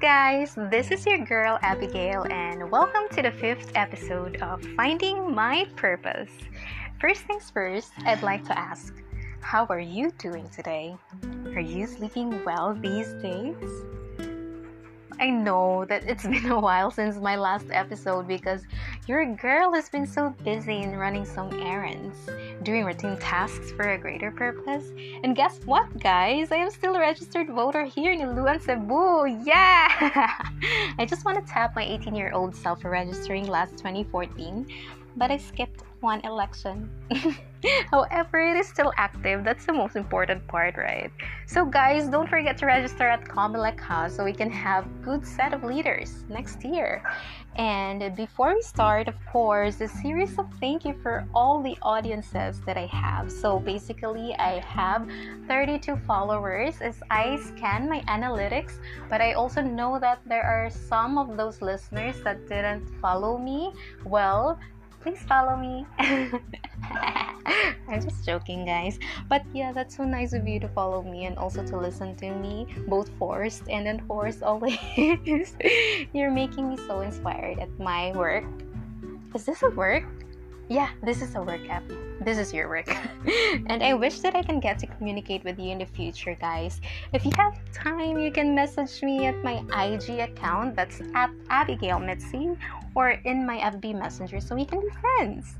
guys, 0.00 0.54
this 0.70 0.92
is 0.92 1.04
your 1.04 1.18
girl 1.18 1.58
Abigail, 1.60 2.24
and 2.30 2.70
welcome 2.70 3.08
to 3.10 3.20
the 3.20 3.32
fifth 3.32 3.72
episode 3.74 4.36
of 4.36 4.62
Finding 4.76 5.34
My 5.34 5.66
Purpose. 5.74 6.30
First 7.00 7.22
things 7.22 7.50
first, 7.50 7.90
I'd 8.06 8.22
like 8.22 8.44
to 8.44 8.56
ask 8.56 8.94
how 9.40 9.66
are 9.68 9.80
you 9.80 10.12
doing 10.12 10.48
today? 10.50 10.96
Are 11.46 11.60
you 11.60 11.88
sleeping 11.88 12.44
well 12.44 12.74
these 12.74 13.12
days? 13.14 13.56
I 15.18 15.30
know 15.30 15.84
that 15.86 16.04
it's 16.04 16.22
been 16.28 16.48
a 16.48 16.60
while 16.60 16.92
since 16.92 17.16
my 17.16 17.34
last 17.34 17.66
episode 17.72 18.28
because 18.28 18.62
your 19.08 19.24
girl 19.36 19.72
has 19.72 19.88
been 19.88 20.06
so 20.06 20.34
busy 20.44 20.82
in 20.82 20.94
running 20.94 21.24
some 21.24 21.50
errands, 21.62 22.14
doing 22.62 22.84
routine 22.84 23.16
tasks 23.16 23.72
for 23.72 23.92
a 23.92 23.98
greater 23.98 24.30
purpose. 24.30 24.92
And 25.24 25.34
guess 25.34 25.60
what, 25.64 25.98
guys? 25.98 26.52
I 26.52 26.56
am 26.56 26.70
still 26.70 26.94
a 26.94 27.00
registered 27.00 27.48
voter 27.48 27.84
here 27.86 28.12
in 28.12 28.20
Liloan, 28.20 28.60
Cebu. 28.60 29.42
Yeah! 29.46 29.88
I 30.98 31.06
just 31.08 31.24
want 31.24 31.38
to 31.38 31.50
tap 31.50 31.74
my 31.74 31.84
18 31.84 32.14
year 32.14 32.32
old 32.34 32.54
self 32.54 32.82
for 32.82 32.90
registering 32.90 33.46
last 33.46 33.78
2014, 33.78 34.66
but 35.16 35.30
I 35.30 35.38
skipped 35.38 35.84
one 36.00 36.20
election. 36.20 36.90
However, 37.90 38.40
it 38.40 38.56
is 38.56 38.68
still 38.68 38.92
active. 38.96 39.42
That's 39.42 39.64
the 39.64 39.72
most 39.72 39.96
important 39.96 40.46
part, 40.46 40.76
right? 40.76 41.10
So, 41.46 41.64
guys, 41.64 42.08
don't 42.08 42.28
forget 42.28 42.56
to 42.58 42.66
register 42.66 43.08
at 43.08 43.24
Comelec 43.24 43.80
House 43.80 44.14
so 44.14 44.24
we 44.24 44.32
can 44.32 44.50
have 44.50 44.84
good 45.02 45.26
set 45.26 45.52
of 45.52 45.64
leaders 45.64 46.24
next 46.28 46.64
year. 46.64 47.02
And 47.58 48.14
before 48.14 48.54
we 48.54 48.62
start, 48.62 49.08
of 49.08 49.16
course, 49.26 49.80
a 49.80 49.88
series 49.88 50.38
of 50.38 50.46
thank 50.60 50.84
you 50.84 50.94
for 51.02 51.26
all 51.34 51.60
the 51.60 51.76
audiences 51.82 52.60
that 52.66 52.76
I 52.76 52.86
have. 52.86 53.32
So 53.32 53.58
basically, 53.58 54.32
I 54.38 54.60
have 54.60 55.10
32 55.48 55.96
followers 56.06 56.80
as 56.80 57.02
I 57.10 57.36
scan 57.36 57.88
my 57.90 58.02
analytics, 58.06 58.78
but 59.10 59.20
I 59.20 59.32
also 59.32 59.60
know 59.60 59.98
that 59.98 60.20
there 60.24 60.44
are 60.44 60.70
some 60.70 61.18
of 61.18 61.36
those 61.36 61.60
listeners 61.60 62.22
that 62.22 62.48
didn't 62.48 62.86
follow 63.02 63.36
me. 63.36 63.72
Well, 64.04 64.60
please 65.08 65.24
follow 65.24 65.56
me. 65.56 65.86
I'm 67.88 68.00
just 68.02 68.24
joking, 68.26 68.66
guys. 68.66 68.98
But 69.28 69.42
yeah, 69.54 69.72
that's 69.72 69.96
so 69.96 70.04
nice 70.04 70.34
of 70.34 70.46
you 70.46 70.60
to 70.60 70.68
follow 70.68 71.02
me 71.02 71.24
and 71.24 71.38
also 71.38 71.64
to 71.64 71.76
listen 71.76 72.14
to 72.16 72.34
me, 72.34 72.66
both 72.86 73.08
forced 73.18 73.68
and 73.70 73.88
unforced 73.88 74.42
always. 74.42 74.76
You're 76.12 76.30
making 76.30 76.68
me 76.68 76.76
so 76.76 77.00
inspired 77.00 77.58
at 77.58 77.70
my 77.78 78.12
work. 78.12 78.44
Is 79.34 79.44
this 79.44 79.62
a 79.62 79.70
work? 79.70 80.04
Yeah, 80.68 80.90
this 81.02 81.22
is 81.22 81.34
a 81.34 81.42
work 81.42 81.68
app. 81.70 81.84
This 82.20 82.38
is 82.38 82.52
your 82.52 82.68
work. 82.68 82.88
and 83.68 83.82
I 83.82 83.94
wish 83.94 84.20
that 84.20 84.34
I 84.34 84.42
can 84.42 84.60
get 84.60 84.78
to 84.80 84.86
communicate 84.86 85.44
with 85.44 85.58
you 85.58 85.70
in 85.70 85.78
the 85.78 85.86
future, 85.86 86.34
guys. 86.34 86.80
If 87.12 87.24
you 87.24 87.30
have 87.36 87.58
time, 87.72 88.18
you 88.18 88.32
can 88.32 88.54
message 88.54 89.02
me 89.02 89.26
at 89.26 89.42
my 89.44 89.62
IG 89.70 90.18
account. 90.18 90.74
That's 90.74 91.00
at 91.14 91.30
Abigail 91.48 92.00
Mitzi 92.00 92.56
or 92.94 93.10
in 93.10 93.46
my 93.46 93.58
FB 93.58 93.98
Messenger 93.98 94.40
so 94.40 94.56
we 94.56 94.64
can 94.64 94.80
be 94.80 94.88
friends. 95.00 95.54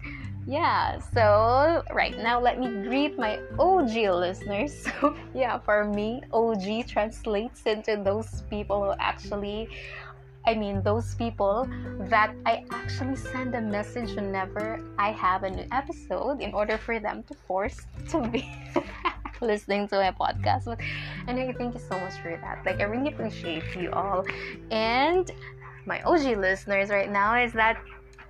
Yeah, 0.48 0.98
so 1.12 1.84
right 1.92 2.16
now 2.16 2.40
let 2.40 2.58
me 2.58 2.68
greet 2.88 3.18
my 3.18 3.38
OG 3.58 3.94
listeners. 4.16 4.86
So, 5.00 5.14
yeah, 5.34 5.58
for 5.58 5.84
me, 5.84 6.22
OG 6.32 6.88
translates 6.88 7.62
into 7.66 8.00
those 8.02 8.42
people 8.48 8.82
who 8.82 8.92
actually 8.98 9.68
I 10.47 10.55
mean, 10.55 10.83
those 10.83 11.14
people 11.14 11.69
that 12.08 12.34
I 12.47 12.64
actually 12.70 13.17
send 13.17 13.55
a 13.55 13.61
message 13.61 14.14
whenever 14.14 14.81
I 14.98 15.12
have 15.12 15.42
a 15.42 15.50
new 15.50 15.67
episode 15.72 16.41
in 16.41 16.55
order 16.55 16.78
for 16.78 16.98
them 16.98 17.22
to 17.25 17.34
force 17.34 17.78
to 18.11 18.27
be 18.28 18.50
listening 19.41 19.89
to 19.89 19.97
my 19.97 20.12
podcast. 20.12 20.64
But 20.64 20.81
anyway, 21.27 21.55
thank 21.56 21.75
you 21.75 21.81
so 21.81 21.98
much 22.00 22.14
for 22.22 22.39
that. 22.42 22.64
Like, 22.64 22.81
I 22.81 22.84
really 22.84 23.12
appreciate 23.12 23.65
you 23.77 23.91
all. 23.93 24.25
And 24.71 25.31
my 25.87 26.03
OG 26.03 26.38
listeners 26.38 26.91
right 26.91 27.10
now 27.10 27.37
is 27.37 27.53
that 27.53 27.78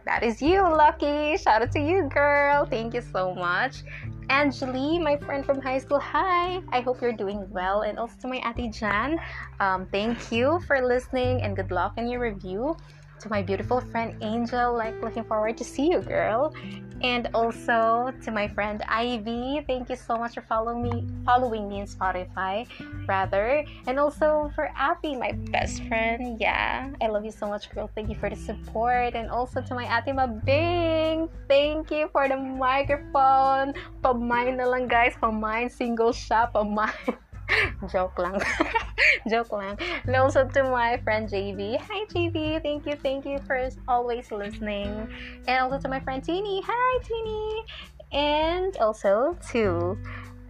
that 0.05 0.23
is 0.23 0.41
you, 0.41 0.63
Lucky. 0.63 1.37
Shout 1.37 1.61
out 1.63 1.73
to 1.73 1.81
you, 1.81 2.09
girl. 2.09 2.65
Thank 2.65 2.95
you 2.95 3.03
so 3.03 3.35
much. 3.35 3.85
Angeli, 4.31 4.99
my 4.99 5.17
friend 5.17 5.45
from 5.45 5.61
high 5.61 5.79
school, 5.79 5.99
hi. 5.99 6.61
I 6.73 6.81
hope 6.81 7.01
you're 7.03 7.13
doing 7.17 7.47
well. 7.51 7.83
And 7.83 7.99
also 7.99 8.15
to 8.23 8.29
my 8.29 8.41
Ate 8.45 8.73
Jan, 8.73 9.19
um, 9.61 9.87
thank 9.91 10.31
you 10.33 10.61
for 10.67 10.81
listening 10.87 11.43
and 11.43 11.57
good 11.57 11.71
luck 11.71 11.95
in 11.97 12.09
your 12.09 12.21
review 12.21 12.77
to 13.21 13.29
my 13.29 13.43
beautiful 13.43 13.81
friend 13.81 14.17
Angel, 14.21 14.75
like 14.75 14.95
looking 15.03 15.25
forward 15.25 15.57
to 15.59 15.65
see 15.65 15.91
you, 15.91 16.01
girl. 16.01 16.55
And 17.01 17.29
also 17.33 18.11
to 18.25 18.31
my 18.33 18.49
friend 18.49 18.83
Ivy, 18.89 19.63
thank 19.67 19.89
you 19.89 19.95
so 19.95 20.19
much 20.19 20.35
for 20.35 20.43
following 20.43 20.83
me, 20.83 21.07
following 21.25 21.69
me 21.69 21.81
in 21.81 21.87
Spotify, 21.87 22.67
rather. 23.07 23.65
And 23.87 23.99
also 24.01 24.51
for 24.55 24.71
Abby, 24.75 25.15
my 25.15 25.33
best 25.55 25.85
friend, 25.85 26.41
yeah, 26.41 26.91
I 27.01 27.07
love 27.07 27.25
you 27.25 27.31
so 27.31 27.47
much, 27.47 27.71
girl. 27.71 27.89
Thank 27.95 28.09
you 28.09 28.17
for 28.17 28.29
the 28.29 28.37
support. 28.37 29.15
And 29.15 29.31
also 29.31 29.63
to 29.63 29.75
my 29.75 29.87
Ate 29.87 30.15
Mabing. 30.15 31.31
thank 31.49 31.91
you 31.91 32.09
for 32.11 32.27
the 32.29 32.37
microphone. 32.37 33.75
Pamine 34.03 34.59
na 34.59 34.67
lang, 34.67 34.89
guys. 34.89 35.15
Pamine, 35.23 35.71
single 35.71 36.13
shop, 36.13 36.55
pamine. 36.55 37.15
Joke 37.93 38.19
lang. 38.19 38.41
Joke 39.31 39.53
lang. 39.53 39.79
And 40.07 40.17
also 40.17 40.47
to 40.47 40.63
my 40.65 40.99
friend 41.05 41.29
JV. 41.29 41.79
Hi 41.81 42.05
JV. 42.13 42.63
Thank 42.63 42.87
you, 42.87 42.97
thank 42.97 43.25
you 43.25 43.39
for 43.47 43.69
always 43.87 44.31
listening. 44.31 45.09
And 45.47 45.59
also 45.65 45.79
to 45.81 45.89
my 45.89 46.01
friend 46.01 46.23
Teeny. 46.23 46.63
Hi 46.67 46.93
Teeny. 47.03 47.65
And 48.13 48.77
also 48.79 49.37
to 49.53 49.99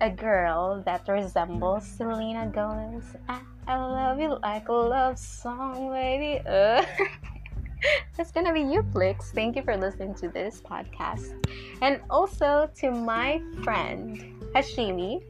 a 0.01 0.11
girl 0.11 0.83
that 0.87 1.07
resembles 1.09 1.87
Selena 1.87 2.47
Gomez. 2.47 3.17
I, 3.29 3.41
I 3.67 3.77
love 3.77 4.21
you 4.21 4.39
like 4.43 4.69
a 4.69 4.73
love 4.73 5.19
song, 5.19 5.91
baby. 5.91 6.41
Uh. 6.47 6.85
That's 8.17 8.33
gonna 8.33 8.53
be 8.53 8.61
you, 8.61 8.83
Plix. 8.83 9.31
Thank 9.33 9.55
you 9.55 9.63
for 9.63 9.77
listening 9.77 10.15
to 10.17 10.29
this 10.29 10.61
podcast. 10.61 11.35
And 11.81 12.01
also 12.11 12.69
to 12.83 12.91
my 12.91 13.41
friend 13.63 14.19
Hashimi 14.55 15.23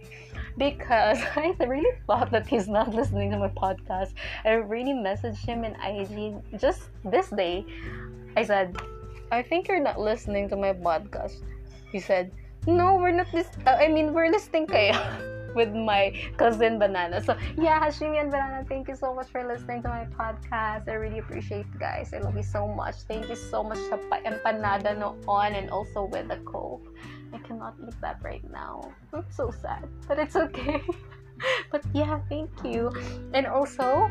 because 0.58 1.18
I 1.36 1.54
really 1.60 1.96
thought 2.06 2.30
that 2.32 2.46
he's 2.46 2.68
not 2.68 2.92
listening 2.92 3.30
to 3.30 3.38
my 3.38 3.48
podcast. 3.48 4.12
I 4.44 4.58
really 4.58 4.92
messaged 4.92 5.46
him 5.46 5.64
in 5.64 5.74
IG 5.80 6.42
just 6.60 6.90
this 7.04 7.30
day. 7.30 7.64
I 8.36 8.44
said, 8.44 8.76
I 9.30 9.42
think 9.42 9.68
you're 9.68 9.82
not 9.82 9.98
listening 9.98 10.48
to 10.50 10.56
my 10.56 10.72
podcast. 10.72 11.40
He 11.92 12.00
said, 12.00 12.32
No, 12.66 12.96
we're 12.96 13.12
not 13.12 13.32
lis- 13.32 13.56
uh, 13.66 13.78
I 13.78 13.88
mean, 13.88 14.12
we're 14.12 14.30
listening 14.30 14.66
kaya 14.66 14.98
with 15.54 15.72
my 15.72 16.12
cousin 16.36 16.78
Banana. 16.78 17.22
So, 17.22 17.36
yeah, 17.56 17.80
Hashimi 17.80 18.20
and 18.20 18.30
Banana, 18.30 18.64
thank 18.68 18.88
you 18.88 18.96
so 18.96 19.14
much 19.14 19.28
for 19.28 19.46
listening 19.46 19.82
to 19.82 19.88
my 19.88 20.04
podcast. 20.12 20.88
I 20.88 20.94
really 20.94 21.18
appreciate 21.18 21.66
you 21.72 21.80
guys. 21.80 22.12
I 22.12 22.18
love 22.18 22.36
you 22.36 22.42
so 22.42 22.68
much. 22.68 22.96
Thank 23.08 23.28
you 23.28 23.36
so 23.36 23.62
much 23.62 23.78
sa 23.88 23.96
pa-empanada 24.10 24.98
noon 24.98 25.54
and 25.54 25.70
also 25.70 26.04
with 26.04 26.28
the 26.28 26.36
coke. 26.44 26.84
I 27.32 27.38
cannot 27.38 27.74
eat 27.86 27.94
that 28.00 28.18
right 28.22 28.44
now. 28.50 28.92
I'm 29.12 29.24
so 29.30 29.50
sad, 29.50 29.88
but 30.06 30.18
it's 30.18 30.36
okay. 30.36 30.82
but 31.70 31.82
yeah, 31.92 32.20
thank 32.28 32.50
you. 32.64 32.90
And 33.34 33.46
also, 33.46 34.10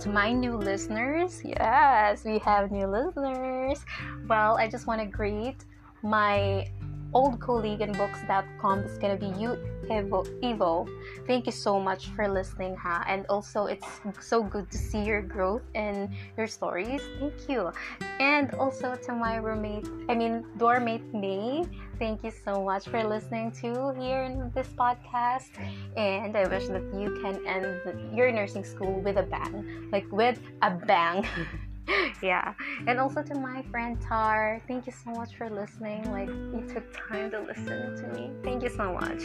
to 0.00 0.08
my 0.08 0.32
new 0.32 0.56
listeners, 0.56 1.40
yes, 1.44 2.24
we 2.24 2.38
have 2.38 2.70
new 2.70 2.86
listeners. 2.86 3.84
Well, 4.28 4.56
I 4.56 4.68
just 4.68 4.86
want 4.86 5.00
to 5.00 5.06
greet 5.06 5.64
my 6.02 6.66
old 7.12 7.40
colleague 7.40 7.80
in 7.80 7.92
books.com 7.92 8.80
is 8.80 8.98
gonna 8.98 9.16
be 9.16 9.32
you 9.38 9.56
Evo, 9.90 10.22
Evo. 10.40 10.88
Thank 11.26 11.46
you 11.46 11.52
so 11.52 11.80
much 11.80 12.06
for 12.14 12.28
listening, 12.28 12.76
ha. 12.76 13.04
And 13.08 13.26
also, 13.26 13.66
it's 13.66 13.86
so 14.20 14.42
good 14.42 14.70
to 14.70 14.78
see 14.78 15.02
your 15.02 15.20
growth 15.20 15.62
and 15.74 16.08
your 16.36 16.46
stories. 16.46 17.02
Thank 17.18 17.48
you. 17.48 17.72
And 18.20 18.54
also 18.54 18.94
to 18.94 19.12
my 19.12 19.36
roommate, 19.36 19.88
I 20.08 20.14
mean, 20.14 20.46
doormate 20.58 21.12
May. 21.12 21.66
Thank 21.98 22.22
you 22.22 22.30
so 22.30 22.64
much 22.64 22.88
for 22.88 23.02
listening 23.02 23.50
to 23.60 23.92
here 23.98 24.22
in 24.22 24.50
this 24.54 24.68
podcast. 24.68 25.50
And 25.96 26.36
I 26.36 26.46
wish 26.46 26.68
that 26.68 26.86
you 26.94 27.18
can 27.20 27.44
end 27.46 28.16
your 28.16 28.30
nursing 28.30 28.64
school 28.64 29.00
with 29.00 29.18
a 29.18 29.24
bang, 29.24 29.90
like 29.92 30.06
with 30.12 30.38
a 30.62 30.70
bang. 30.70 31.26
yeah. 32.22 32.54
And 32.86 32.98
also 32.98 33.22
to 33.22 33.34
my 33.34 33.62
friend 33.70 34.00
tar 34.00 34.60
thank 34.68 34.86
you 34.86 34.92
so 34.92 35.10
much 35.10 35.36
for 35.36 35.48
listening. 35.50 36.10
Like 36.10 36.28
you 36.28 36.64
took 36.72 36.84
time 37.08 37.30
to 37.30 37.40
listen 37.40 37.96
to 37.96 38.06
me. 38.08 38.30
Thank 38.42 38.62
you 38.62 38.70
so 38.70 38.92
much. 38.92 39.22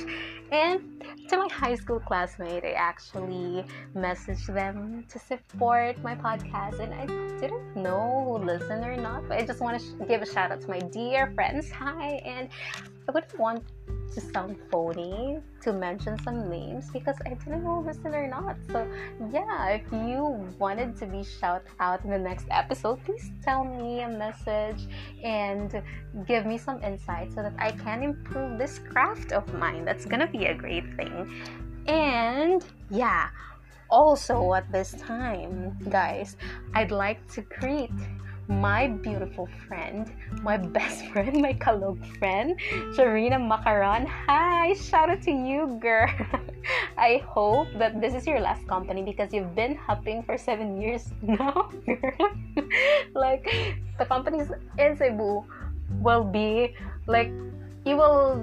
And 0.52 0.82
to 1.28 1.38
my 1.38 1.48
high 1.52 1.76
school 1.76 2.00
classmate 2.00 2.64
i 2.64 2.72
actually 2.72 3.66
messaged 3.96 4.54
them 4.54 5.04
to 5.10 5.18
support 5.18 6.02
my 6.04 6.16
podcast 6.16 6.80
and 6.80 6.94
i 6.94 7.06
didn't 7.40 7.76
know 7.76 8.24
who 8.26 8.46
listened 8.46 8.86
or 8.86 8.96
not 8.96 9.28
but 9.28 9.38
i 9.38 9.46
just 9.46 9.60
want 9.60 9.80
to 9.80 10.06
give 10.06 10.22
a 10.22 10.26
shout 10.26 10.52
out 10.52 10.62
to 10.62 10.70
my 10.70 10.80
dear 10.80 11.32
friends. 11.34 11.72
Hi 11.72 12.22
and 12.26 12.50
i 13.08 13.12
would 13.12 13.26
want 13.38 13.64
to 14.14 14.22
sound 14.22 14.58
phony 14.72 15.40
to 15.62 15.74
mention 15.74 16.18
some 16.20 16.50
names 16.50 16.90
because 16.92 17.16
I 17.26 17.34
didn't 17.34 17.64
know 17.64 17.84
listen 17.86 18.14
or 18.14 18.28
not. 18.28 18.58
So 18.72 18.88
yeah, 19.34 19.70
if 19.70 19.92
you 19.92 20.48
wanted 20.60 20.96
to 20.98 21.06
be 21.06 21.24
shout 21.24 21.64
out 21.80 22.04
in 22.04 22.10
the 22.10 22.20
next 22.20 22.48
episode, 22.52 23.04
please 23.04 23.32
tell 23.44 23.64
me 23.64 24.02
a 24.02 24.10
message 24.10 24.88
and 25.24 25.82
give 26.28 26.46
me 26.46 26.58
some 26.58 26.82
insight 26.84 27.34
so 27.34 27.42
that 27.44 27.54
I 27.58 27.72
can 27.72 28.04
improve 28.04 28.58
this 28.58 28.80
craft 28.80 29.32
of 29.32 29.52
mine. 29.54 29.86
That's 29.86 30.06
gonna 30.06 30.28
be 30.28 30.46
a 30.46 30.54
great 30.54 30.86
thing. 30.96 31.30
And 31.88 32.64
yeah, 32.90 33.30
also 33.90 34.54
at 34.54 34.72
this 34.72 34.94
time, 34.94 35.78
guys, 35.90 36.38
I'd 36.74 36.92
like 36.92 37.26
to 37.34 37.42
greet 37.42 37.92
my 38.48 38.88
beautiful 38.88 39.48
friend, 39.68 40.12
my 40.42 40.58
best 40.58 41.06
friend, 41.12 41.42
my 41.42 41.54
kalog 41.54 41.98
friend, 42.18 42.60
Sharina 42.94 43.42
Macaron. 43.42 44.06
Hi, 44.28 44.74
shout 44.74 45.10
out 45.10 45.22
to 45.24 45.32
you, 45.32 45.78
girl. 45.82 46.10
I 46.98 47.22
hope 47.26 47.68
that 47.78 48.02
this 48.02 48.14
is 48.14 48.26
your 48.28 48.40
last 48.40 48.68
company 48.68 49.04
because 49.04 49.34
you've 49.34 49.56
been 49.56 49.76
hopping 49.76 50.24
for 50.24 50.38
seven 50.38 50.82
years 50.82 51.10
now, 51.22 51.70
girl. 51.86 52.32
like 53.14 53.50
the 53.98 54.06
companies 54.06 54.52
in 54.78 54.96
Cebu 54.98 55.44
will 56.02 56.24
be 56.24 56.76
like 57.08 57.32
you 57.86 57.98
will 57.98 58.42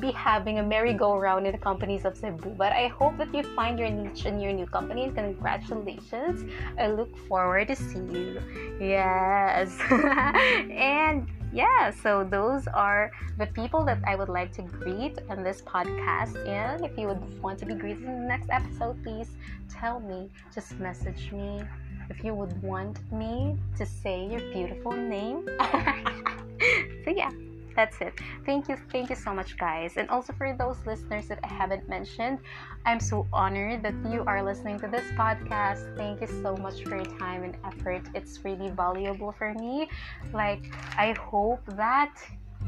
be 0.00 0.10
having 0.12 0.58
a 0.58 0.62
merry-go-round 0.62 1.46
in 1.46 1.52
the 1.52 1.58
companies 1.58 2.04
of 2.04 2.16
Cebu. 2.16 2.50
But 2.50 2.72
I 2.72 2.88
hope 2.88 3.16
that 3.18 3.34
you 3.34 3.42
find 3.54 3.78
your 3.78 3.90
niche 3.90 4.26
in 4.26 4.40
your 4.40 4.52
new 4.52 4.66
company 4.66 5.04
and 5.04 5.14
congratulations. 5.14 6.50
I 6.78 6.88
look 6.88 7.16
forward 7.28 7.68
to 7.68 7.76
see 7.76 7.98
you. 7.98 8.42
Yes. 8.80 9.78
and 9.90 11.28
yeah, 11.52 11.90
so 11.90 12.24
those 12.24 12.66
are 12.66 13.12
the 13.38 13.46
people 13.46 13.84
that 13.84 13.98
I 14.06 14.16
would 14.16 14.28
like 14.28 14.52
to 14.54 14.62
greet 14.62 15.18
in 15.30 15.44
this 15.44 15.62
podcast. 15.62 16.36
And 16.48 16.84
if 16.84 16.98
you 16.98 17.06
would 17.06 17.42
want 17.42 17.58
to 17.60 17.66
be 17.66 17.74
greeted 17.74 18.02
in 18.02 18.22
the 18.22 18.28
next 18.28 18.50
episode, 18.50 19.02
please 19.04 19.30
tell 19.70 20.00
me. 20.00 20.28
Just 20.52 20.78
message 20.80 21.30
me 21.30 21.62
if 22.10 22.24
you 22.24 22.34
would 22.34 22.60
want 22.62 23.00
me 23.12 23.56
to 23.76 23.86
say 23.86 24.26
your 24.26 24.40
beautiful 24.52 24.92
name. 24.92 25.48
so 27.04 27.10
yeah 27.10 27.30
that's 27.76 28.00
it. 28.00 28.14
Thank 28.46 28.68
you 28.68 28.76
thank 28.90 29.10
you 29.10 29.16
so 29.16 29.34
much 29.34 29.56
guys. 29.58 29.96
And 29.96 30.08
also 30.10 30.32
for 30.32 30.54
those 30.56 30.78
listeners 30.86 31.28
that 31.28 31.38
i 31.42 31.48
haven't 31.48 31.88
mentioned 31.88 32.38
i'm 32.86 33.00
so 33.00 33.26
honored 33.32 33.82
that 33.82 33.94
you 34.10 34.24
are 34.26 34.42
listening 34.42 34.78
to 34.80 34.88
this 34.88 35.04
podcast. 35.16 35.84
Thank 35.96 36.20
you 36.20 36.28
so 36.42 36.56
much 36.56 36.82
for 36.84 36.96
your 36.96 37.18
time 37.18 37.44
and 37.44 37.56
effort. 37.64 38.02
It's 38.14 38.44
really 38.44 38.70
valuable 38.70 39.32
for 39.32 39.54
me. 39.54 39.88
Like 40.32 40.64
i 40.96 41.12
hope 41.12 41.62
that 41.76 42.14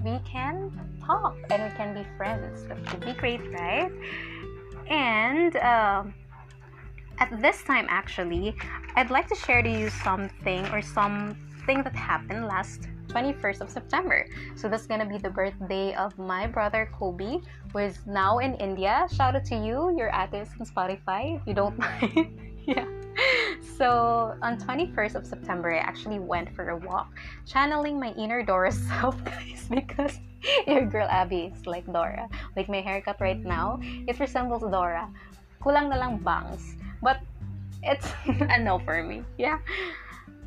we 0.05 0.19
can 0.25 0.71
talk 1.05 1.37
and 1.51 1.63
we 1.63 1.71
can 1.77 1.95
be 1.95 2.05
friends 2.17 2.67
that 2.69 2.79
would 2.93 3.05
be 3.05 3.13
great 3.15 3.41
right? 3.53 3.91
And 4.89 5.57
um, 5.57 6.15
at 7.19 7.31
this 7.41 7.63
time 7.65 7.87
actually 7.89 8.55
i'd 8.97 9.11
like 9.11 9.27
to 9.29 9.35
share 9.35 9.63
to 9.63 9.71
you 9.71 9.89
something 9.89 10.67
or 10.69 10.83
something 10.83 11.83
that 11.83 11.95
happened 11.95 12.47
last 12.47 12.89
21st 13.09 13.61
of 13.61 13.71
September. 13.71 14.27
So 14.55 14.69
that's 14.69 14.87
gonna 14.87 15.07
be 15.07 15.19
the 15.19 15.31
birthday 15.31 15.95
of 15.95 16.17
my 16.19 16.47
brother 16.47 16.89
Kobe, 16.93 17.41
who 17.73 17.79
is 17.79 17.99
now 18.07 18.39
in 18.39 18.55
India. 18.57 19.07
Shout 19.13 19.37
out 19.37 19.45
to 19.47 19.57
you, 19.57 19.95
your 19.97 20.11
artist 20.11 20.53
on 20.61 20.67
Spotify, 20.67 21.37
if 21.37 21.43
you 21.47 21.55
don't 21.55 21.79
mind. 21.87 22.39
yeah. 22.67 22.87
So 23.77 24.37
on 24.43 24.59
21st 24.59 25.15
of 25.15 25.27
September, 25.27 25.73
I 25.73 25.79
actually 25.79 26.19
went 26.19 26.55
for 26.55 26.71
a 26.71 26.77
walk, 26.77 27.13
channeling 27.47 27.99
my 28.01 28.13
inner 28.13 28.43
Dora 28.43 28.73
self, 28.89 29.23
guys, 29.25 29.67
because 29.71 30.19
your 30.67 30.87
girl 30.87 31.09
Abby 31.11 31.53
is 31.53 31.67
like 31.67 31.87
Dora. 31.87 32.29
Like 32.57 32.69
my 32.69 32.81
haircut 32.81 33.21
right 33.21 33.43
now, 33.43 33.81
it 33.83 34.19
resembles 34.21 34.63
Dora. 34.63 35.09
Kulang 35.61 35.89
na 35.89 35.97
lang 35.97 36.19
bangs, 36.19 36.77
but 37.03 37.21
it's 37.83 38.09
a 38.27 38.59
no 38.59 38.79
for 38.79 39.03
me. 39.03 39.25
Yeah. 39.39 39.59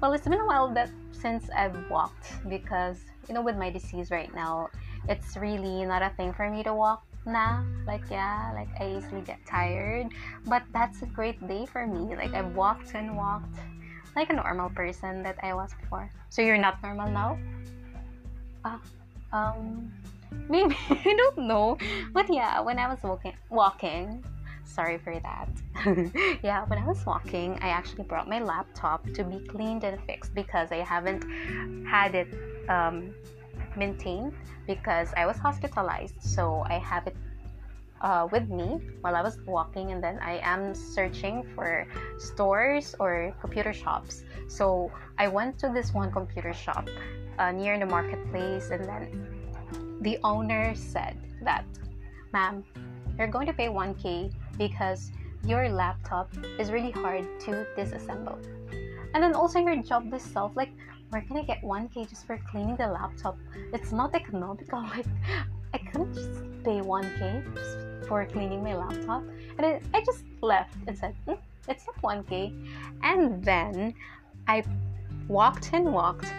Well, 0.02 0.14
it's 0.14 0.28
been 0.28 0.40
a 0.40 0.46
while 0.46 0.72
that 0.74 0.90
since 1.21 1.50
I've 1.56 1.75
walked 1.89 2.31
because 2.50 2.98
you 3.27 3.33
know 3.36 3.42
with 3.42 3.57
my 3.57 3.69
disease 3.69 4.12
right 4.12 4.33
now, 4.33 4.69
it's 5.07 5.38
really 5.38 5.86
not 5.86 6.01
a 6.01 6.10
thing 6.16 6.33
for 6.33 6.50
me 6.50 6.63
to 6.63 6.74
walk 6.74 7.04
now. 7.25 7.63
Like 7.86 8.04
yeah, 8.10 8.51
like 8.56 8.69
I 8.80 8.98
easily 8.98 9.21
get 9.21 9.39
tired, 9.45 10.07
but 10.45 10.63
that's 10.74 11.01
a 11.01 11.06
great 11.06 11.39
day 11.48 11.66
for 11.66 11.86
me. 11.86 12.16
Like 12.16 12.33
I've 12.33 12.56
walked 12.56 12.95
and 12.95 13.16
walked 13.16 13.60
like 14.16 14.30
a 14.30 14.33
normal 14.33 14.69
person 14.69 15.24
that 15.24 15.38
I 15.44 15.54
was 15.54 15.74
before. 15.80 16.10
So 16.30 16.42
you're 16.42 16.57
not 16.57 16.81
normal 16.81 17.10
now? 17.10 17.38
Uh, 18.65 18.77
um, 19.31 19.92
maybe 20.50 20.75
I 20.89 21.13
don't 21.15 21.48
know, 21.48 21.77
but 22.13 22.31
yeah, 22.31 22.60
when 22.60 22.80
I 22.80 22.88
was 22.89 23.00
walking, 23.04 23.33
walking, 23.50 24.24
sorry 24.69 24.98
for 24.98 25.19
that. 25.19 25.50
yeah, 26.44 26.66
when 26.66 26.80
I 26.80 26.86
was 26.86 27.06
walking, 27.06 27.57
I 27.62 27.69
actually 27.69 28.04
brought 28.04 28.30
my 28.30 28.39
laptop 28.39 29.04
to 29.13 29.24
be 29.24 29.39
cleaned 29.48 29.83
and 29.83 30.00
fixed 30.06 30.33
because 30.33 30.71
I 30.71 30.77
haven't 30.77 31.24
had 31.86 32.16
it 32.16 32.30
um, 32.69 33.13
maintained 33.75 34.33
because 34.68 35.10
I 35.18 35.25
was 35.25 35.38
hospitalized. 35.38 36.21
So 36.21 36.63
I 36.69 36.77
have 36.77 37.07
it 37.07 37.16
uh, 38.01 38.27
with 38.31 38.50
me 38.50 38.80
while 39.01 39.16
I 39.16 39.21
was 39.21 39.39
walking, 39.45 39.92
and 39.92 40.04
then 40.04 40.19
I 40.19 40.39
am 40.44 40.74
searching 40.74 41.44
for 41.56 41.88
stores 42.18 42.95
or 43.00 43.33
computer 43.42 43.74
shops. 43.74 44.24
So 44.48 44.92
I 45.18 45.27
went 45.27 45.57
to 45.60 45.69
this 45.74 45.94
one 45.94 46.12
computer 46.12 46.54
shop 46.54 46.88
uh, 47.39 47.51
near 47.51 47.77
the 47.77 47.86
marketplace, 47.86 48.69
and 48.69 48.86
then 48.86 49.27
the 50.01 50.18
owner 50.24 50.75
said 50.75 51.18
that, 51.44 51.65
ma'am, 52.31 52.63
you're 53.18 53.27
going 53.27 53.48
to 53.48 53.54
pay 53.54 53.68
1k 53.68 54.31
because 54.60 55.12
your 55.44 55.70
laptop 55.70 56.30
is 56.60 56.70
really 56.70 56.92
hard 56.92 57.26
to 57.46 57.66
disassemble. 57.76 58.38
And 59.16 59.24
then 59.24 59.34
also 59.34 59.58
your 59.58 59.78
job 59.82 60.14
itself, 60.14 60.52
like 60.56 60.70
where 61.10 61.24
can 61.24 61.38
I 61.38 61.44
get 61.44 61.64
1k 61.64 62.08
just 62.08 62.28
for 62.28 62.38
cleaning 62.52 62.76
the 62.76 62.86
laptop? 62.88 63.38
It's 63.74 63.92
not 63.92 64.14
economical. 64.14 64.86
Like 64.96 65.08
I 65.74 65.78
couldn't 65.78 66.14
just 66.14 66.30
pay 66.64 66.82
1k 66.82 67.56
just 67.56 68.08
for 68.08 68.26
cleaning 68.26 68.64
my 68.64 68.76
laptop. 68.76 69.24
And 69.58 69.60
then 69.60 69.82
I 69.94 70.04
just 70.04 70.24
left 70.42 70.76
and 70.88 70.98
said, 70.98 71.16
mm, 71.28 71.38
it's 71.68 71.86
not 71.88 72.02
1k. 72.02 72.54
And 73.02 73.44
then 73.44 73.94
I 74.48 74.64
walked 75.28 75.72
and 75.74 75.94
walked 75.94 76.32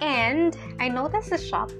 and 0.00 0.56
I 0.78 0.88
noticed 0.88 1.32
a 1.32 1.38
shop. 1.38 1.70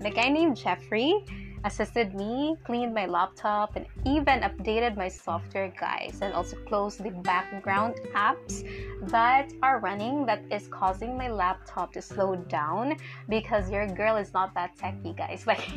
The 0.00 0.10
guy 0.10 0.28
named 0.28 0.56
Jeffrey 0.56 1.24
assisted 1.64 2.14
me, 2.14 2.56
cleaned 2.64 2.94
my 2.94 3.06
laptop, 3.06 3.76
and 3.76 3.86
even 4.04 4.40
updated 4.40 4.96
my 4.96 5.08
software, 5.08 5.72
guys, 5.80 6.18
and 6.22 6.32
also 6.34 6.56
closed 6.66 7.02
the 7.02 7.10
background 7.10 7.94
apps 8.14 8.62
that 9.08 9.50
are 9.62 9.80
running 9.80 10.26
that 10.26 10.42
is 10.50 10.68
causing 10.68 11.16
my 11.16 11.28
laptop 11.28 11.92
to 11.94 12.02
slow 12.02 12.36
down 12.36 12.96
because 13.28 13.70
your 13.70 13.86
girl 13.88 14.16
is 14.16 14.32
not 14.32 14.54
that 14.54 14.76
techy, 14.76 15.12
guys. 15.12 15.44
Like, 15.54 15.70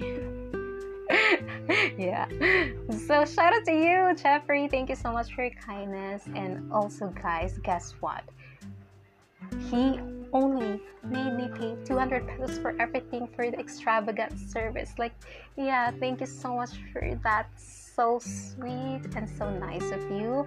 yeah. 1.98 2.28
So 3.08 3.24
shout 3.26 3.54
out 3.54 3.66
to 3.66 3.72
you, 3.72 4.16
Jeffrey. 4.16 4.68
Thank 4.68 4.90
you 4.90 4.96
so 4.96 5.12
much 5.12 5.34
for 5.34 5.44
your 5.44 5.54
kindness. 5.54 6.24
And 6.36 6.72
also, 6.72 7.08
guys, 7.22 7.58
guess 7.64 7.94
what? 8.00 8.24
He 9.70 10.00
only 10.34 10.82
made 11.04 11.34
me 11.34 11.50
pay 11.58 11.76
200 11.86 12.28
pesos 12.28 12.58
for 12.60 12.76
everything 12.80 13.28
for 13.36 13.50
the 13.50 13.60
extravagant 13.60 14.38
service. 14.38 14.94
Like, 14.98 15.14
yeah, 15.56 15.92
thank 16.00 16.22
you 16.22 16.26
so 16.26 16.56
much 16.56 16.72
for 16.92 17.20
that. 17.24 17.48
So 17.58 18.20
sweet 18.20 19.02
and 19.16 19.28
so 19.28 19.50
nice 19.50 19.90
of 19.92 20.02
you. 20.12 20.46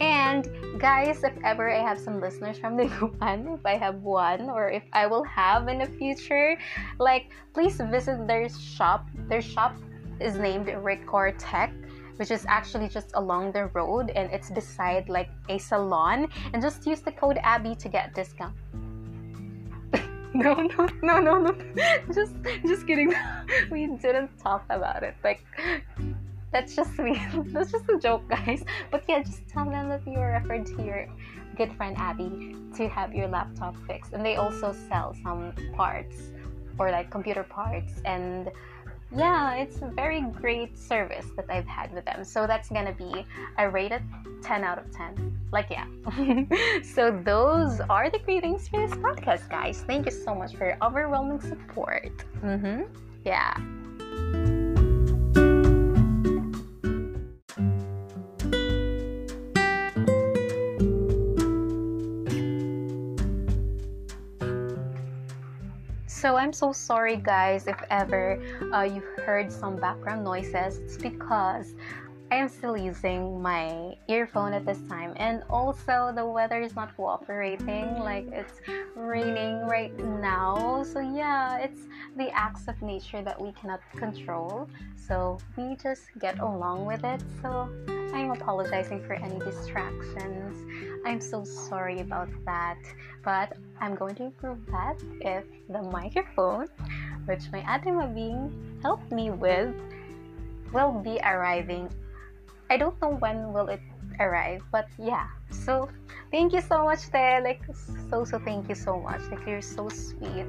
And 0.00 0.48
guys, 0.80 1.22
if 1.22 1.34
ever 1.44 1.70
I 1.70 1.78
have 1.78 2.00
some 2.00 2.20
listeners 2.20 2.58
from 2.58 2.76
the 2.76 2.84
Gupan, 2.98 3.54
if 3.58 3.64
I 3.64 3.76
have 3.76 3.96
one 4.02 4.50
or 4.50 4.70
if 4.70 4.82
I 4.92 5.06
will 5.06 5.24
have 5.24 5.68
in 5.68 5.78
the 5.78 5.86
future, 5.86 6.58
like 6.98 7.30
please 7.54 7.76
visit 7.76 8.26
their 8.26 8.48
shop. 8.48 9.06
Their 9.28 9.42
shop 9.42 9.76
is 10.18 10.36
named 10.36 10.68
Record 10.68 11.38
Tech 11.38 11.72
which 12.20 12.30
is 12.30 12.44
actually 12.48 12.86
just 12.86 13.12
along 13.14 13.50
the 13.50 13.64
road 13.68 14.10
and 14.10 14.30
it's 14.30 14.50
beside 14.50 15.08
like 15.08 15.30
a 15.48 15.56
salon 15.56 16.28
and 16.52 16.60
just 16.60 16.86
use 16.86 17.00
the 17.00 17.12
code 17.12 17.38
abby 17.42 17.74
to 17.74 17.88
get 17.88 18.14
discount 18.14 18.54
no 20.40 20.54
no 20.54 20.88
no 21.02 21.20
no 21.20 21.38
no. 21.38 21.52
Just 22.14 22.34
just 22.66 22.86
kidding. 22.86 23.12
We 23.70 23.86
didn't 23.86 24.30
talk 24.38 24.64
about 24.70 25.02
it. 25.02 25.14
Like 25.22 25.44
that's 26.52 26.74
just 26.74 26.98
me. 26.98 27.20
That's 27.52 27.70
just 27.70 27.88
a 27.88 27.98
joke 27.98 28.28
guys. 28.28 28.64
But 28.90 29.04
yeah 29.08 29.22
just 29.22 29.46
tell 29.48 29.68
them 29.68 29.88
that 29.90 30.02
you 30.06 30.18
were 30.18 30.32
referred 30.40 30.66
to 30.66 30.82
your 30.82 31.06
good 31.56 31.72
friend 31.76 31.96
abby 31.98 32.56
to 32.76 32.88
have 32.88 33.14
your 33.14 33.28
laptop 33.28 33.74
fixed. 33.86 34.12
And 34.12 34.24
they 34.24 34.36
also 34.36 34.72
sell 34.88 35.14
some 35.22 35.52
parts 35.74 36.16
or 36.78 36.90
like 36.90 37.10
computer 37.10 37.42
parts. 37.42 38.00
And 38.04 38.50
yeah, 39.14 39.54
it's 39.54 39.82
a 39.82 39.86
very 39.86 40.20
great 40.20 40.78
service 40.78 41.26
that 41.36 41.46
I've 41.48 41.66
had 41.66 41.92
with 41.92 42.04
them. 42.04 42.24
So 42.24 42.46
that's 42.46 42.68
gonna 42.68 42.92
be 42.92 43.26
a 43.58 43.68
rated 43.68 44.02
10 44.42 44.64
out 44.64 44.78
of 44.78 44.90
10. 44.92 45.38
Like, 45.52 45.68
yeah. 45.70 45.86
so 46.82 47.10
those 47.24 47.80
are 47.80 48.08
the 48.10 48.20
greetings 48.20 48.68
for 48.68 48.86
this 48.86 48.96
podcast, 48.98 49.48
guys. 49.48 49.82
Thank 49.86 50.06
you 50.06 50.12
so 50.12 50.34
much 50.34 50.54
for 50.54 50.66
your 50.66 50.78
overwhelming 50.82 51.40
support. 51.40 52.24
Mm-hmm. 52.42 52.82
Yeah. 53.24 53.54
So 66.20 66.36
I'm 66.36 66.52
so 66.52 66.70
sorry, 66.70 67.16
guys, 67.16 67.66
if 67.66 67.82
ever 67.88 68.38
uh, 68.74 68.82
you 68.82 69.00
heard 69.24 69.50
some 69.50 69.76
background 69.76 70.22
noises. 70.22 70.76
It's 70.76 70.98
because 70.98 71.74
I 72.32 72.36
am 72.36 72.48
still 72.48 72.76
using 72.76 73.42
my 73.42 73.96
earphone 74.06 74.52
at 74.52 74.64
this 74.64 74.78
time, 74.88 75.14
and 75.16 75.42
also 75.50 76.12
the 76.14 76.24
weather 76.24 76.60
is 76.60 76.76
not 76.76 76.96
cooperating. 76.96 77.98
Like 77.98 78.28
it's 78.30 78.60
raining 78.94 79.66
right 79.66 79.96
now, 79.98 80.84
so 80.84 81.00
yeah, 81.00 81.58
it's 81.58 81.80
the 82.16 82.30
acts 82.30 82.68
of 82.68 82.80
nature 82.82 83.20
that 83.22 83.40
we 83.40 83.50
cannot 83.52 83.80
control. 83.96 84.68
So 84.94 85.38
we 85.56 85.74
just 85.82 86.02
get 86.20 86.38
along 86.38 86.86
with 86.86 87.02
it. 87.02 87.20
So 87.42 87.68
I'm 88.14 88.30
apologizing 88.30 89.02
for 89.08 89.14
any 89.14 89.40
distractions. 89.40 90.54
I'm 91.04 91.20
so 91.20 91.42
sorry 91.42 91.98
about 91.98 92.28
that, 92.44 92.78
but 93.24 93.56
I'm 93.80 93.96
going 93.96 94.14
to 94.16 94.24
improve 94.26 94.64
that 94.66 95.02
if 95.20 95.44
the 95.68 95.82
microphone, 95.82 96.68
which 97.24 97.50
my 97.50 97.58
Ate 97.66 98.14
being 98.14 98.78
helped 98.82 99.10
me 99.10 99.30
with, 99.30 99.74
will 100.72 100.92
be 100.92 101.18
arriving 101.24 101.90
I 102.70 102.78
don't 102.78 102.94
know 103.02 103.18
when 103.18 103.52
will 103.52 103.66
it 103.68 103.82
arrive, 104.20 104.62
but 104.70 104.86
yeah. 104.96 105.26
So 105.50 105.90
thank 106.30 106.54
you 106.54 106.62
so 106.62 106.84
much, 106.84 107.10
Te. 107.10 107.42
Like 107.42 107.66
so 108.08 108.24
so 108.24 108.38
thank 108.38 108.68
you 108.68 108.78
so 108.78 109.02
much. 109.02 109.20
Like 109.26 109.42
you're 109.42 109.60
so 109.60 109.90
sweet. 109.90 110.46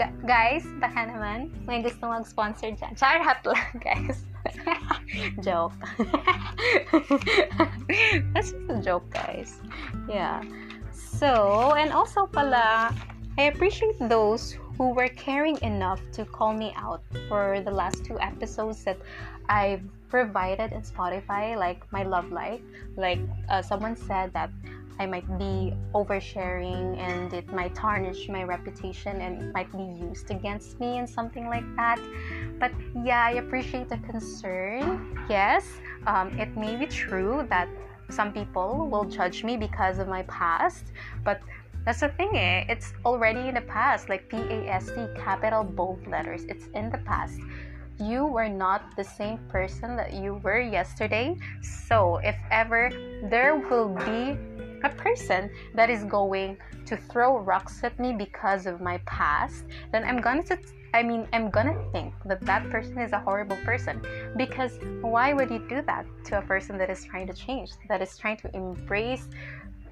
G- 0.00 0.16
guys, 0.24 0.64
baka 0.80 1.12
naman 1.12 1.52
may 1.68 1.84
gusto 1.84 2.08
mag-sponsor 2.08 2.72
dyan. 2.72 2.96
Charot 2.96 3.44
lang, 3.52 3.72
guys. 3.76 4.24
joke. 5.44 5.76
That's 8.32 8.56
just 8.56 8.72
a 8.72 8.80
joke, 8.80 9.06
guys. 9.12 9.60
Yeah. 10.08 10.42
So, 10.90 11.74
and 11.76 11.92
also 11.92 12.26
pala, 12.26 12.96
I 13.38 13.42
appreciate 13.52 14.00
those 14.08 14.56
who 14.76 14.90
were 14.96 15.08
caring 15.08 15.60
enough 15.62 16.00
to 16.12 16.24
call 16.24 16.52
me 16.52 16.72
out 16.76 17.02
for 17.28 17.60
the 17.60 17.70
last 17.70 18.04
two 18.04 18.18
episodes 18.20 18.84
that 18.84 18.98
I've 19.48 19.84
provided 20.12 20.68
in 20.76 20.82
Spotify, 20.82 21.56
like 21.56 21.80
my 21.90 22.02
love 22.04 22.28
life. 22.30 22.60
Like 22.96 23.20
uh, 23.48 23.62
someone 23.62 23.96
said 23.96 24.28
that 24.34 24.50
I 25.00 25.06
might 25.06 25.26
be 25.38 25.72
oversharing 25.94 27.00
and 27.00 27.32
it 27.32 27.48
might 27.50 27.74
tarnish 27.74 28.28
my 28.28 28.44
reputation 28.44 29.14
and 29.24 29.32
it 29.40 29.50
might 29.56 29.72
be 29.72 29.86
used 30.06 30.30
against 30.30 30.78
me 30.78 30.98
and 31.00 31.08
something 31.08 31.46
like 31.48 31.64
that. 31.80 31.98
But 32.60 32.72
yeah, 33.02 33.24
I 33.24 33.32
appreciate 33.40 33.88
the 33.88 33.96
concern. 34.12 35.16
Yes, 35.30 35.64
um, 36.06 36.38
it 36.38 36.50
may 36.64 36.76
be 36.76 36.86
true 36.86 37.46
that 37.48 37.68
some 38.10 38.30
people 38.38 38.86
will 38.92 39.06
judge 39.18 39.42
me 39.48 39.56
because 39.56 39.96
of 39.98 40.08
my 40.08 40.24
past, 40.24 40.84
but 41.24 41.40
that's 41.86 42.00
the 42.00 42.10
thing, 42.18 42.36
eh? 42.36 42.66
It's 42.68 42.92
already 43.08 43.48
in 43.48 43.54
the 43.54 43.66
past, 43.76 44.10
like 44.12 44.28
P 44.28 44.36
A 44.36 44.58
S 44.68 44.86
T, 44.94 45.08
capital 45.16 45.64
bold 45.64 46.06
letters. 46.06 46.44
It's 46.52 46.66
in 46.74 46.90
the 46.90 46.98
past 46.98 47.40
you 47.98 48.26
were 48.26 48.48
not 48.48 48.96
the 48.96 49.04
same 49.04 49.38
person 49.48 49.96
that 49.96 50.12
you 50.12 50.34
were 50.42 50.60
yesterday. 50.60 51.36
So, 51.62 52.18
if 52.18 52.36
ever 52.50 52.90
there 53.30 53.56
will 53.56 53.88
be 53.88 54.36
a 54.84 54.88
person 54.88 55.50
that 55.74 55.90
is 55.90 56.04
going 56.04 56.58
to 56.86 56.96
throw 56.96 57.38
rocks 57.38 57.84
at 57.84 57.98
me 57.98 58.12
because 58.12 58.66
of 58.66 58.80
my 58.80 58.98
past, 59.06 59.64
then 59.92 60.04
I'm 60.04 60.20
gonna 60.20 60.42
I 60.94 61.02
mean, 61.02 61.26
I'm 61.32 61.48
gonna 61.48 61.82
think 61.90 62.12
that 62.26 62.42
that 62.42 62.68
person 62.68 62.98
is 62.98 63.12
a 63.12 63.18
horrible 63.18 63.56
person 63.64 64.04
because 64.36 64.78
why 65.00 65.32
would 65.32 65.50
you 65.50 65.64
do 65.66 65.80
that 65.82 66.04
to 66.26 66.38
a 66.38 66.42
person 66.42 66.76
that 66.78 66.90
is 66.90 67.02
trying 67.04 67.26
to 67.28 67.32
change, 67.32 67.70
that 67.88 68.02
is 68.02 68.18
trying 68.18 68.36
to 68.38 68.54
embrace 68.54 69.26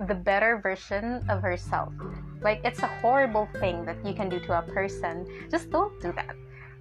the 0.07 0.15
better 0.15 0.59
version 0.59 1.25
of 1.31 1.41
herself? 1.41 1.95
Like, 2.43 2.61
it's 2.65 2.81
a 2.81 2.87
horrible 3.01 3.49
thing 3.61 3.87
that 3.87 4.05
you 4.05 4.13
can 4.13 4.29
do 4.29 4.41
to 4.41 4.59
a 4.59 4.63
person. 4.63 5.27
Just 5.51 5.71
don't 5.71 5.99
do 6.03 6.13
that. 6.13 6.37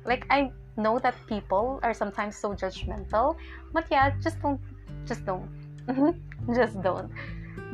Like, 0.10 0.26
I 0.32 0.52
know 0.76 0.98
that 0.98 1.14
people 1.28 1.80
are 1.84 1.94
sometimes 1.94 2.36
so 2.36 2.56
judgmental, 2.56 3.36
but 3.72 3.86
yeah, 3.92 4.10
just 4.20 4.42
don't, 4.42 4.60
just 5.06 5.24
don't, 5.24 5.48
just 6.56 6.82
don't. 6.82 7.12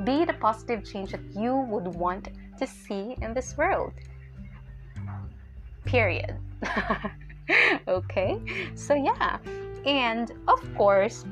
Be 0.03 0.25
the 0.25 0.33
positive 0.33 0.83
change 0.83 1.11
that 1.11 1.23
you 1.33 1.55
would 1.55 1.87
want 1.87 2.27
to 2.59 2.67
see 2.67 3.15
in 3.21 3.33
this 3.33 3.55
world. 3.55 3.93
Period. 5.85 6.35
okay, 7.87 8.41
so 8.75 8.95
yeah, 8.95 9.37
and 9.85 10.33
of 10.49 10.59
course, 10.75 11.23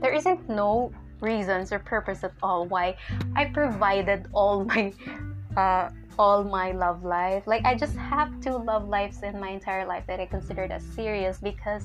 there 0.00 0.14
isn't 0.14 0.48
no 0.48 0.92
reasons 1.20 1.72
or 1.72 1.78
purpose 1.78 2.24
at 2.24 2.32
all 2.42 2.64
why 2.64 2.96
I 3.36 3.44
provided 3.44 4.28
all 4.32 4.64
my 4.64 4.94
uh, 5.58 5.90
all 6.20 6.44
my 6.44 6.72
love 6.72 7.02
life. 7.02 7.46
Like 7.46 7.64
I 7.64 7.74
just 7.74 7.96
have 7.96 8.28
two 8.44 8.52
love 8.52 8.86
lives 8.86 9.22
in 9.22 9.40
my 9.40 9.48
entire 9.48 9.86
life 9.86 10.04
that 10.06 10.20
I 10.20 10.26
considered 10.26 10.70
as 10.70 10.84
serious 10.94 11.38
because 11.40 11.84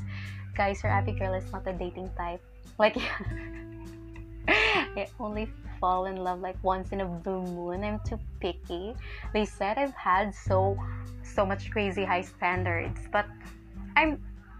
guys, 0.58 0.84
your 0.84 0.92
Abby 0.92 1.14
girl 1.14 1.34
is 1.34 1.50
not 1.54 1.66
a 1.66 1.72
dating 1.72 2.12
type. 2.18 2.44
Like 2.78 2.98
I 4.50 5.08
only 5.22 5.48
fall 5.80 6.06
in 6.12 6.18
love 6.18 6.42
like 6.42 6.58
once 6.64 6.92
in 6.92 7.00
a 7.00 7.06
blue 7.06 7.44
moon. 7.44 7.86
I'm 7.86 8.02
too 8.04 8.20
picky. 8.42 8.94
They 9.32 9.46
said 9.46 9.78
I've 9.78 9.96
had 9.96 10.36
so 10.36 10.78
so 11.24 11.46
much 11.46 11.72
crazy 11.72 12.04
high 12.04 12.28
standards, 12.28 13.08
but 13.14 13.26
I'm 13.96 14.20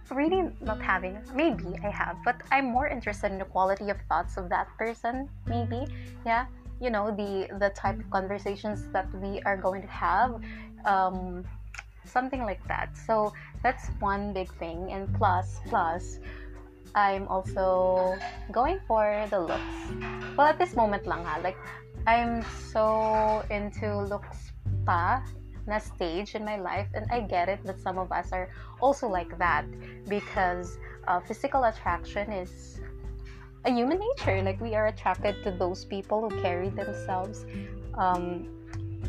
really 0.10 0.56
not 0.62 0.82
having 0.82 1.20
maybe 1.36 1.76
I 1.84 1.90
have, 1.90 2.16
but 2.24 2.40
I'm 2.50 2.72
more 2.72 2.88
interested 2.88 3.30
in 3.34 3.40
the 3.40 3.50
quality 3.52 3.90
of 3.90 3.98
thoughts 4.08 4.38
of 4.38 4.48
that 4.56 4.70
person, 4.78 5.28
maybe. 5.46 5.84
Yeah 6.26 6.46
you 6.80 6.90
know 6.90 7.12
the 7.12 7.48
the 7.60 7.70
type 7.72 8.00
of 8.00 8.10
conversations 8.10 8.86
that 8.92 9.08
we 9.22 9.42
are 9.44 9.58
going 9.58 9.82
to 9.82 9.88
have 9.88 10.42
um, 10.86 11.44
something 12.06 12.44
like 12.44 12.62
that. 12.68 12.96
So 12.96 13.34
that's 13.64 13.90
one 14.00 14.34
big 14.34 14.52
thing. 14.56 14.92
And 14.92 15.14
plus 15.16 15.60
plus 15.68 16.20
i'm 16.96 17.28
also 17.28 18.16
going 18.52 18.80
for 18.88 19.28
the 19.30 19.40
looks. 19.40 19.76
Well 20.38 20.48
at 20.48 20.58
this 20.58 20.76
moment 20.76 21.06
lang 21.08 21.26
ha. 21.26 21.40
Like 21.44 21.58
i'm 22.08 22.46
so 22.72 23.44
into 23.50 23.90
looks 24.06 24.54
pa 24.86 25.20
na 25.68 25.80
stage 25.80 26.36
in 26.36 26.46
my 26.46 26.56
life. 26.56 26.88
And 26.94 27.04
i 27.12 27.20
get 27.20 27.50
it 27.50 27.64
that 27.66 27.82
some 27.82 27.98
of 27.98 28.12
us 28.12 28.32
are 28.32 28.48
also 28.80 29.08
like 29.08 29.38
that 29.40 29.66
because 30.08 30.78
uh, 31.08 31.20
physical 31.20 31.66
attraction 31.66 32.32
is 32.32 32.75
a 33.66 33.72
human 33.72 34.00
nature. 34.00 34.42
Like 34.42 34.62
we 34.62 34.76
are 34.76 34.88
attracted 34.88 35.44
to 35.44 35.52
those 35.52 35.86
people 35.86 36.30
who 36.30 36.42
carry 36.42 36.70
themselves 36.70 37.46
um, 37.98 38.48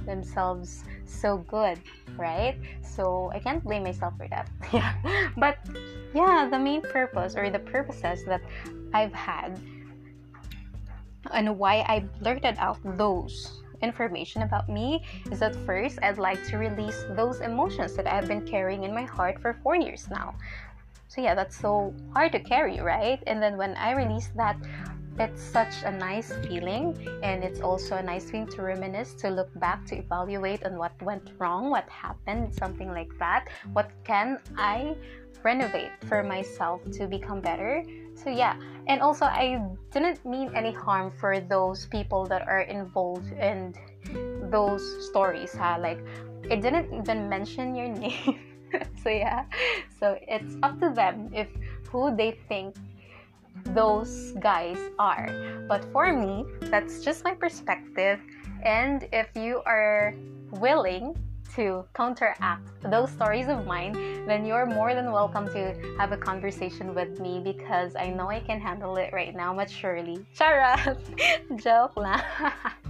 themselves 0.04 0.84
so 1.04 1.38
good, 1.38 1.78
right? 2.16 2.56
So 2.82 3.30
I 3.34 3.38
can't 3.38 3.62
blame 3.62 3.82
myself 3.82 4.14
for 4.16 4.28
that. 4.28 4.48
yeah. 4.72 4.94
But 5.36 5.58
yeah, 6.14 6.48
the 6.50 6.58
main 6.58 6.80
purpose 6.80 7.34
or 7.36 7.50
the 7.50 7.58
purposes 7.58 8.24
that 8.24 8.40
I've 8.94 9.12
had 9.12 9.60
and 11.32 11.58
why 11.58 11.84
I 11.88 12.00
blurted 12.20 12.56
out 12.58 12.78
those 12.96 13.62
information 13.82 14.42
about 14.42 14.68
me 14.68 15.04
is 15.30 15.40
that 15.40 15.54
first 15.66 15.98
I'd 16.02 16.18
like 16.18 16.42
to 16.48 16.56
release 16.56 17.04
those 17.10 17.40
emotions 17.40 17.94
that 17.96 18.06
I've 18.06 18.28
been 18.28 18.46
carrying 18.46 18.84
in 18.84 18.94
my 18.94 19.02
heart 19.02 19.40
for 19.40 19.54
four 19.62 19.76
years 19.76 20.08
now. 20.10 20.34
So 21.08 21.20
yeah, 21.20 21.34
that's 21.34 21.56
so 21.56 21.94
hard 22.12 22.32
to 22.32 22.40
carry, 22.40 22.80
right? 22.80 23.22
And 23.26 23.42
then 23.42 23.56
when 23.56 23.74
I 23.76 23.92
released 23.92 24.36
that, 24.36 24.56
it's 25.18 25.42
such 25.42 25.82
a 25.84 25.90
nice 25.90 26.32
feeling 26.44 26.92
and 27.22 27.42
it's 27.42 27.60
also 27.60 27.96
a 27.96 28.02
nice 28.02 28.24
thing 28.28 28.46
to 28.46 28.62
reminisce 28.62 29.14
to 29.14 29.30
look 29.30 29.48
back 29.58 29.84
to 29.86 29.96
evaluate 29.96 30.62
on 30.64 30.76
what 30.76 30.92
went 31.02 31.30
wrong 31.38 31.70
what 31.70 31.88
happened 31.88 32.52
something 32.54 32.92
like 32.92 33.08
that 33.18 33.48
what 33.72 33.90
can 34.04 34.38
i 34.58 34.94
renovate 35.42 35.92
for 36.04 36.22
myself 36.22 36.82
to 36.92 37.06
become 37.06 37.40
better 37.40 37.82
so 38.14 38.28
yeah 38.28 38.56
and 38.88 39.00
also 39.00 39.24
i 39.24 39.60
didn't 39.90 40.24
mean 40.26 40.50
any 40.54 40.72
harm 40.72 41.10
for 41.10 41.40
those 41.40 41.86
people 41.86 42.26
that 42.26 42.46
are 42.46 42.62
involved 42.62 43.32
in 43.32 43.72
those 44.50 44.84
stories 45.06 45.54
huh? 45.54 45.78
like 45.80 45.98
it 46.50 46.60
didn't 46.60 46.92
even 46.92 47.28
mention 47.28 47.74
your 47.74 47.88
name 48.04 48.38
so 49.02 49.08
yeah 49.08 49.44
so 49.98 50.18
it's 50.26 50.56
up 50.62 50.78
to 50.80 50.90
them 50.90 51.30
if 51.32 51.48
who 51.90 52.14
they 52.16 52.38
think 52.48 52.74
those 53.72 54.32
guys 54.40 54.78
are 54.98 55.28
but 55.68 55.84
for 55.92 56.12
me 56.12 56.44
that's 56.70 57.02
just 57.02 57.24
my 57.24 57.34
perspective 57.34 58.20
and 58.62 59.08
if 59.12 59.28
you 59.34 59.62
are 59.66 60.14
willing 60.60 61.16
to 61.56 61.84
counteract 61.94 62.68
those 62.90 63.10
stories 63.10 63.48
of 63.48 63.66
mine, 63.66 63.92
then 64.26 64.44
you're 64.44 64.66
more 64.66 64.94
than 64.94 65.10
welcome 65.10 65.46
to 65.48 65.74
have 65.96 66.12
a 66.12 66.16
conversation 66.16 66.94
with 66.94 67.18
me 67.18 67.40
because 67.42 67.96
I 67.96 68.10
know 68.10 68.28
I 68.28 68.40
can 68.40 68.60
handle 68.60 68.96
it 68.96 69.10
right 69.12 69.34
now 69.34 69.54
maturely. 69.54 70.18
Charot! 70.36 70.98
Joke 71.56 71.96
lah. 71.96 72.20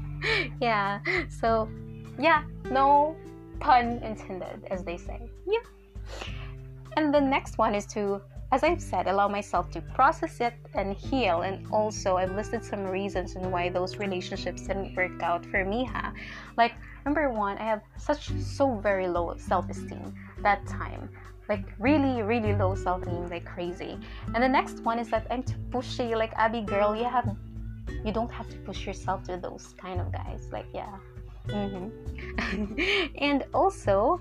yeah, 0.61 0.99
so 1.29 1.69
yeah, 2.19 2.43
no 2.71 3.15
pun 3.61 4.03
intended, 4.03 4.67
as 4.71 4.83
they 4.83 4.97
say. 4.97 5.31
Yeah. 5.47 5.63
And 6.97 7.13
the 7.13 7.21
next 7.21 7.59
one 7.59 7.75
is 7.75 7.87
to, 7.87 8.23
as 8.53 8.63
I've 8.63 8.81
said, 8.81 9.07
allow 9.07 9.29
myself 9.29 9.71
to 9.73 9.81
process 9.81 10.41
it 10.41 10.55
and 10.75 10.97
heal. 10.97 11.43
And 11.43 11.67
also, 11.73 12.17
I've 12.17 12.35
listed 12.35 12.65
some 12.65 12.85
reasons 12.85 13.37
and 13.37 13.53
why 13.53 13.69
those 13.69 13.97
relationships 13.99 14.67
didn't 14.67 14.97
work 14.97 15.23
out 15.23 15.45
for 15.47 15.65
me. 15.65 15.91
Like, 16.57 16.73
number 17.05 17.31
one, 17.31 17.59
I 17.59 17.65
have 17.65 17.83
such 17.99 18.31
so 18.41 18.77
very 18.77 19.09
low 19.09 19.35
self 19.37 19.69
esteem 19.69 20.15
that 20.43 20.67
time. 20.67 21.11
like 21.49 21.65
really 21.79 22.23
really 22.23 22.55
low 22.55 22.75
self-esteem 22.75 23.29
like 23.29 23.45
crazy 23.45 23.99
and 24.35 24.43
the 24.43 24.49
next 24.49 24.81
one 24.81 24.99
is 24.99 25.09
that 25.09 25.27
i'm 25.31 25.43
too 25.43 25.59
pushy 25.71 26.17
like 26.17 26.33
abby 26.35 26.61
girl 26.61 26.95
you 26.97 27.05
have 27.05 27.37
you 28.05 28.13
don't 28.13 28.31
have 28.31 28.49
to 28.49 28.57
push 28.59 28.87
yourself 28.87 29.23
to 29.23 29.37
those 29.37 29.75
kind 29.79 30.01
of 30.01 30.13
guys 30.13 30.49
like 30.53 30.67
yeah 30.75 30.99
mm-hmm. 31.47 31.87
and 33.19 33.45
also 33.55 34.21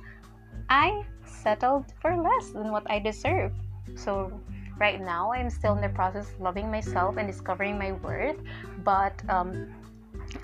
i 0.70 1.04
settled 1.46 1.86
for 2.02 2.12
less 2.18 2.46
than 2.58 2.72
what 2.76 2.86
i 2.90 2.98
deserve. 3.00 3.52
So 3.96 4.12
right 4.78 5.00
now 5.00 5.32
i'm 5.32 5.50
still 5.50 5.74
in 5.74 5.82
the 5.82 5.90
process 5.90 6.28
of 6.32 6.42
loving 6.42 6.70
myself 6.70 7.18
and 7.18 7.28
discovering 7.28 7.78
my 7.78 7.92
worth 7.94 8.38
but 8.84 9.16
um, 9.30 9.74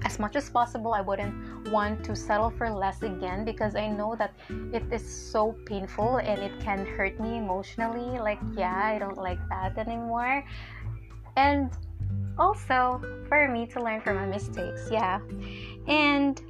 as 0.06 0.20
much 0.20 0.36
as 0.36 0.50
possible 0.50 0.94
i 0.94 1.02
wouldn't 1.02 1.36
want 1.70 2.04
to 2.04 2.16
settle 2.16 2.50
for 2.50 2.70
less 2.70 3.02
again 3.04 3.44
because 3.44 3.76
i 3.76 3.88
know 3.88 4.16
that 4.16 4.34
it 4.72 4.84
is 4.92 5.04
so 5.04 5.56
painful 5.66 6.18
and 6.18 6.40
it 6.42 6.54
can 6.60 6.86
hurt 6.86 7.20
me 7.20 7.38
emotionally. 7.38 8.20
Like 8.20 8.40
yeah 8.56 8.82
i 8.94 8.98
don't 8.98 9.18
like 9.18 9.40
that 9.50 9.78
anymore. 9.78 10.44
And 11.36 11.72
also 12.38 13.02
for 13.28 13.48
me 13.48 13.68
to 13.68 13.84
learn 13.84 14.02
from 14.02 14.16
my 14.16 14.26
mistakes 14.26 14.88
yeah. 14.92 15.20
And 15.88 16.42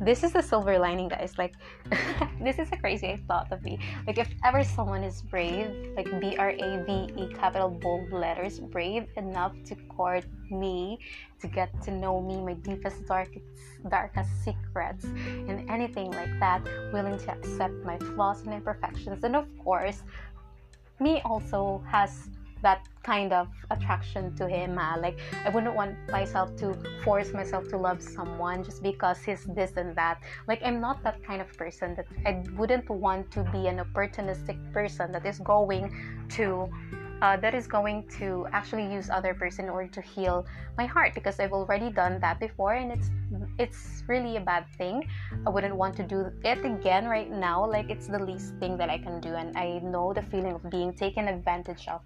this 0.00 0.24
is 0.24 0.32
the 0.32 0.42
silver 0.42 0.78
lining 0.78 1.08
guys. 1.08 1.34
Like 1.38 1.54
this 2.40 2.58
is 2.58 2.68
a 2.72 2.76
crazy 2.76 3.16
thought 3.28 3.50
of 3.52 3.62
me. 3.62 3.78
Like 4.06 4.18
if 4.18 4.28
ever 4.44 4.64
someone 4.64 5.04
is 5.04 5.22
brave 5.22 5.92
like 5.96 6.08
b-r-a-v-e 6.20 7.34
capital 7.34 7.70
bold 7.70 8.12
letters 8.12 8.58
brave 8.60 9.06
enough 9.16 9.52
to 9.66 9.74
court 9.96 10.24
me 10.50 10.98
to 11.40 11.48
get 11.48 11.70
to 11.82 11.90
know 11.90 12.20
me 12.20 12.40
my 12.40 12.54
deepest 12.54 13.06
darkest 13.06 13.44
darkest 13.88 14.30
secrets 14.44 15.04
and 15.04 15.68
anything 15.70 16.10
like 16.10 16.38
that 16.40 16.62
willing 16.92 17.18
to 17.18 17.30
accept 17.32 17.74
my 17.84 17.98
flaws 17.98 18.42
and 18.42 18.54
imperfections. 18.54 19.22
And 19.24 19.36
of 19.36 19.46
course 19.62 20.02
me 21.00 21.20
also 21.24 21.82
has 21.90 22.30
that 22.64 22.88
kind 23.04 23.32
of 23.32 23.48
attraction 23.70 24.34
to 24.34 24.48
him. 24.48 24.76
Uh, 24.78 24.98
like 24.98 25.18
I 25.44 25.50
wouldn't 25.50 25.76
want 25.76 25.94
myself 26.10 26.56
to 26.56 26.74
force 27.04 27.32
myself 27.32 27.68
to 27.68 27.76
love 27.76 28.02
someone 28.02 28.64
just 28.64 28.82
because 28.82 29.22
he's 29.22 29.44
this 29.44 29.76
and 29.76 29.94
that. 29.94 30.18
Like 30.48 30.60
I'm 30.64 30.80
not 30.80 31.04
that 31.04 31.22
kind 31.22 31.40
of 31.40 31.48
person 31.56 31.94
that 31.94 32.06
I 32.26 32.42
wouldn't 32.58 32.90
want 32.90 33.30
to 33.32 33.44
be 33.52 33.68
an 33.68 33.78
opportunistic 33.78 34.58
person 34.72 35.12
that 35.12 35.24
is 35.24 35.38
going 35.38 35.94
to 36.30 36.68
uh, 37.22 37.36
that 37.38 37.54
is 37.54 37.66
going 37.66 38.06
to 38.18 38.46
actually 38.52 38.84
use 38.92 39.08
other 39.08 39.32
person 39.32 39.64
in 39.66 39.70
order 39.70 39.88
to 39.88 40.02
heal 40.02 40.44
my 40.76 40.84
heart 40.84 41.14
because 41.14 41.38
I've 41.40 41.52
already 41.52 41.90
done 41.90 42.20
that 42.20 42.40
before 42.40 42.74
and 42.74 42.92
it's 42.92 43.08
it's 43.58 44.02
really 44.08 44.36
a 44.36 44.40
bad 44.40 44.66
thing. 44.76 45.08
I 45.46 45.50
wouldn't 45.50 45.76
want 45.76 45.96
to 45.96 46.02
do 46.02 46.30
it 46.44 46.64
again 46.64 47.06
right 47.06 47.30
now. 47.30 47.64
Like 47.66 47.88
it's 47.88 48.08
the 48.08 48.18
least 48.18 48.54
thing 48.60 48.76
that 48.76 48.90
I 48.90 48.98
can 48.98 49.20
do 49.20 49.34
and 49.34 49.56
I 49.56 49.78
know 49.78 50.12
the 50.12 50.22
feeling 50.22 50.54
of 50.54 50.68
being 50.70 50.92
taken 50.92 51.28
advantage 51.28 51.86
of 51.88 52.00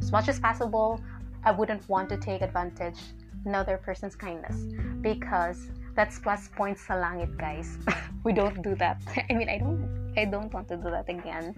as 0.00 0.12
much 0.12 0.28
as 0.28 0.40
possible, 0.40 1.00
I 1.44 1.52
wouldn't 1.52 1.88
want 1.88 2.08
to 2.10 2.16
take 2.16 2.42
advantage 2.42 2.98
another 3.46 3.78
person's 3.78 4.14
kindness 4.14 4.56
because 5.00 5.68
that's 5.94 6.18
plus 6.18 6.48
points 6.54 6.86
sa 6.86 6.94
langit, 6.94 7.36
guys. 7.36 7.78
we 8.24 8.32
don't 8.32 8.62
do 8.62 8.74
that. 8.76 9.00
I 9.30 9.32
mean, 9.32 9.48
I 9.48 9.58
don't 9.58 10.00
I 10.16 10.24
don't 10.24 10.52
want 10.52 10.68
to 10.68 10.76
do 10.76 10.90
that 10.90 11.08
again. 11.08 11.54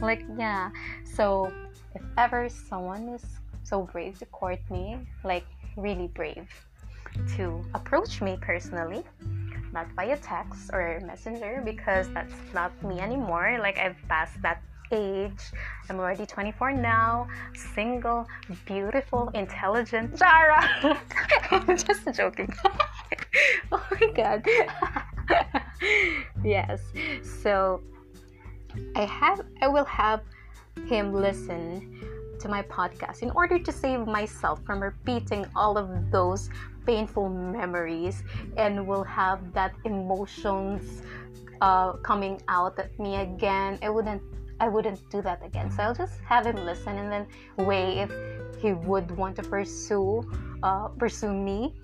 Like, 0.00 0.24
yeah. 0.38 0.70
So, 1.04 1.50
if 1.94 2.02
ever 2.18 2.48
someone 2.48 3.08
is 3.08 3.24
so 3.62 3.88
brave 3.88 4.18
to 4.20 4.26
court 4.26 4.60
me, 4.70 4.98
like 5.24 5.46
really 5.76 6.08
brave 6.08 6.48
to 7.36 7.64
approach 7.74 8.20
me 8.20 8.36
personally, 8.40 9.02
not 9.72 9.86
via 9.96 10.16
text 10.18 10.70
or 10.72 11.00
messenger 11.06 11.62
because 11.64 12.08
that's 12.12 12.34
not 12.52 12.70
me 12.82 13.00
anymore. 13.00 13.58
Like 13.60 13.78
I've 13.78 13.98
passed 14.08 14.40
that 14.42 14.62
age. 14.94 15.52
I'm 15.90 15.98
already 15.98 16.24
24 16.24 16.72
now, 16.72 17.28
single, 17.74 18.26
beautiful, 18.64 19.28
intelligent. 19.34 20.16
Jara! 20.16 20.62
I'm 21.50 21.76
just 21.76 22.06
joking. 22.14 22.52
oh 23.72 23.86
my 23.90 24.06
god. 24.14 24.46
yes. 26.44 26.80
So 27.42 27.82
I 28.96 29.04
have 29.04 29.44
I 29.60 29.68
will 29.68 29.84
have 29.84 30.22
him 30.86 31.12
listen 31.12 32.00
to 32.40 32.48
my 32.48 32.62
podcast 32.62 33.22
in 33.22 33.30
order 33.30 33.58
to 33.58 33.72
save 33.72 34.06
myself 34.06 34.60
from 34.64 34.82
repeating 34.82 35.46
all 35.54 35.78
of 35.78 36.10
those 36.10 36.50
painful 36.86 37.28
memories 37.28 38.22
and 38.56 38.86
will 38.86 39.04
have 39.04 39.52
that 39.54 39.72
emotions 39.84 41.02
uh, 41.60 41.92
coming 42.04 42.40
out 42.48 42.78
at 42.78 42.98
me 42.98 43.16
again. 43.16 43.78
I 43.82 43.88
wouldn't 43.88 44.22
I 44.60 44.68
wouldn't 44.68 45.08
do 45.10 45.20
that 45.22 45.44
again. 45.44 45.70
So 45.70 45.82
I'll 45.82 45.94
just 45.94 46.20
have 46.20 46.46
him 46.46 46.56
listen 46.56 46.98
and 46.98 47.10
then 47.10 47.26
weigh 47.66 47.98
if 48.00 48.12
he 48.60 48.72
would 48.72 49.10
want 49.10 49.36
to 49.36 49.42
pursue 49.42 50.30
uh, 50.62 50.88
pursue 50.88 51.32
me 51.32 51.74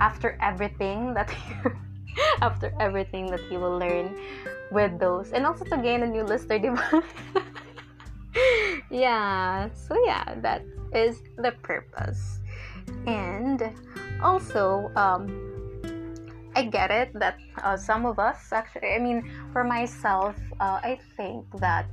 after 0.00 0.36
everything 0.40 1.14
that 1.14 1.34
after 2.42 2.72
everything 2.80 3.26
that 3.26 3.40
he 3.48 3.56
will 3.56 3.78
learn 3.78 4.16
with 4.70 4.98
those. 4.98 5.32
And 5.32 5.46
also 5.46 5.64
to 5.64 5.78
gain 5.78 6.02
a 6.02 6.06
new 6.06 6.24
lister 6.24 6.58
yeah. 8.90 9.68
So 9.72 9.96
yeah 10.04 10.34
that 10.42 10.62
is 10.92 11.22
the 11.36 11.52
purpose. 11.62 12.40
And 13.06 13.62
also 14.22 14.90
um 14.96 15.57
I 16.58 16.64
get 16.64 16.90
it 16.90 17.12
that 17.14 17.38
uh, 17.62 17.76
some 17.76 18.04
of 18.04 18.18
us 18.18 18.52
actually, 18.52 18.92
I 18.92 18.98
mean, 18.98 19.22
for 19.52 19.62
myself, 19.62 20.34
uh, 20.58 20.80
I 20.82 20.98
think 21.16 21.46
that 21.60 21.86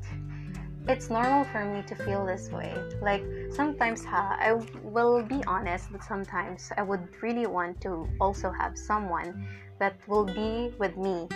it's 0.88 1.12
normal 1.12 1.44
for 1.44 1.64
me 1.64 1.84
to 1.84 1.94
feel 1.94 2.26
this 2.26 2.50
way. 2.50 2.74
Like 3.00 3.24
sometimes, 3.52 4.04
ha, 4.04 4.36
I 4.40 4.54
will 4.82 5.22
be 5.22 5.44
honest 5.46 5.92
that 5.92 6.04
sometimes 6.04 6.72
I 6.78 6.82
would 6.82 7.08
really 7.22 7.46
want 7.46 7.80
to 7.82 8.10
also 8.20 8.50
have 8.50 8.76
someone 8.76 9.48
that 9.78 9.98
will 10.08 10.26
be 10.26 10.74
with 10.80 10.98
me, 10.98 11.28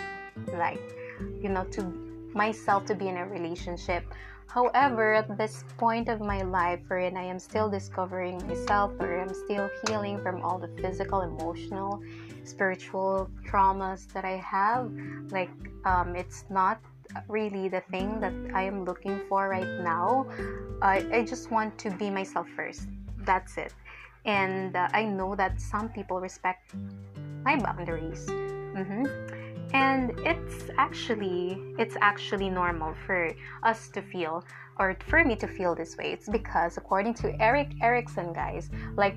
like, 0.52 0.82
you 1.40 1.50
know, 1.50 1.62
to 1.70 1.82
myself 2.34 2.84
to 2.86 2.96
be 2.96 3.06
in 3.06 3.16
a 3.16 3.26
relationship. 3.26 4.02
However, 4.52 5.14
at 5.14 5.38
this 5.38 5.64
point 5.78 6.08
of 6.08 6.20
my 6.20 6.42
life, 6.42 6.80
wherein 6.88 7.16
I 7.16 7.22
am 7.22 7.38
still 7.38 7.70
discovering 7.70 8.44
myself, 8.48 8.92
or 8.98 9.20
I'm 9.20 9.32
still 9.32 9.70
healing 9.86 10.18
from 10.18 10.42
all 10.42 10.58
the 10.58 10.68
physical, 10.82 11.20
emotional, 11.20 12.02
spiritual 12.42 13.30
traumas 13.46 14.12
that 14.12 14.24
I 14.24 14.36
have. 14.38 14.90
Like, 15.30 15.50
um, 15.84 16.16
it's 16.16 16.44
not 16.50 16.80
really 17.28 17.68
the 17.68 17.82
thing 17.92 18.18
that 18.20 18.34
I 18.52 18.62
am 18.62 18.84
looking 18.84 19.20
for 19.28 19.48
right 19.48 19.80
now. 19.82 20.26
I, 20.82 21.06
I 21.12 21.24
just 21.24 21.50
want 21.50 21.78
to 21.78 21.90
be 21.90 22.10
myself 22.10 22.48
first. 22.56 22.88
That's 23.18 23.56
it. 23.56 23.72
And 24.24 24.74
uh, 24.74 24.88
I 24.92 25.04
know 25.04 25.36
that 25.36 25.60
some 25.60 25.88
people 25.88 26.20
respect 26.20 26.74
my 27.44 27.56
boundaries. 27.56 28.26
Mm-hmm. 28.28 29.39
And 29.72 30.18
it's 30.20 30.70
actually 30.78 31.58
it's 31.78 31.96
actually 32.00 32.50
normal 32.50 32.94
for 33.06 33.30
us 33.62 33.88
to 33.88 34.02
feel 34.02 34.44
or 34.78 34.96
for 35.06 35.24
me 35.24 35.36
to 35.36 35.46
feel 35.46 35.74
this 35.74 35.96
way. 35.96 36.12
It's 36.12 36.28
because 36.28 36.76
according 36.76 37.14
to 37.22 37.40
Erik 37.40 37.72
Erikson, 37.82 38.32
guys, 38.32 38.70
like 38.96 39.16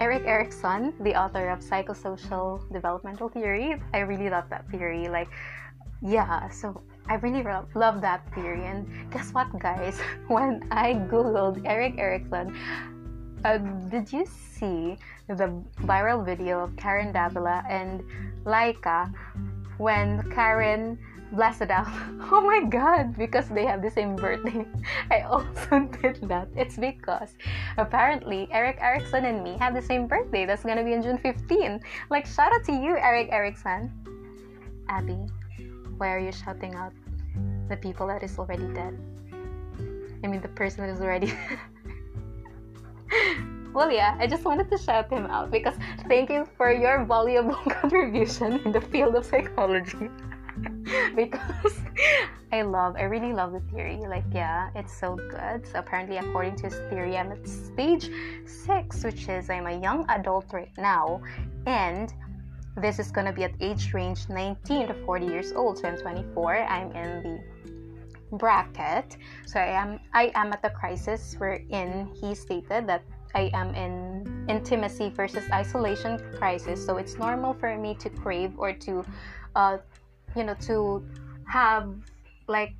Erik 0.00 0.26
Erikson, 0.26 0.92
the 1.00 1.14
author 1.14 1.48
of 1.48 1.60
Psychosocial 1.60 2.60
Developmental 2.70 3.28
Theory. 3.28 3.80
I 3.94 4.00
really 4.00 4.28
love 4.28 4.50
that 4.50 4.68
theory. 4.70 5.08
Like, 5.08 5.28
yeah, 6.02 6.50
so 6.50 6.82
I 7.08 7.14
really 7.14 7.42
love 7.74 8.02
that 8.02 8.22
theory. 8.34 8.66
And 8.66 9.10
guess 9.10 9.32
what, 9.32 9.48
guys? 9.58 9.98
When 10.28 10.68
I 10.70 10.94
googled 11.08 11.64
Erik 11.64 11.96
Erikson, 11.98 12.54
uh, 13.44 13.58
did 13.88 14.12
you 14.12 14.26
see 14.26 14.98
the 15.28 15.62
viral 15.80 16.24
video 16.26 16.60
of 16.60 16.76
Karen 16.76 17.12
Davila 17.12 17.64
and 17.70 18.02
Laika 18.44 19.12
when 19.78 20.22
Karen 20.30 20.98
blasted 21.32 21.70
out, 21.70 21.86
oh 22.32 22.40
my 22.40 22.62
god, 22.68 23.16
because 23.16 23.48
they 23.48 23.64
have 23.64 23.82
the 23.82 23.90
same 23.90 24.16
birthday. 24.16 24.66
I 25.10 25.22
also 25.22 25.80
did 26.02 26.20
that. 26.28 26.48
It's 26.56 26.76
because 26.76 27.36
apparently 27.76 28.48
Erik 28.50 28.78
Erikson 28.80 29.24
and 29.24 29.42
me 29.42 29.56
have 29.58 29.74
the 29.74 29.82
same 29.82 30.06
birthday. 30.06 30.46
That's 30.46 30.64
gonna 30.64 30.84
be 30.84 30.94
on 30.94 31.02
June 31.02 31.18
15. 31.18 31.80
Like, 32.10 32.26
shout 32.26 32.52
out 32.52 32.64
to 32.64 32.72
you, 32.72 32.96
Erik 32.96 33.28
Erikson. 33.30 33.90
Abby, 34.88 35.18
why 35.98 36.12
are 36.12 36.20
you 36.20 36.32
shouting 36.32 36.74
out 36.74 36.92
the 37.68 37.76
people 37.76 38.06
that 38.06 38.22
is 38.22 38.38
already 38.38 38.66
dead? 38.72 38.96
I 40.22 40.28
mean, 40.28 40.40
the 40.40 40.48
person 40.48 40.86
that 40.86 40.92
is 40.92 41.00
already. 41.00 41.32
Well, 43.76 43.92
yeah, 43.92 44.16
I 44.18 44.26
just 44.26 44.42
wanted 44.46 44.70
to 44.70 44.78
shout 44.78 45.10
him 45.10 45.26
out 45.26 45.50
because 45.50 45.74
thank 46.08 46.30
you 46.30 46.48
for 46.56 46.72
your 46.72 47.04
valuable 47.04 47.56
contribution 47.68 48.58
in 48.64 48.72
the 48.72 48.80
field 48.80 49.14
of 49.14 49.26
psychology. 49.26 50.08
because 51.14 51.76
I 52.50 52.62
love, 52.62 52.96
I 52.96 53.02
really 53.02 53.34
love 53.34 53.52
the 53.52 53.60
theory. 53.70 54.00
Like, 54.08 54.24
yeah, 54.32 54.70
it's 54.74 54.98
so 54.98 55.16
good. 55.16 55.66
So, 55.66 55.80
apparently, 55.80 56.16
according 56.16 56.56
to 56.56 56.70
his 56.70 56.78
theory, 56.88 57.18
I'm 57.18 57.30
at 57.30 57.46
stage 57.46 58.10
six, 58.46 59.04
which 59.04 59.28
is 59.28 59.50
I'm 59.50 59.66
a 59.66 59.78
young 59.78 60.06
adult 60.08 60.54
right 60.54 60.72
now, 60.78 61.20
and 61.66 62.14
this 62.78 62.98
is 62.98 63.10
gonna 63.10 63.32
be 63.32 63.44
at 63.44 63.52
age 63.60 63.92
range 63.92 64.26
19 64.30 64.86
to 64.86 64.94
40 65.04 65.26
years 65.26 65.52
old. 65.52 65.76
So, 65.76 65.88
I'm 65.88 65.98
24. 65.98 66.62
I'm 66.64 66.92
in 66.92 67.22
the 67.22 67.56
bracket. 68.32 69.16
So 69.46 69.60
I 69.60 69.66
am 69.66 70.00
I 70.12 70.32
am 70.34 70.52
at 70.52 70.62
the 70.62 70.70
crisis 70.70 71.36
wherein 71.38 72.10
he 72.20 72.34
stated 72.34 72.86
that 72.86 73.02
I 73.36 73.50
am 73.52 73.74
in 73.74 74.24
intimacy 74.48 75.10
versus 75.10 75.44
isolation 75.52 76.16
crisis. 76.38 76.80
So 76.80 76.96
it's 76.96 77.18
normal 77.18 77.52
for 77.52 77.76
me 77.76 77.92
to 78.00 78.08
crave 78.08 78.56
or 78.56 78.72
to, 78.72 79.04
uh, 79.54 79.76
you 80.34 80.44
know, 80.44 80.56
to 80.64 81.04
have 81.46 81.92
like 82.48 82.72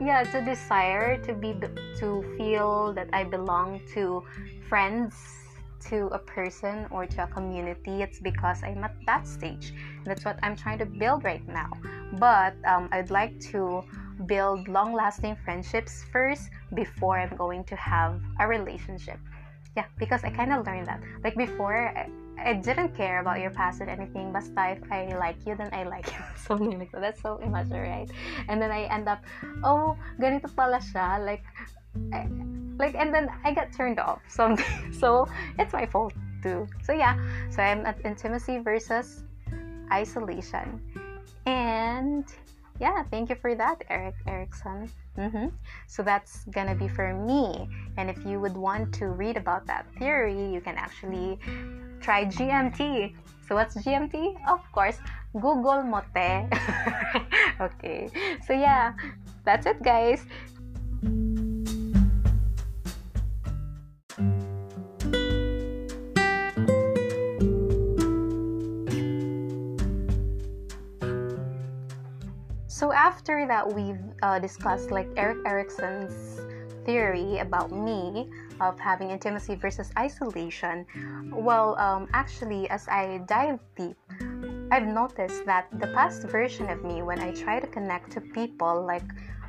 yeah 0.00 0.24
to 0.24 0.44
desire 0.44 1.16
to 1.22 1.32
be 1.32 1.54
to 1.96 2.20
feel 2.36 2.92
that 2.92 3.08
i 3.14 3.24
belong 3.24 3.80
to 3.94 4.22
friends 4.68 5.14
to 5.80 6.08
a 6.12 6.18
person 6.18 6.86
or 6.90 7.06
to 7.06 7.22
a 7.22 7.26
community. 7.28 8.02
It's 8.02 8.18
because 8.18 8.62
i'm 8.62 8.82
at 8.84 8.96
that 9.06 9.26
stage. 9.26 9.72
That's 10.04 10.24
what 10.24 10.38
i'm 10.42 10.56
trying 10.56 10.78
to 10.78 10.86
build 10.86 11.24
right 11.24 11.46
now. 11.46 11.70
But 12.18 12.56
um, 12.66 12.88
i'd 12.92 13.10
like 13.10 13.38
to 13.52 13.84
build 14.24 14.68
long 14.68 14.94
lasting 14.94 15.36
friendships 15.44 16.04
first 16.10 16.48
before 16.74 17.18
i'm 17.18 17.36
going 17.36 17.64
to 17.64 17.76
have 17.76 18.20
a 18.40 18.48
relationship. 18.48 19.18
Yeah 19.76 19.84
because 19.98 20.24
i 20.24 20.30
kind 20.30 20.52
of 20.52 20.64
learned 20.64 20.86
that. 20.86 21.00
Like 21.22 21.36
before 21.36 21.92
I, 21.92 22.08
I 22.38 22.54
didn't 22.54 22.96
care 22.96 23.20
about 23.20 23.40
your 23.40 23.50
past 23.50 23.80
or 23.80 23.88
anything 23.88 24.32
but 24.32 24.44
if 24.44 24.82
I 24.90 25.12
like 25.18 25.36
you 25.46 25.56
then 25.56 25.68
I 25.72 25.84
like 25.84 26.06
you. 26.08 26.20
Something 26.36 26.78
like 26.78 26.92
that. 26.92 27.00
That's 27.00 27.20
so 27.20 27.38
immature 27.42 27.84
right? 27.84 28.08
And 28.48 28.60
then 28.60 28.70
I 28.70 28.84
end 28.88 29.08
up 29.08 29.24
oh 29.64 29.96
ganito 30.20 30.48
pala 30.54 30.80
siya. 30.80 31.20
Like 31.20 31.44
I, 32.12 32.28
like 32.78 32.94
and 32.94 33.12
then 33.12 33.28
I 33.44 33.52
get 33.52 33.72
turned 33.72 34.00
off. 34.00 34.20
Something. 34.28 34.92
So 34.92 35.28
it's 35.58 35.72
my 35.72 35.84
fault 35.84 36.12
too. 36.42 36.66
So 36.82 36.92
yeah. 36.92 37.16
So 37.50 37.62
I'm 37.62 37.84
at 37.84 38.00
intimacy 38.04 38.58
versus 38.58 39.24
isolation. 39.92 40.80
And 41.46 42.24
yeah 42.80 43.02
thank 43.10 43.30
you 43.30 43.36
for 43.36 43.54
that 43.54 43.82
Erik 43.88 44.14
Erikson. 44.26 44.90
Mm-hmm. 45.16 45.48
so 45.86 46.02
that's 46.02 46.44
gonna 46.50 46.74
be 46.74 46.88
for 46.88 47.14
me. 47.14 47.68
And 47.96 48.10
if 48.10 48.18
you 48.26 48.38
would 48.40 48.56
want 48.56 48.92
to 49.00 49.06
read 49.08 49.36
about 49.36 49.66
that 49.66 49.86
theory 49.98 50.52
you 50.52 50.60
can 50.60 50.76
actually 50.76 51.38
try 52.00 52.24
GMT 52.26 53.14
so 53.48 53.54
what's 53.54 53.76
GMT 53.76 54.36
of 54.48 54.60
course 54.72 54.98
Google 55.32 55.82
Mote. 55.82 56.48
Okay. 57.60 58.10
So 58.46 58.52
yeah 58.52 58.92
that's 59.44 59.64
it 59.66 59.82
guys 59.82 60.26
after 73.06 73.46
that, 73.46 73.62
we've 73.62 74.02
uh, 74.22 74.40
discussed 74.40 74.90
like 74.90 75.06
Erik 75.16 75.38
Erikson's 75.46 76.42
theory 76.84 77.38
about 77.38 77.70
me 77.70 78.28
of 78.60 78.80
having 78.80 79.10
intimacy 79.10 79.54
versus 79.54 79.92
isolation. 79.96 80.84
Well, 81.30 81.78
um, 81.78 82.08
actually, 82.12 82.68
as 82.68 82.88
I 82.88 83.22
dive 83.28 83.60
deep, 83.76 83.96
I've 84.72 84.88
noticed 84.88 85.46
that 85.46 85.70
the 85.78 85.86
past 85.94 86.24
version 86.24 86.68
of 86.68 86.82
me, 86.82 87.02
when 87.02 87.20
I 87.20 87.30
try 87.30 87.60
to 87.60 87.66
connect 87.68 88.10
to 88.18 88.20
people, 88.20 88.84
like 88.84 89.06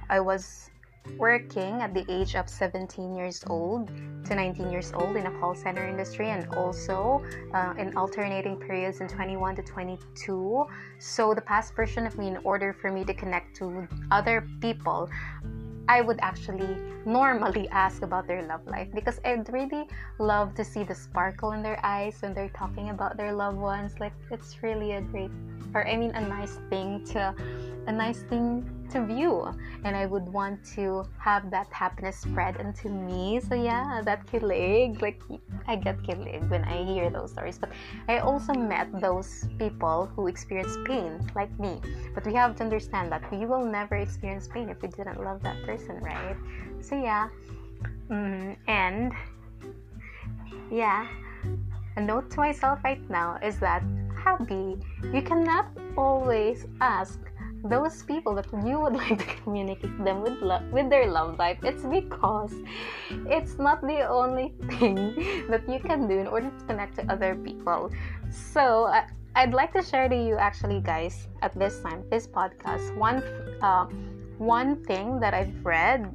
I 0.07 0.19
was 0.19 0.69
working 1.17 1.81
at 1.81 1.93
the 1.93 2.05
age 2.09 2.35
of 2.35 2.49
17 2.49 3.15
years 3.15 3.43
old 3.47 3.91
to 4.25 4.35
19 4.35 4.69
years 4.71 4.91
old 4.93 5.15
in 5.15 5.25
a 5.25 5.39
call 5.39 5.55
center 5.55 5.87
industry 5.87 6.29
and 6.29 6.47
also 6.55 7.23
uh, 7.53 7.73
in 7.77 7.95
alternating 7.95 8.57
periods 8.57 8.99
in 8.99 9.07
21 9.07 9.55
to 9.55 9.63
22 9.63 10.65
so 10.99 11.33
the 11.33 11.41
past 11.41 11.73
version 11.75 12.05
of 12.05 12.17
me 12.17 12.27
in 12.27 12.37
order 12.43 12.73
for 12.73 12.91
me 12.91 13.03
to 13.05 13.13
connect 13.13 13.55
to 13.55 13.87
other 14.11 14.47
people 14.59 15.09
I 15.89 16.01
would 16.01 16.19
actually 16.21 16.77
normally 17.05 17.69
ask 17.71 18.01
about 18.01 18.27
their 18.27 18.43
love 18.43 18.65
life 18.67 18.89
because 18.93 19.19
I'd 19.23 19.51
really 19.51 19.87
love 20.19 20.53
to 20.55 20.63
see 20.63 20.83
the 20.83 20.95
sparkle 20.95 21.53
in 21.53 21.63
their 21.63 21.79
eyes 21.83 22.17
when 22.19 22.33
they're 22.33 22.49
talking 22.49 22.89
about 22.89 23.15
their 23.17 23.33
loved 23.33 23.57
ones. 23.57 23.93
Like 23.99 24.13
it's 24.29 24.61
really 24.61 24.93
a 24.93 25.01
great, 25.01 25.31
or 25.73 25.87
I 25.87 25.95
mean, 25.95 26.11
a 26.11 26.21
nice 26.21 26.59
thing 26.69 27.05
to, 27.13 27.33
a 27.87 27.91
nice 27.91 28.23
thing 28.23 28.69
to 28.91 29.05
view 29.05 29.47
and 29.83 29.95
I 29.95 30.05
would 30.05 30.27
want 30.27 30.63
to 30.75 31.05
have 31.19 31.49
that 31.51 31.67
happiness 31.71 32.17
spread 32.17 32.57
into 32.57 32.89
me. 32.89 33.39
So 33.39 33.55
yeah, 33.55 34.01
that 34.03 34.25
kilig, 34.27 35.01
like 35.01 35.21
I 35.67 35.75
get 35.75 36.01
kilig 36.03 36.49
when 36.49 36.63
I 36.63 36.83
hear 36.83 37.09
those 37.09 37.31
stories. 37.31 37.57
But 37.57 37.71
I 38.07 38.19
also 38.19 38.53
met 38.53 38.87
those 39.01 39.47
people 39.57 40.09
who 40.15 40.27
experience 40.27 40.77
pain 40.85 41.19
like 41.35 41.51
me. 41.59 41.81
But 42.13 42.25
we 42.25 42.33
have 42.33 42.55
to 42.57 42.63
understand 42.63 43.11
that 43.11 43.29
we 43.31 43.45
will 43.45 43.65
never 43.65 43.95
experience 43.95 44.47
pain 44.47 44.69
if 44.69 44.81
we 44.81 44.87
didn't 44.89 45.23
love 45.23 45.43
that 45.43 45.61
person, 45.63 45.99
right? 46.01 46.35
So 46.81 46.95
yeah. 46.95 47.29
Mm, 48.09 48.55
and 48.67 49.11
yeah, 50.71 51.07
a 51.95 52.01
note 52.01 52.31
to 52.31 52.37
myself 52.37 52.79
right 52.83 53.01
now 53.09 53.37
is 53.43 53.59
that 53.59 53.83
happy, 54.15 54.77
you 55.13 55.21
cannot 55.21 55.67
always 55.97 56.65
ask 56.81 57.19
those 57.63 58.03
people 58.03 58.35
that 58.35 58.47
you 58.65 58.79
would 58.79 58.93
like 59.03 59.17
to 59.17 59.41
communicate 59.43 59.97
them 60.03 60.21
with 60.21 60.39
lo- 60.41 60.63
with 60.71 60.89
their 60.89 61.07
love 61.07 61.37
life 61.37 61.57
it's 61.63 61.83
because 61.83 62.53
it's 63.27 63.57
not 63.57 63.81
the 63.81 64.07
only 64.07 64.53
thing 64.79 64.95
that 65.49 65.67
you 65.67 65.79
can 65.79 66.07
do 66.07 66.17
in 66.17 66.27
order 66.27 66.49
to 66.49 66.65
connect 66.65 66.95
to 66.95 67.11
other 67.11 67.35
people. 67.35 67.91
So 68.29 68.85
uh, 68.85 69.01
i'd 69.37 69.53
like 69.53 69.71
to 69.71 69.83
share 69.83 70.09
to 70.09 70.15
you 70.15 70.35
actually 70.35 70.81
guys 70.81 71.27
at 71.43 71.53
this 71.59 71.79
time 71.81 72.03
this 72.09 72.25
podcast 72.25 72.89
one 72.97 73.21
uh, 73.61 73.85
one 74.39 74.83
thing 74.85 75.19
that 75.19 75.33
i've 75.33 75.53
read 75.63 76.09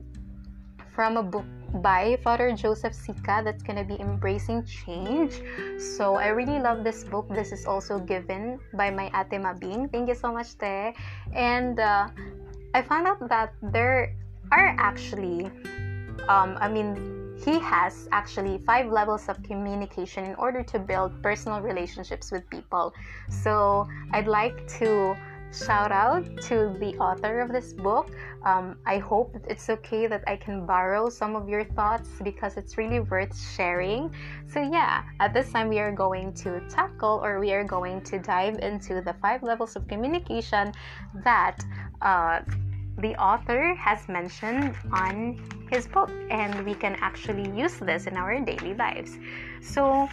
from 0.95 1.17
a 1.17 1.23
book 1.23 1.47
by 1.81 2.19
Father 2.23 2.53
Joseph 2.53 2.93
Sica 2.93 3.43
that's 3.45 3.63
going 3.63 3.79
to 3.79 3.85
be 3.85 4.01
embracing 4.01 4.65
change. 4.65 5.41
So 5.79 6.17
I 6.17 6.29
really 6.29 6.59
love 6.61 6.85
this 6.85 7.05
book. 7.05 7.29
This 7.31 7.53
is 7.53 7.67
also 7.67 7.99
given 7.99 8.61
by 8.75 8.91
my 8.91 9.07
Ate 9.15 9.41
Mabing. 9.41 9.91
Thank 9.91 10.09
you 10.09 10.15
so 10.15 10.33
much, 10.33 10.59
Te. 10.59 10.93
And 11.33 11.81
uh, 11.81 12.09
I 12.75 12.83
found 12.83 13.07
out 13.07 13.29
that 13.29 13.55
there 13.63 14.15
are 14.51 14.77
actually, 14.79 15.47
um, 16.29 16.59
I 16.61 16.69
mean, 16.69 17.39
he 17.45 17.59
has 17.59 18.09
actually 18.13 18.59
five 18.59 18.93
levels 18.93 19.29
of 19.29 19.43
communication 19.43 20.25
in 20.25 20.35
order 20.37 20.63
to 20.63 20.79
build 20.79 21.23
personal 21.23 21.61
relationships 21.61 22.31
with 22.31 22.49
people. 22.51 22.95
So 23.29 23.89
I'd 24.13 24.29
like 24.29 24.69
to 24.79 25.17
shout 25.53 25.93
out 25.93 26.25
to 26.49 26.75
the 26.81 26.97
author 26.99 27.41
of 27.41 27.53
this 27.53 27.73
book. 27.73 28.11
Um, 28.45 28.79
I 28.87 28.99
hope 28.99 29.37
it's 29.49 29.71
okay 29.71 30.07
that 30.07 30.25
I 30.27 30.37
can 30.37 30.67
borrow 30.67 31.09
some 31.09 31.37
of 31.37 31.49
your 31.49 31.65
thoughts 31.65 32.09
because 32.23 32.57
it's 32.57 32.77
really 32.77 33.01
worth 33.01 33.39
sharing. 33.55 34.13
So, 34.49 34.61
yeah, 34.61 35.05
at 35.21 35.33
this 35.33 35.51
time, 35.53 35.69
we 35.69 35.79
are 35.79 35.93
going 35.93 36.33
to 36.43 36.61
tackle 36.69 37.21
or 37.23 37.39
we 37.39 37.53
are 37.53 37.65
going 37.65 38.03
to 38.03 38.19
dive 38.19 38.59
into 38.59 39.01
the 39.01 39.15
five 39.23 39.43
levels 39.43 39.77
of 39.77 39.87
communication 39.87 40.73
that 41.23 41.59
uh, 42.01 42.41
the 42.99 43.15
author 43.15 43.75
has 43.75 44.09
mentioned 44.09 44.75
on 44.93 45.39
his 45.71 45.87
book, 45.87 46.11
and 46.31 46.67
we 46.67 46.75
can 46.75 46.97
actually 47.01 47.49
use 47.57 47.77
this 47.79 48.07
in 48.07 48.17
our 48.17 48.39
daily 48.41 48.75
lives. 48.75 49.19
So, 49.63 50.09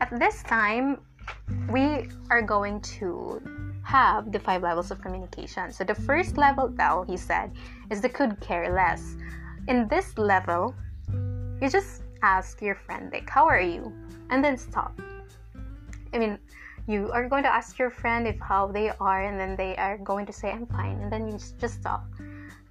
at 0.00 0.10
this 0.18 0.42
time, 0.42 1.00
we 1.70 2.08
are 2.30 2.42
going 2.42 2.80
to 2.98 3.40
have 3.84 4.32
the 4.32 4.38
five 4.38 4.62
levels 4.62 4.90
of 4.90 5.00
communication. 5.00 5.70
So 5.70 5.84
the 5.84 5.94
first 5.94 6.36
level, 6.36 6.68
though, 6.68 7.04
he 7.06 7.16
said, 7.16 7.52
is 7.90 8.00
the 8.00 8.08
could 8.08 8.40
care 8.40 8.72
less. 8.74 9.16
In 9.68 9.86
this 9.88 10.16
level, 10.18 10.74
you 11.60 11.68
just 11.68 12.02
ask 12.22 12.60
your 12.60 12.74
friend, 12.74 13.10
like, 13.12 13.28
how 13.28 13.46
are 13.46 13.60
you? 13.60 13.92
And 14.30 14.42
then 14.42 14.56
stop. 14.56 14.98
I 16.12 16.18
mean, 16.18 16.38
you 16.86 17.10
are 17.12 17.28
going 17.28 17.42
to 17.42 17.48
ask 17.52 17.78
your 17.78 17.90
friend 17.90 18.26
if 18.26 18.38
how 18.40 18.66
they 18.68 18.90
are, 19.00 19.24
and 19.24 19.38
then 19.38 19.56
they 19.56 19.76
are 19.76 19.98
going 19.98 20.26
to 20.26 20.32
say, 20.32 20.50
I'm 20.50 20.66
fine, 20.66 21.00
and 21.00 21.12
then 21.12 21.28
you 21.28 21.38
just 21.58 21.80
stop. 21.80 22.04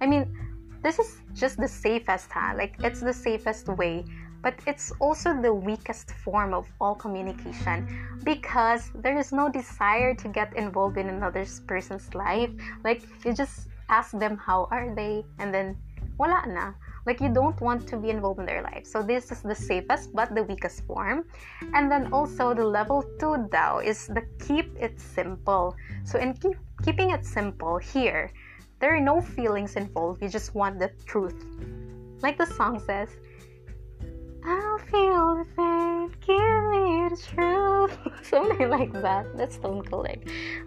I 0.00 0.06
mean, 0.06 0.36
this 0.82 0.98
is 0.98 1.18
just 1.32 1.56
the 1.58 1.68
safest, 1.68 2.30
huh? 2.30 2.54
Like, 2.56 2.74
it's 2.80 3.00
the 3.00 3.12
safest 3.12 3.68
way 3.68 4.04
but 4.44 4.54
it's 4.66 4.92
also 5.00 5.32
the 5.40 5.52
weakest 5.52 6.12
form 6.22 6.52
of 6.52 6.68
all 6.78 6.94
communication 6.94 7.88
because 8.24 8.92
there 8.94 9.18
is 9.18 9.32
no 9.32 9.48
desire 9.48 10.14
to 10.14 10.28
get 10.28 10.54
involved 10.54 10.98
in 10.98 11.08
another 11.08 11.46
person's 11.66 12.14
life. 12.14 12.50
Like 12.84 13.02
you 13.24 13.32
just 13.32 13.68
ask 13.88 14.12
them 14.12 14.36
how 14.36 14.68
are 14.70 14.94
they 14.94 15.24
and 15.38 15.52
then 15.52 15.76
wala 16.18 16.44
na. 16.46 16.74
Like 17.06 17.20
you 17.20 17.32
don't 17.32 17.58
want 17.60 17.88
to 17.88 17.96
be 17.96 18.10
involved 18.10 18.38
in 18.38 18.46
their 18.46 18.62
life. 18.62 18.86
So 18.86 19.02
this 19.02 19.32
is 19.32 19.40
the 19.40 19.54
safest 19.54 20.14
but 20.14 20.34
the 20.34 20.44
weakest 20.44 20.84
form. 20.84 21.24
And 21.72 21.90
then 21.90 22.12
also 22.12 22.52
the 22.52 22.66
level 22.66 23.02
2 23.18 23.48
Dao 23.48 23.84
is 23.84 24.08
the 24.08 24.28
keep 24.44 24.76
it 24.76 25.00
simple. 25.00 25.74
So 26.04 26.18
in 26.18 26.34
keep, 26.34 26.56
keeping 26.84 27.10
it 27.10 27.24
simple 27.24 27.78
here, 27.78 28.30
there 28.80 28.94
are 28.94 29.00
no 29.00 29.22
feelings 29.22 29.76
involved. 29.76 30.20
You 30.20 30.28
just 30.28 30.54
want 30.54 30.78
the 30.78 30.92
truth. 31.06 31.44
Like 32.20 32.36
the 32.36 32.46
song 32.46 32.80
says, 32.80 33.08
I'll 34.46 34.78
feel 34.78 35.36
the 35.36 35.46
same. 35.56 36.08
Give 36.20 36.36
me 36.70 37.08
the 37.08 37.18
truth. 37.34 37.98
something 38.22 38.68
like 38.68 38.92
that. 38.92 39.26
That's 39.36 39.54
Stone 39.56 39.84
Cold. 39.84 40.08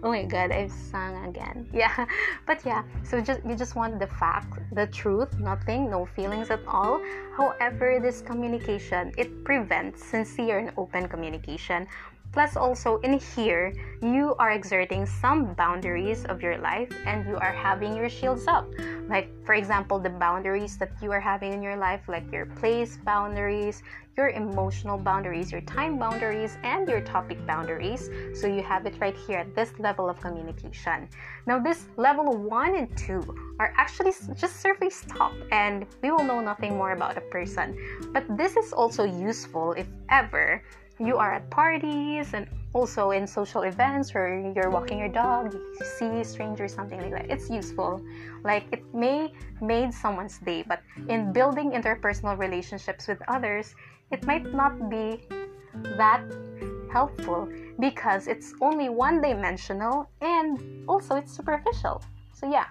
Oh 0.02 0.10
my 0.10 0.24
god, 0.24 0.50
I've 0.52 0.72
sung 0.72 1.14
again. 1.26 1.68
Yeah, 1.78 2.06
but 2.46 2.64
yeah. 2.64 2.82
So 3.04 3.20
just 3.20 3.40
you 3.46 3.54
just 3.54 3.76
want 3.76 4.00
the 4.00 4.06
fact, 4.06 4.58
the 4.72 4.86
truth, 4.86 5.38
nothing, 5.38 5.90
no 5.90 6.06
feelings 6.06 6.50
at 6.50 6.60
all. 6.66 7.00
However, 7.36 8.00
this 8.00 8.20
communication 8.20 9.12
it 9.16 9.44
prevents 9.44 10.04
sincere 10.04 10.58
and 10.58 10.72
open 10.76 11.08
communication 11.08 11.86
Plus, 12.32 12.56
also 12.56 12.98
in 12.98 13.18
here, 13.18 13.72
you 14.02 14.34
are 14.38 14.52
exerting 14.52 15.06
some 15.06 15.54
boundaries 15.54 16.24
of 16.26 16.42
your 16.42 16.58
life 16.58 16.92
and 17.06 17.26
you 17.26 17.36
are 17.36 17.52
having 17.52 17.96
your 17.96 18.08
shields 18.08 18.46
up. 18.46 18.68
Like, 19.08 19.30
for 19.44 19.54
example, 19.54 19.98
the 19.98 20.10
boundaries 20.10 20.76
that 20.76 20.92
you 21.02 21.10
are 21.10 21.20
having 21.20 21.52
in 21.52 21.62
your 21.62 21.76
life, 21.76 22.02
like 22.06 22.30
your 22.30 22.46
place 22.46 22.98
boundaries, 22.98 23.82
your 24.16 24.28
emotional 24.30 24.98
boundaries, 24.98 25.50
your 25.50 25.62
time 25.62 25.98
boundaries, 25.98 26.58
and 26.64 26.86
your 26.86 27.00
topic 27.00 27.44
boundaries. 27.46 28.10
So, 28.34 28.46
you 28.46 28.62
have 28.62 28.84
it 28.84 28.94
right 29.00 29.16
here 29.16 29.38
at 29.38 29.54
this 29.54 29.72
level 29.78 30.10
of 30.10 30.20
communication. 30.20 31.08
Now, 31.46 31.58
this 31.58 31.86
level 31.96 32.36
one 32.36 32.76
and 32.76 32.94
two 32.96 33.22
are 33.58 33.72
actually 33.76 34.12
just 34.36 34.60
surface 34.60 35.04
top, 35.08 35.32
and 35.50 35.86
we 36.02 36.10
will 36.10 36.24
know 36.24 36.40
nothing 36.40 36.76
more 36.76 36.92
about 36.92 37.16
a 37.16 37.22
person. 37.22 37.78
But 38.12 38.24
this 38.36 38.56
is 38.56 38.72
also 38.72 39.04
useful 39.04 39.72
if 39.72 39.86
ever 40.10 40.62
you 40.98 41.16
are 41.16 41.34
at 41.34 41.48
parties 41.50 42.34
and 42.34 42.46
also 42.74 43.12
in 43.12 43.26
social 43.26 43.62
events 43.62 44.14
or 44.14 44.52
you're 44.54 44.70
walking 44.70 44.98
your 44.98 45.08
dog 45.08 45.54
you 45.54 45.86
see 45.98 46.24
strangers 46.24 46.74
something 46.74 47.00
like 47.00 47.12
that. 47.12 47.30
It's 47.30 47.48
useful. 47.48 48.02
Like 48.44 48.66
it 48.72 48.82
may 48.92 49.32
made 49.60 49.94
someone's 49.94 50.38
day 50.38 50.64
but 50.66 50.82
in 51.08 51.32
building 51.32 51.70
interpersonal 51.72 52.36
relationships 52.36 53.08
with 53.08 53.18
others 53.28 53.74
it 54.10 54.24
might 54.26 54.52
not 54.52 54.90
be 54.90 55.26
that 55.96 56.22
helpful 56.92 57.48
because 57.78 58.26
it's 58.26 58.54
only 58.60 58.88
one 58.88 59.20
dimensional 59.20 60.08
and 60.20 60.58
also 60.88 61.16
it's 61.16 61.34
superficial. 61.34 62.02
So 62.34 62.50
yeah. 62.50 62.66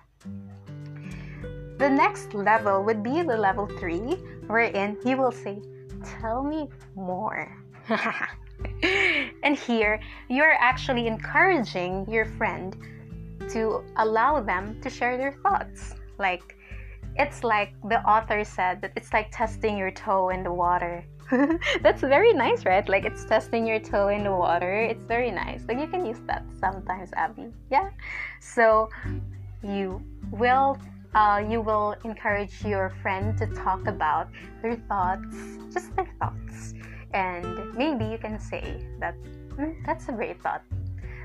The 1.77 1.89
next 1.89 2.33
level 2.33 2.83
would 2.83 3.03
be 3.03 3.21
the 3.21 3.37
level 3.37 3.67
3 3.67 4.17
wherein 4.47 4.97
he 5.03 5.15
will 5.15 5.31
say 5.31 5.61
tell 6.03 6.43
me 6.43 6.69
more 6.95 7.56
and 9.43 9.55
here, 9.55 9.99
you're 10.29 10.53
actually 10.59 11.07
encouraging 11.07 12.05
your 12.09 12.25
friend 12.25 12.75
to 13.49 13.83
allow 13.97 14.41
them 14.41 14.79
to 14.81 14.89
share 14.89 15.17
their 15.17 15.33
thoughts. 15.43 15.95
Like, 16.17 16.55
it's 17.15 17.43
like 17.43 17.73
the 17.89 18.01
author 18.07 18.43
said 18.43 18.81
that 18.81 18.91
it's 18.95 19.13
like 19.13 19.29
testing 19.31 19.77
your 19.77 19.91
toe 19.91 20.29
in 20.29 20.43
the 20.43 20.51
water. 20.51 21.03
That's 21.81 22.01
very 22.01 22.33
nice, 22.33 22.65
right? 22.65 22.87
Like, 22.87 23.05
it's 23.05 23.25
testing 23.25 23.65
your 23.65 23.79
toe 23.79 24.09
in 24.09 24.23
the 24.23 24.31
water. 24.31 24.81
It's 24.81 25.03
very 25.03 25.31
nice. 25.31 25.63
Like, 25.67 25.79
you 25.79 25.87
can 25.87 26.05
use 26.05 26.19
that 26.27 26.45
sometimes, 26.59 27.11
Abby. 27.13 27.51
Yeah. 27.69 27.89
So, 28.39 28.89
you 29.63 30.01
will 30.31 30.77
uh, 31.15 31.43
you 31.49 31.61
will 31.61 31.95
encourage 32.03 32.63
your 32.63 32.93
friend 33.01 33.35
to 33.37 33.47
talk 33.47 33.87
about 33.87 34.29
their 34.61 34.75
thoughts, 34.87 35.35
just 35.73 35.95
their 35.95 36.07
thoughts. 36.19 36.73
And 37.17 37.73
maybe 37.73 38.05
you 38.05 38.19
can 38.19 38.39
say 38.39 38.85
that 38.99 39.15
mm, 39.57 39.73
that's 39.87 40.07
a 40.07 40.11
great 40.11 40.39
thought. 40.43 40.61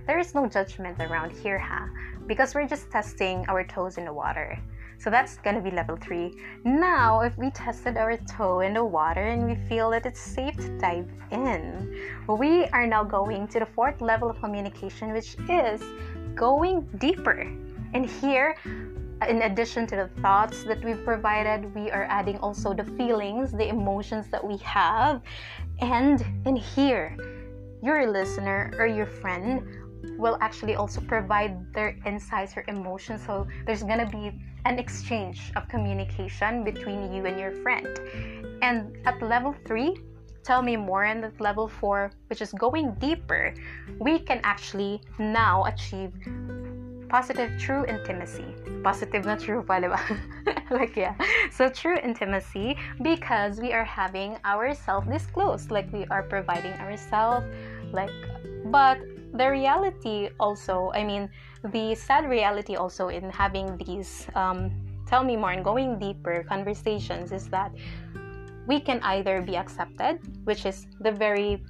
There 0.06 0.18
is 0.18 0.34
no 0.34 0.48
judgment 0.48 0.96
around 0.98 1.32
here, 1.32 1.58
huh? 1.58 1.86
Because 2.26 2.54
we're 2.54 2.66
just 2.66 2.90
testing 2.90 3.44
our 3.46 3.62
toes 3.62 3.98
in 3.98 4.06
the 4.06 4.12
water. 4.12 4.58
So 4.96 5.10
that's 5.10 5.36
gonna 5.44 5.60
be 5.60 5.70
level 5.70 5.96
three. 5.96 6.32
Now, 6.64 7.20
if 7.20 7.36
we 7.36 7.50
tested 7.50 7.98
our 7.98 8.16
toe 8.16 8.60
in 8.60 8.72
the 8.72 8.84
water 8.84 9.20
and 9.20 9.44
we 9.44 9.56
feel 9.68 9.90
that 9.90 10.06
it's 10.06 10.20
safe 10.20 10.56
to 10.56 10.78
dive 10.78 11.10
in, 11.30 11.94
we 12.26 12.64
are 12.68 12.86
now 12.86 13.04
going 13.04 13.46
to 13.48 13.58
the 13.58 13.66
fourth 13.66 14.00
level 14.00 14.30
of 14.30 14.40
communication, 14.40 15.12
which 15.12 15.36
is 15.50 15.82
going 16.34 16.88
deeper. 16.96 17.40
And 17.92 18.08
here, 18.08 18.56
in 19.28 19.42
addition 19.42 19.86
to 19.88 19.96
the 19.96 20.08
thoughts 20.20 20.64
that 20.64 20.82
we've 20.84 21.04
provided, 21.04 21.72
we 21.74 21.90
are 21.90 22.04
adding 22.04 22.38
also 22.38 22.74
the 22.74 22.84
feelings, 22.96 23.52
the 23.52 23.68
emotions 23.68 24.28
that 24.28 24.42
we 24.42 24.56
have. 24.58 25.22
And 25.82 26.24
in 26.46 26.54
here, 26.54 27.16
your 27.82 28.08
listener 28.08 28.72
or 28.78 28.86
your 28.86 29.06
friend 29.06 29.66
will 30.16 30.38
actually 30.40 30.76
also 30.76 31.00
provide 31.00 31.74
their 31.74 31.98
insights 32.06 32.56
or 32.56 32.64
emotions. 32.68 33.26
So 33.26 33.48
there's 33.66 33.82
gonna 33.82 34.08
be 34.08 34.30
an 34.64 34.78
exchange 34.78 35.50
of 35.56 35.66
communication 35.68 36.62
between 36.62 37.12
you 37.12 37.26
and 37.26 37.36
your 37.38 37.50
friend. 37.66 37.98
And 38.62 38.96
at 39.06 39.20
level 39.20 39.56
three, 39.66 39.98
tell 40.44 40.62
me 40.62 40.76
more. 40.76 41.02
And 41.02 41.24
at 41.24 41.40
level 41.40 41.66
four, 41.66 42.12
which 42.28 42.40
is 42.40 42.52
going 42.52 42.94
deeper, 43.00 43.52
we 43.98 44.20
can 44.20 44.40
actually 44.44 45.00
now 45.18 45.64
achieve 45.64 46.12
positive 47.12 47.52
true 47.60 47.84
intimacy. 47.84 48.56
Positive 48.82 49.28
not 49.28 49.38
true 49.38 49.60
pa, 49.60 49.76
like 50.72 50.96
yeah. 50.96 51.12
So 51.52 51.68
true 51.68 52.00
intimacy 52.00 52.80
because 53.04 53.60
we 53.60 53.76
are 53.76 53.84
having 53.84 54.40
ourselves 54.48 55.06
disclosed, 55.06 55.70
like 55.70 55.92
we 55.92 56.08
are 56.08 56.24
providing 56.24 56.72
ourselves, 56.80 57.44
like 57.92 58.10
but 58.72 58.96
the 59.36 59.44
reality 59.44 60.32
also, 60.40 60.90
I 60.96 61.04
mean, 61.04 61.28
the 61.76 61.94
sad 61.94 62.24
reality 62.24 62.76
also 62.76 63.08
in 63.08 63.28
having 63.28 63.76
these 63.76 64.26
um, 64.34 64.72
tell 65.04 65.22
me 65.22 65.36
more 65.36 65.52
and 65.52 65.62
going 65.62 66.00
deeper 66.00 66.42
conversations 66.48 67.30
is 67.30 67.44
that 67.52 67.76
we 68.66 68.80
can 68.80 69.04
either 69.04 69.42
be 69.42 69.56
accepted, 69.56 70.16
which 70.44 70.64
is 70.64 70.86
the 71.00 71.12
very 71.12 71.60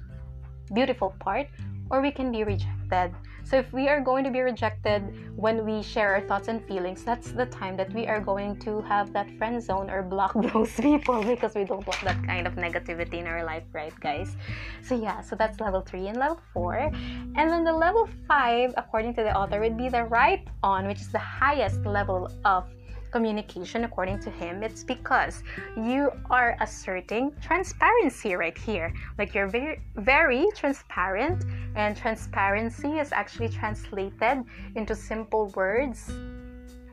beautiful 0.73 1.13
part, 1.19 1.47
or 1.91 1.99
we 1.99 2.11
can 2.11 2.31
be 2.31 2.43
rejected 2.47 3.11
so 3.53 3.59
if 3.59 3.71
we 3.71 3.87
are 3.87 4.01
going 4.01 4.23
to 4.23 4.31
be 4.31 4.41
rejected 4.41 5.03
when 5.35 5.63
we 5.63 5.83
share 5.83 6.15
our 6.15 6.21
thoughts 6.21 6.47
and 6.47 6.67
feelings, 6.67 7.03
that's 7.03 7.31
the 7.31 7.45
time 7.45 7.77
that 7.77 7.93
we 7.93 8.07
are 8.07 8.19
going 8.19 8.57
to 8.61 8.81
have 8.81 9.13
that 9.13 9.29
friend 9.37 9.61
zone 9.61 9.91
or 9.91 10.01
block 10.01 10.33
those 10.53 10.73
people 10.73 11.23
because 11.23 11.53
we 11.53 11.63
don't 11.63 11.85
want 11.85 12.01
that 12.01 12.17
kind 12.25 12.47
of 12.47 12.55
negativity 12.55 13.19
in 13.19 13.27
our 13.27 13.43
life, 13.43 13.61
right, 13.71 13.93
guys? 13.99 14.35
So 14.81 14.99
yeah, 14.99 15.21
so 15.21 15.35
that's 15.35 15.59
level 15.59 15.81
three 15.81 16.07
and 16.07 16.17
level 16.17 16.39
four. 16.51 16.77
And 16.79 17.47
then 17.51 17.63
the 17.63 17.73
level 17.73 18.09
five, 18.27 18.73
according 18.75 19.13
to 19.17 19.21
the 19.21 19.37
author, 19.37 19.59
would 19.59 19.77
be 19.77 19.87
the 19.87 20.05
right 20.05 20.47
on, 20.63 20.87
which 20.87 21.01
is 21.01 21.11
the 21.11 21.19
highest 21.19 21.85
level 21.85 22.31
of 22.45 22.65
communication 23.13 23.83
according 23.83 24.17
to 24.19 24.31
him 24.41 24.63
it's 24.63 24.83
because 24.83 25.43
you 25.77 26.09
are 26.31 26.57
asserting 26.59 27.31
transparency 27.39 28.33
right 28.33 28.57
here. 28.57 28.91
Like 29.19 29.35
you're 29.35 29.51
very 29.59 29.81
very 30.13 30.47
transparent 30.55 31.45
and 31.75 31.95
transparency 31.95 32.91
is 33.03 33.11
actually 33.11 33.49
translated 33.49 34.37
into 34.75 34.95
simple 34.95 35.43
words 35.55 36.11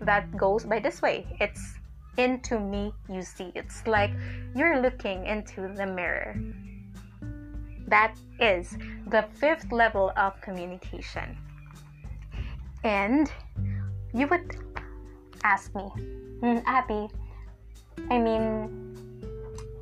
that 0.02 0.24
goes 0.36 0.66
by 0.66 0.78
this 0.78 1.00
way. 1.00 1.26
It's 1.40 1.64
into 2.18 2.60
me 2.60 2.92
you 3.08 3.22
see. 3.22 3.50
It's 3.54 3.86
like 3.86 4.12
you're 4.54 4.78
looking 4.82 5.24
into 5.24 5.72
the 5.78 5.86
mirror. 5.86 6.36
That 7.88 8.12
is 8.38 8.76
the 9.08 9.24
fifth 9.40 9.72
level 9.72 10.12
of 10.16 10.38
communication. 10.42 11.36
And 12.84 13.32
you 14.12 14.26
would 14.26 14.46
ask 15.44 15.74
me, 15.74 15.84
mm, 16.40 16.62
Abby, 16.66 17.08
I 18.10 18.18
mean, 18.18 18.96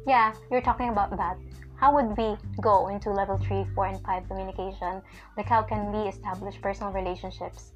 yeah, 0.07 0.35
you're 0.51 0.63
talking 0.63 0.89
about 0.89 1.17
that. 1.17 1.39
How 1.77 1.95
would 1.95 2.17
we 2.17 2.37
go 2.61 2.89
into 2.89 3.11
level 3.11 3.39
3, 3.39 3.65
4, 3.75 3.87
and 3.87 4.05
5 4.05 4.29
communication? 4.29 5.01
Like, 5.37 5.47
how 5.47 5.63
can 5.63 5.93
we 5.93 6.09
establish 6.09 6.61
personal 6.61 6.93
relationships? 6.93 7.73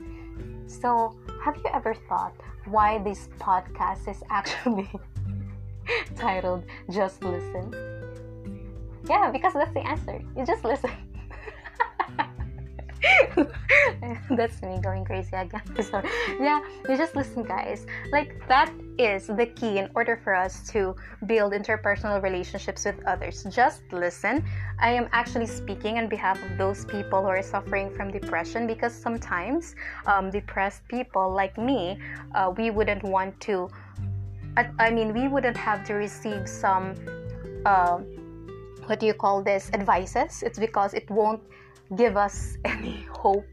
So, 0.67 1.17
have 1.45 1.57
you 1.57 1.71
ever 1.73 1.95
thought 2.09 2.35
why 2.67 2.99
this 2.99 3.29
podcast 3.39 4.09
is 4.09 4.23
actually 4.31 4.91
titled 6.17 6.65
Just 6.91 7.23
Listen? 7.23 7.73
Yeah, 9.09 9.31
because 9.31 9.53
that's 9.53 9.73
the 9.73 9.87
answer. 9.87 10.21
You 10.37 10.45
just 10.45 10.65
listen. 10.65 10.91
That's 14.31 14.63
me 14.63 14.79
going 14.81 15.05
crazy 15.05 15.35
again. 15.35 15.63
So, 15.83 16.03
yeah, 16.41 16.61
you 16.89 16.97
just 16.97 17.17
listen, 17.17 17.43
guys. 17.43 17.87
Like, 18.13 18.47
that 18.49 18.73
is 18.99 19.27
the 19.27 19.47
key 19.47 19.79
in 19.79 19.91
order 19.95 20.21
for 20.23 20.35
us 20.35 20.67
to 20.71 20.95
build 21.27 21.53
interpersonal 21.53 22.23
relationships 22.23 22.85
with 22.85 23.03
others. 23.07 23.45
Just 23.51 23.83
listen. 23.93 24.45
I 24.79 24.93
am 24.93 25.09
actually 25.13 25.47
speaking 25.47 25.99
on 25.99 26.09
behalf 26.09 26.43
of 26.43 26.57
those 26.57 26.85
people 26.85 27.23
who 27.23 27.29
are 27.29 27.43
suffering 27.43 27.91
from 27.91 28.11
depression 28.11 28.67
because 28.67 28.95
sometimes 28.95 29.75
um, 30.07 30.31
depressed 30.31 30.87
people 30.89 31.31
like 31.31 31.59
me, 31.59 31.99
uh, 32.35 32.53
we 32.57 32.71
wouldn't 32.71 33.03
want 33.03 33.39
to. 33.41 33.69
I, 34.57 34.69
I, 34.79 34.91
mean, 34.91 35.15
we 35.15 35.29
wouldn't 35.29 35.57
have 35.57 35.85
to 35.87 35.95
receive 35.95 36.49
some. 36.49 36.95
Uh, 37.65 37.99
what 38.87 38.99
do 38.99 39.07
you 39.07 39.15
call 39.15 39.43
this 39.45 39.71
advices 39.73 40.43
it's 40.43 40.59
because 40.59 40.93
it 40.93 41.09
won't 41.09 41.41
give 41.97 42.17
us 42.17 42.57
any 42.65 43.07
hope 43.11 43.47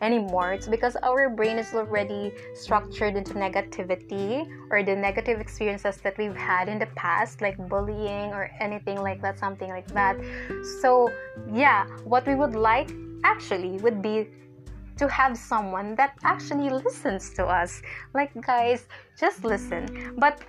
anymore. 0.00 0.52
It's 0.52 0.68
because 0.68 0.96
our 1.02 1.28
brain 1.28 1.58
is 1.58 1.74
already 1.74 2.32
structured 2.54 3.16
into 3.16 3.34
negativity 3.34 4.48
or 4.70 4.82
the 4.82 4.94
negative 4.94 5.40
experiences 5.40 5.98
that 5.98 6.16
we've 6.18 6.36
had 6.36 6.68
in 6.68 6.78
the 6.78 6.88
past, 6.96 7.40
like 7.40 7.56
bullying 7.68 8.32
or 8.32 8.50
anything 8.60 9.00
like 9.02 9.20
that, 9.22 9.38
something 9.38 9.68
like 9.68 9.88
that. 9.88 10.16
So, 10.80 11.10
yeah, 11.52 11.86
what 12.04 12.26
we 12.26 12.34
would 12.34 12.54
like 12.54 12.90
actually 13.24 13.78
would 13.78 14.02
be 14.02 14.28
to 14.96 15.08
have 15.08 15.36
someone 15.36 15.94
that 15.96 16.16
actually 16.22 16.70
listens 16.70 17.30
to 17.34 17.44
us. 17.44 17.82
Like, 18.14 18.30
guys, 18.40 18.86
just 19.18 19.44
listen. 19.44 20.14
But 20.18 20.40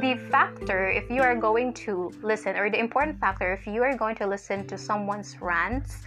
the 0.00 0.18
factor, 0.30 0.88
if 0.88 1.10
you 1.10 1.22
are 1.22 1.36
going 1.36 1.74
to 1.86 2.10
listen, 2.22 2.56
or 2.56 2.70
the 2.70 2.78
important 2.78 3.20
factor, 3.20 3.52
if 3.52 3.66
you 3.66 3.82
are 3.82 3.96
going 3.96 4.16
to 4.16 4.26
listen 4.26 4.66
to 4.68 4.78
someone's 4.78 5.36
rants, 5.40 6.02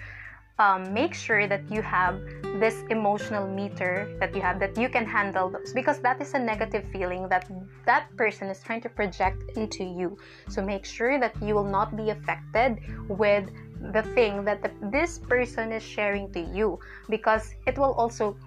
um, 0.61 0.93
make 0.93 1.15
sure 1.15 1.47
that 1.47 1.63
you 1.71 1.81
have 1.81 2.21
this 2.59 2.75
emotional 2.91 3.47
meter 3.47 4.15
that 4.19 4.35
you 4.35 4.41
have 4.41 4.59
that 4.59 4.77
you 4.77 4.89
can 4.89 5.05
handle 5.05 5.49
those 5.49 5.73
because 5.73 5.97
that 5.99 6.21
is 6.21 6.35
a 6.35 6.39
negative 6.39 6.85
feeling 6.93 7.27
that 7.29 7.49
that 7.85 8.05
person 8.15 8.47
is 8.47 8.61
trying 8.61 8.81
to 8.81 8.89
project 8.89 9.41
into 9.55 9.83
you. 9.83 10.17
So 10.49 10.61
make 10.61 10.85
sure 10.85 11.19
that 11.19 11.33
you 11.41 11.55
will 11.55 11.71
not 11.79 11.97
be 11.97 12.11
affected 12.11 12.77
with 13.09 13.49
the 13.93 14.03
thing 14.13 14.45
that 14.45 14.61
the, 14.61 14.71
this 14.91 15.17
person 15.17 15.71
is 15.71 15.81
sharing 15.81 16.31
to 16.33 16.41
you 16.53 16.77
because 17.09 17.55
it 17.65 17.75
will 17.79 17.93
also 17.93 18.37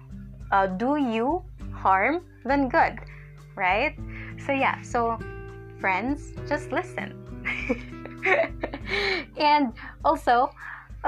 uh, 0.53 0.67
do 0.67 0.95
you 0.95 1.43
harm 1.73 2.23
than 2.45 2.69
good 2.69 2.95
right? 3.55 3.95
So 4.45 4.53
yeah 4.53 4.81
so 4.81 5.19
friends 5.81 6.31
just 6.47 6.71
listen. 6.71 7.11
And 9.37 9.73
also 10.03 10.49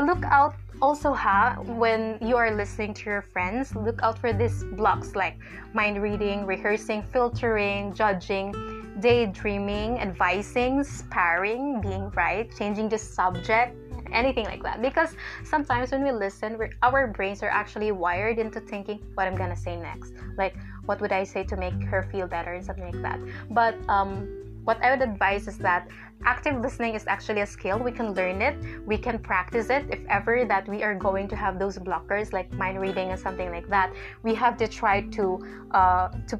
look 0.01 0.23
out 0.25 0.55
also 0.81 1.13
ha 1.13 1.55
when 1.63 2.17
you 2.21 2.37
are 2.37 2.53
listening 2.53 2.93
to 2.93 3.09
your 3.09 3.21
friends 3.21 3.75
look 3.75 3.99
out 4.03 4.17
for 4.17 4.31
these 4.31 4.63
blocks 4.75 5.15
like 5.15 5.37
mind 5.73 6.01
reading 6.01 6.45
rehearsing 6.45 7.01
filtering 7.01 7.93
judging 7.93 8.53
daydreaming 8.99 9.99
advising 9.99 10.83
sparring 10.83 11.81
being 11.81 12.09
right 12.11 12.51
changing 12.57 12.87
the 12.89 12.97
subject 12.97 13.75
anything 14.11 14.45
like 14.45 14.63
that. 14.63 14.81
Because 14.81 15.15
sometimes 15.43 15.91
when 15.91 16.03
we 16.03 16.11
listen 16.11 16.57
our 16.83 17.07
brains 17.07 17.43
are 17.43 17.49
actually 17.49 17.91
wired 17.91 18.39
into 18.39 18.59
thinking 18.59 18.99
what 19.15 19.27
i'm 19.27 19.35
gonna 19.35 19.55
say 19.55 19.75
next? 19.75 20.13
Like 20.37 20.55
what 20.85 21.01
would 21.01 21.11
i 21.11 21.23
say 21.23 21.43
to 21.43 21.57
make 21.57 21.75
her 21.83 22.03
feel 22.11 22.27
better? 22.27 22.53
and 22.53 22.65
something 22.65 22.85
like 22.85 23.01
that. 23.01 23.19
But 23.51 23.75
um, 23.89 24.36
what 24.67 24.83
i 24.83 24.91
would 24.91 25.01
advise 25.01 25.47
is 25.47 25.57
that 25.57 25.87
active 26.25 26.59
listening 26.59 26.95
is 26.95 27.05
actually 27.07 27.41
a 27.41 27.45
skill. 27.45 27.77
We 27.79 27.91
can 27.91 28.13
learn 28.13 28.41
it. 28.41 28.55
We 28.85 28.97
can 28.97 29.19
practice 29.19 29.69
it. 29.69 29.85
If 29.89 29.99
ever 30.09 30.45
that 30.45 30.67
we 30.67 30.83
are 30.83 30.95
going 30.95 31.27
to 31.29 31.35
have 31.35 31.59
those 31.59 31.77
blockers 31.77 32.33
like 32.33 32.51
mind 32.53 32.81
reading 32.81 33.11
or 33.11 33.17
something 33.17 33.49
like 33.51 33.67
that 33.69 33.93
we 34.23 34.33
have 34.35 34.57
to 34.57 34.67
try 34.67 35.01
to 35.17 35.25
uh, 35.71 36.09
to 36.27 36.39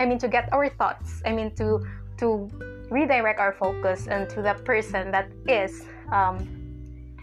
i 0.00 0.04
mean 0.06 0.18
to 0.18 0.28
get 0.28 0.52
our 0.52 0.68
thoughts. 0.68 1.22
I 1.24 1.32
mean 1.32 1.54
to 1.56 1.84
to 2.18 2.48
redirect 2.90 3.40
our 3.40 3.52
focus 3.52 4.06
into 4.06 4.42
the 4.42 4.54
person 4.64 5.10
that 5.10 5.28
is 5.48 5.86
um, 6.12 6.36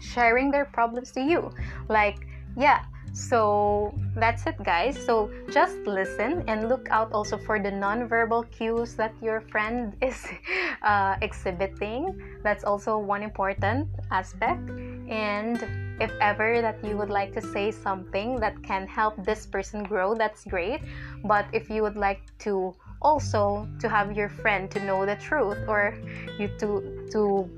sharing 0.00 0.50
their 0.50 0.66
problems 0.66 1.12
to 1.12 1.20
you. 1.20 1.50
Like 1.88 2.26
yeah 2.56 2.84
so 3.12 3.94
that's 4.16 4.46
it, 4.46 4.56
guys. 4.64 4.96
So 4.96 5.30
just 5.50 5.76
listen 5.86 6.44
and 6.48 6.68
look 6.68 6.88
out 6.90 7.12
also 7.12 7.36
for 7.36 7.58
the 7.58 7.70
non-verbal 7.70 8.44
cues 8.44 8.94
that 8.94 9.12
your 9.20 9.40
friend 9.40 9.94
is 10.02 10.26
uh, 10.82 11.16
exhibiting. 11.20 12.18
That's 12.42 12.64
also 12.64 12.98
one 12.98 13.22
important 13.22 13.88
aspect. 14.10 14.68
And 15.08 15.62
if 16.00 16.10
ever 16.20 16.62
that 16.62 16.82
you 16.82 16.96
would 16.96 17.10
like 17.10 17.34
to 17.34 17.42
say 17.42 17.70
something 17.70 18.40
that 18.40 18.62
can 18.62 18.86
help 18.86 19.22
this 19.24 19.46
person 19.46 19.82
grow, 19.84 20.14
that's 20.14 20.44
great. 20.44 20.80
But 21.24 21.46
if 21.52 21.68
you 21.68 21.82
would 21.82 21.96
like 21.96 22.22
to 22.40 22.74
also 23.02 23.68
to 23.80 23.88
have 23.88 24.16
your 24.16 24.28
friend 24.28 24.70
to 24.70 24.80
know 24.84 25.04
the 25.04 25.16
truth 25.16 25.58
or 25.68 25.94
you 26.38 26.48
to 26.58 27.08
to 27.10 27.50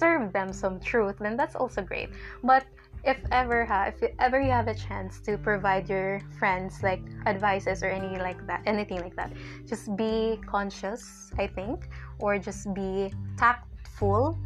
serve 0.00 0.32
them 0.32 0.52
some 0.52 0.80
truth 0.80 1.14
then 1.20 1.36
that's 1.36 1.54
also 1.54 1.80
great 1.80 2.10
but 2.42 2.66
if 3.04 3.18
ever 3.30 3.64
ha, 3.64 3.92
if 3.92 4.10
ever 4.18 4.40
you 4.40 4.50
have 4.50 4.68
a 4.68 4.74
chance 4.74 5.20
to 5.20 5.38
provide 5.38 5.88
your 5.88 6.20
friends 6.38 6.82
like 6.82 7.02
advices 7.26 7.82
or 7.82 7.88
any 7.88 8.18
like 8.18 8.44
that 8.46 8.62
anything 8.66 9.00
like 9.00 9.14
that 9.16 9.32
just 9.66 9.94
be 9.96 10.40
conscious 10.46 11.30
i 11.38 11.46
think 11.46 11.88
or 12.18 12.38
just 12.38 12.72
be 12.74 13.12
tactful 13.36 14.38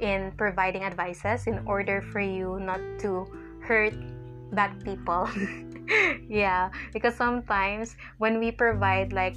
in 0.00 0.32
providing 0.36 0.84
advices 0.84 1.46
in 1.46 1.60
order 1.66 2.00
for 2.00 2.20
you 2.20 2.58
not 2.60 2.80
to 2.98 3.26
hurt 3.60 3.94
bad 4.52 4.72
people. 4.84 5.28
Yeah 6.28 6.68
because 6.92 7.16
sometimes 7.16 7.96
when 8.18 8.38
we 8.38 8.52
provide 8.52 9.10
like 9.14 9.36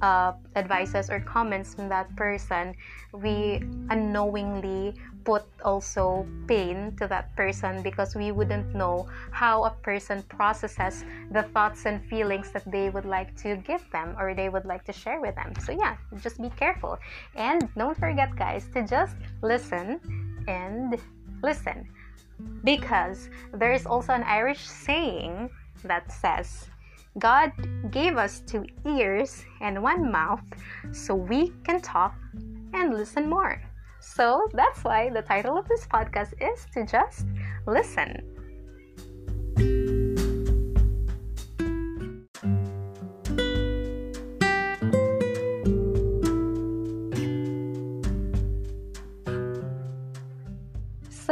uh, 0.00 0.32
advices 0.56 1.10
or 1.10 1.20
comments 1.20 1.74
from 1.74 1.90
that 1.90 2.08
person 2.16 2.74
we 3.12 3.60
unknowingly 3.90 4.96
put 5.24 5.44
also 5.64 6.26
pain 6.46 6.94
to 6.98 7.06
that 7.08 7.34
person 7.36 7.82
because 7.82 8.14
we 8.14 8.32
wouldn't 8.32 8.74
know 8.74 9.06
how 9.30 9.64
a 9.64 9.70
person 9.70 10.22
processes 10.24 11.04
the 11.30 11.42
thoughts 11.54 11.86
and 11.86 12.04
feelings 12.04 12.50
that 12.52 12.64
they 12.70 12.90
would 12.90 13.04
like 13.04 13.34
to 13.42 13.56
give 13.56 13.84
them 13.90 14.14
or 14.18 14.34
they 14.34 14.48
would 14.48 14.64
like 14.64 14.84
to 14.84 14.92
share 14.92 15.20
with 15.20 15.34
them. 15.34 15.52
So, 15.64 15.72
yeah, 15.72 15.96
just 16.22 16.40
be 16.40 16.50
careful. 16.50 16.98
And 17.34 17.68
don't 17.76 17.96
forget, 17.96 18.34
guys, 18.36 18.66
to 18.74 18.86
just 18.86 19.16
listen 19.42 20.00
and 20.48 20.98
listen 21.42 21.88
because 22.64 23.30
there 23.52 23.72
is 23.72 23.86
also 23.86 24.12
an 24.12 24.22
Irish 24.24 24.66
saying 24.66 25.50
that 25.84 26.10
says, 26.10 26.66
God 27.18 27.52
gave 27.90 28.16
us 28.16 28.40
two 28.40 28.64
ears 28.86 29.44
and 29.60 29.82
one 29.82 30.10
mouth 30.10 30.42
so 30.92 31.14
we 31.14 31.52
can 31.64 31.80
talk 31.80 32.14
and 32.72 32.94
listen 32.94 33.28
more. 33.28 33.62
So 34.02 34.48
that's 34.52 34.82
why 34.82 35.10
the 35.10 35.22
title 35.22 35.56
of 35.56 35.68
this 35.68 35.86
podcast 35.86 36.34
is 36.40 36.66
to 36.74 36.84
just 36.84 37.24
listen. 37.66 38.31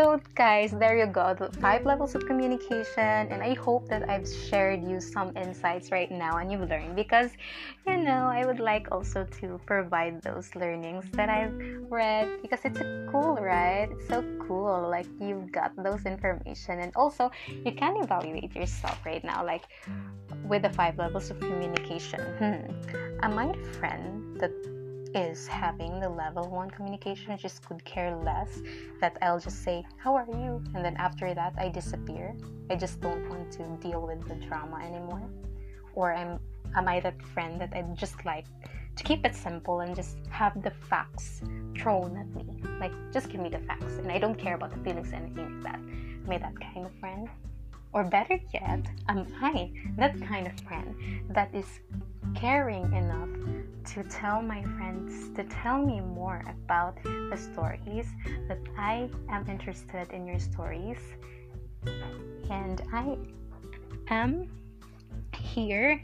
So, 0.00 0.18
guys, 0.34 0.72
there 0.72 0.96
you 0.96 1.04
go. 1.04 1.36
The 1.36 1.52
five 1.60 1.84
levels 1.84 2.14
of 2.14 2.24
communication, 2.24 3.28
and 3.28 3.42
I 3.42 3.52
hope 3.52 3.86
that 3.92 4.08
I've 4.08 4.26
shared 4.48 4.82
you 4.82 4.98
some 4.98 5.36
insights 5.36 5.92
right 5.92 6.10
now 6.10 6.38
and 6.38 6.50
you've 6.50 6.64
learned 6.70 6.96
because, 6.96 7.36
you 7.86 7.98
know, 7.98 8.24
I 8.32 8.46
would 8.46 8.60
like 8.60 8.88
also 8.90 9.28
to 9.44 9.60
provide 9.66 10.22
those 10.22 10.56
learnings 10.56 11.04
that 11.12 11.28
I've 11.28 11.52
read 11.92 12.40
because 12.40 12.64
it's 12.64 12.80
cool, 13.12 13.36
right? 13.44 13.92
It's 13.92 14.08
so 14.08 14.24
cool. 14.48 14.88
Like, 14.88 15.04
you've 15.20 15.52
got 15.52 15.76
those 15.76 16.06
information, 16.06 16.80
and 16.80 16.96
also 16.96 17.30
you 17.62 17.72
can 17.72 18.00
evaluate 18.00 18.56
yourself 18.56 19.04
right 19.04 19.22
now, 19.22 19.44
like 19.44 19.68
with 20.48 20.62
the 20.62 20.72
five 20.72 20.96
levels 20.96 21.28
of 21.28 21.38
communication. 21.40 22.20
Hmm. 22.40 22.72
Am 23.20 23.36
I 23.36 23.52
a 23.52 23.64
friend 23.76 24.40
that 24.40 24.79
is 25.14 25.46
having 25.46 26.00
the 26.00 26.08
level 26.08 26.48
one 26.48 26.70
communication 26.70 27.36
just 27.36 27.64
could 27.66 27.84
care 27.84 28.16
less 28.16 28.60
that 29.00 29.16
I'll 29.22 29.40
just 29.40 29.62
say, 29.64 29.84
How 29.96 30.14
are 30.14 30.26
you? 30.28 30.62
And 30.74 30.84
then 30.84 30.96
after 30.96 31.34
that, 31.34 31.54
I 31.58 31.68
disappear. 31.68 32.36
I 32.70 32.76
just 32.76 33.00
don't 33.00 33.28
want 33.28 33.50
to 33.52 33.64
deal 33.80 34.06
with 34.06 34.26
the 34.28 34.34
drama 34.46 34.78
anymore. 34.78 35.22
Or 35.94 36.12
am, 36.12 36.38
am 36.76 36.88
I 36.88 37.00
that 37.00 37.20
friend 37.34 37.60
that 37.60 37.72
I 37.74 37.82
just 37.94 38.24
like 38.24 38.46
to 38.96 39.04
keep 39.04 39.24
it 39.24 39.34
simple 39.34 39.80
and 39.80 39.94
just 39.94 40.18
have 40.30 40.62
the 40.62 40.70
facts 40.70 41.42
thrown 41.76 42.16
at 42.16 42.28
me? 42.34 42.62
Like, 42.78 42.92
just 43.12 43.28
give 43.30 43.40
me 43.40 43.48
the 43.48 43.58
facts 43.60 43.94
and 43.98 44.10
I 44.10 44.18
don't 44.18 44.38
care 44.38 44.54
about 44.54 44.70
the 44.70 44.78
feelings, 44.84 45.12
anything 45.12 45.62
like 45.62 45.72
that. 45.72 45.80
Am 45.80 46.30
I 46.30 46.38
that 46.38 46.60
kind 46.60 46.86
of 46.86 46.92
friend? 47.00 47.28
Or 47.92 48.04
better 48.04 48.38
yet, 48.52 48.86
am 49.08 49.26
I 49.42 49.72
that 49.96 50.20
kind 50.22 50.46
of 50.46 50.52
friend 50.60 50.94
that 51.30 51.52
is 51.52 51.66
caring 52.36 52.84
enough 52.92 53.28
to 53.86 54.02
tell 54.04 54.42
my 54.42 54.62
friends 54.62 55.30
to 55.36 55.44
tell 55.44 55.78
me 55.78 56.00
more 56.00 56.44
about 56.48 56.96
the 57.02 57.36
stories 57.36 58.06
that 58.48 58.58
I 58.78 59.08
am 59.28 59.48
interested 59.48 60.10
in 60.12 60.26
your 60.26 60.38
stories. 60.38 60.98
And 62.50 62.82
I 62.92 63.16
am 64.08 64.48
here. 65.36 66.00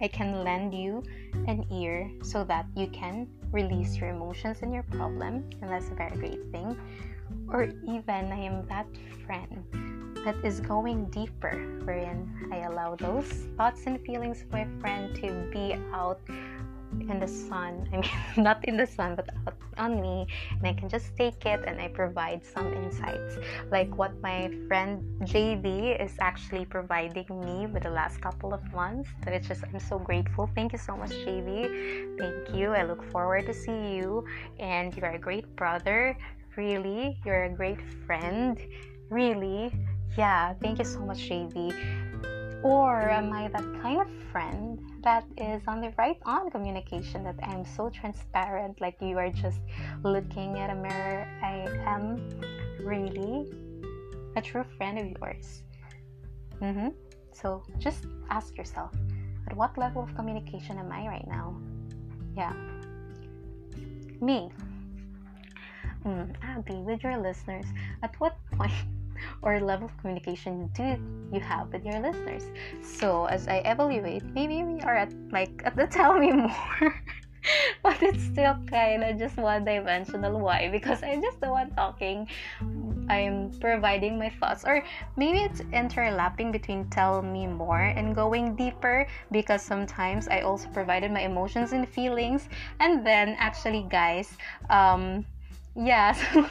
I 0.00 0.08
can 0.08 0.44
lend 0.44 0.72
you 0.74 1.02
an 1.46 1.66
ear 1.72 2.10
so 2.22 2.44
that 2.44 2.66
you 2.76 2.86
can 2.88 3.28
release 3.50 3.96
your 3.96 4.10
emotions 4.10 4.58
and 4.62 4.72
your 4.72 4.84
problem 4.84 5.44
and 5.60 5.70
that's 5.70 5.88
a 5.88 5.94
very 5.94 6.16
great 6.16 6.52
thing. 6.52 6.78
Or 7.48 7.64
even 7.84 8.32
I 8.32 8.40
am 8.40 8.66
that 8.68 8.86
friend 9.26 9.64
that 10.24 10.36
is 10.44 10.60
going 10.60 11.06
deeper, 11.06 11.56
wherein 11.84 12.28
I 12.52 12.58
allow 12.58 12.96
those 12.96 13.30
thoughts 13.56 13.82
and 13.86 14.00
feelings 14.04 14.42
of 14.42 14.52
my 14.52 14.66
friend 14.80 15.14
to 15.16 15.48
be 15.52 15.74
out 15.92 16.20
in 17.00 17.18
the 17.20 17.28
sun. 17.28 17.88
I 17.92 17.96
mean, 17.96 18.10
not 18.36 18.64
in 18.64 18.76
the 18.76 18.86
sun, 18.86 19.14
but 19.14 19.28
out 19.46 19.54
on 19.76 20.00
me, 20.00 20.26
and 20.50 20.66
I 20.66 20.72
can 20.72 20.88
just 20.88 21.16
take 21.16 21.46
it 21.46 21.64
and 21.66 21.80
I 21.80 21.88
provide 21.88 22.44
some 22.44 22.72
insights, 22.72 23.38
like 23.70 23.94
what 23.96 24.12
my 24.20 24.50
friend 24.66 25.02
JV 25.22 26.00
is 26.02 26.12
actually 26.20 26.64
providing 26.64 27.26
me 27.44 27.66
with 27.66 27.84
the 27.84 27.90
last 27.90 28.20
couple 28.20 28.52
of 28.52 28.62
months. 28.72 29.08
That 29.24 29.34
it's 29.34 29.48
just 29.48 29.64
I'm 29.64 29.80
so 29.80 29.98
grateful. 29.98 30.50
Thank 30.54 30.72
you 30.72 30.78
so 30.78 30.96
much, 30.96 31.10
JV. 31.10 32.18
Thank 32.18 32.56
you. 32.56 32.72
I 32.72 32.82
look 32.82 33.04
forward 33.10 33.46
to 33.46 33.54
see 33.54 33.94
you, 33.96 34.24
and 34.58 34.94
you're 34.96 35.12
a 35.12 35.18
great 35.18 35.46
brother. 35.56 36.16
Really, 36.56 37.18
you're 37.24 37.44
a 37.44 37.50
great 37.50 37.78
friend. 38.04 38.58
Really, 39.10 39.72
yeah, 40.16 40.54
thank 40.60 40.78
you 40.78 40.84
so 40.84 41.00
much, 41.00 41.18
JV. 41.28 41.72
Or 42.64 43.08
am 43.08 43.32
I 43.32 43.46
that 43.48 43.82
kind 43.82 44.00
of 44.00 44.08
friend 44.32 44.80
that 45.08 45.24
is 45.38 45.62
on 45.66 45.80
the 45.80 45.90
right 45.96 46.20
on 46.26 46.50
communication 46.50 47.24
that 47.24 47.38
I'm 47.42 47.64
so 47.64 47.88
transparent, 47.88 48.78
like 48.78 48.96
you 49.00 49.16
are 49.16 49.30
just 49.30 49.60
looking 50.02 50.58
at 50.58 50.68
a 50.68 50.74
mirror? 50.74 51.26
I 51.42 51.54
am 51.94 52.04
really 52.84 53.48
a 54.36 54.42
true 54.42 54.66
friend 54.76 54.98
of 54.98 55.06
yours. 55.16 55.62
Mm-hmm. 56.60 56.88
So 57.32 57.62
just 57.78 58.04
ask 58.28 58.54
yourself, 58.58 58.92
at 59.46 59.56
what 59.56 59.78
level 59.78 60.02
of 60.02 60.14
communication 60.14 60.76
am 60.76 60.92
I 60.92 61.08
right 61.08 61.26
now? 61.26 61.56
Yeah. 62.36 62.52
Me. 64.20 64.50
Mm, 66.04 66.36
Abby, 66.42 66.84
with 66.84 67.02
your 67.02 67.16
listeners, 67.16 67.64
at 68.02 68.12
what 68.20 68.36
point 68.52 68.76
or 69.42 69.60
level 69.60 69.86
of 69.86 69.96
communication 69.98 70.68
do 70.74 70.98
you 71.32 71.40
have 71.40 71.72
with 71.72 71.84
your 71.84 72.00
listeners? 72.00 72.44
So 72.82 73.26
as 73.26 73.48
I 73.48 73.58
evaluate, 73.64 74.24
maybe 74.34 74.62
we 74.64 74.80
are 74.80 74.96
at 74.96 75.12
like 75.30 75.62
at 75.64 75.76
the 75.76 75.86
tell 75.90 76.18
me 76.18 76.32
more. 76.32 76.94
but 77.82 78.02
it's 78.02 78.22
still 78.22 78.56
kind 78.66 79.04
of 79.04 79.18
just 79.18 79.36
one 79.36 79.64
dimensional. 79.64 80.38
Why? 80.40 80.68
Because 80.68 81.02
I'm 81.02 81.22
just 81.22 81.40
the 81.40 81.50
one 81.50 81.70
talking. 81.72 82.28
I'm 83.08 83.50
providing 83.60 84.18
my 84.18 84.28
thoughts, 84.28 84.64
or 84.64 84.84
maybe 85.16 85.38
it's 85.38 85.62
interlapping 85.72 86.52
between 86.52 86.90
tell 86.90 87.22
me 87.22 87.46
more 87.46 87.80
and 87.80 88.14
going 88.14 88.54
deeper 88.54 89.06
because 89.32 89.62
sometimes 89.62 90.28
I 90.28 90.40
also 90.40 90.68
provided 90.68 91.10
my 91.10 91.20
emotions 91.20 91.72
and 91.72 91.88
feelings, 91.88 92.48
and 92.80 93.06
then 93.06 93.34
actually, 93.38 93.86
guys, 93.88 94.36
um, 94.68 95.24
yeah, 95.74 96.12
so 96.12 96.46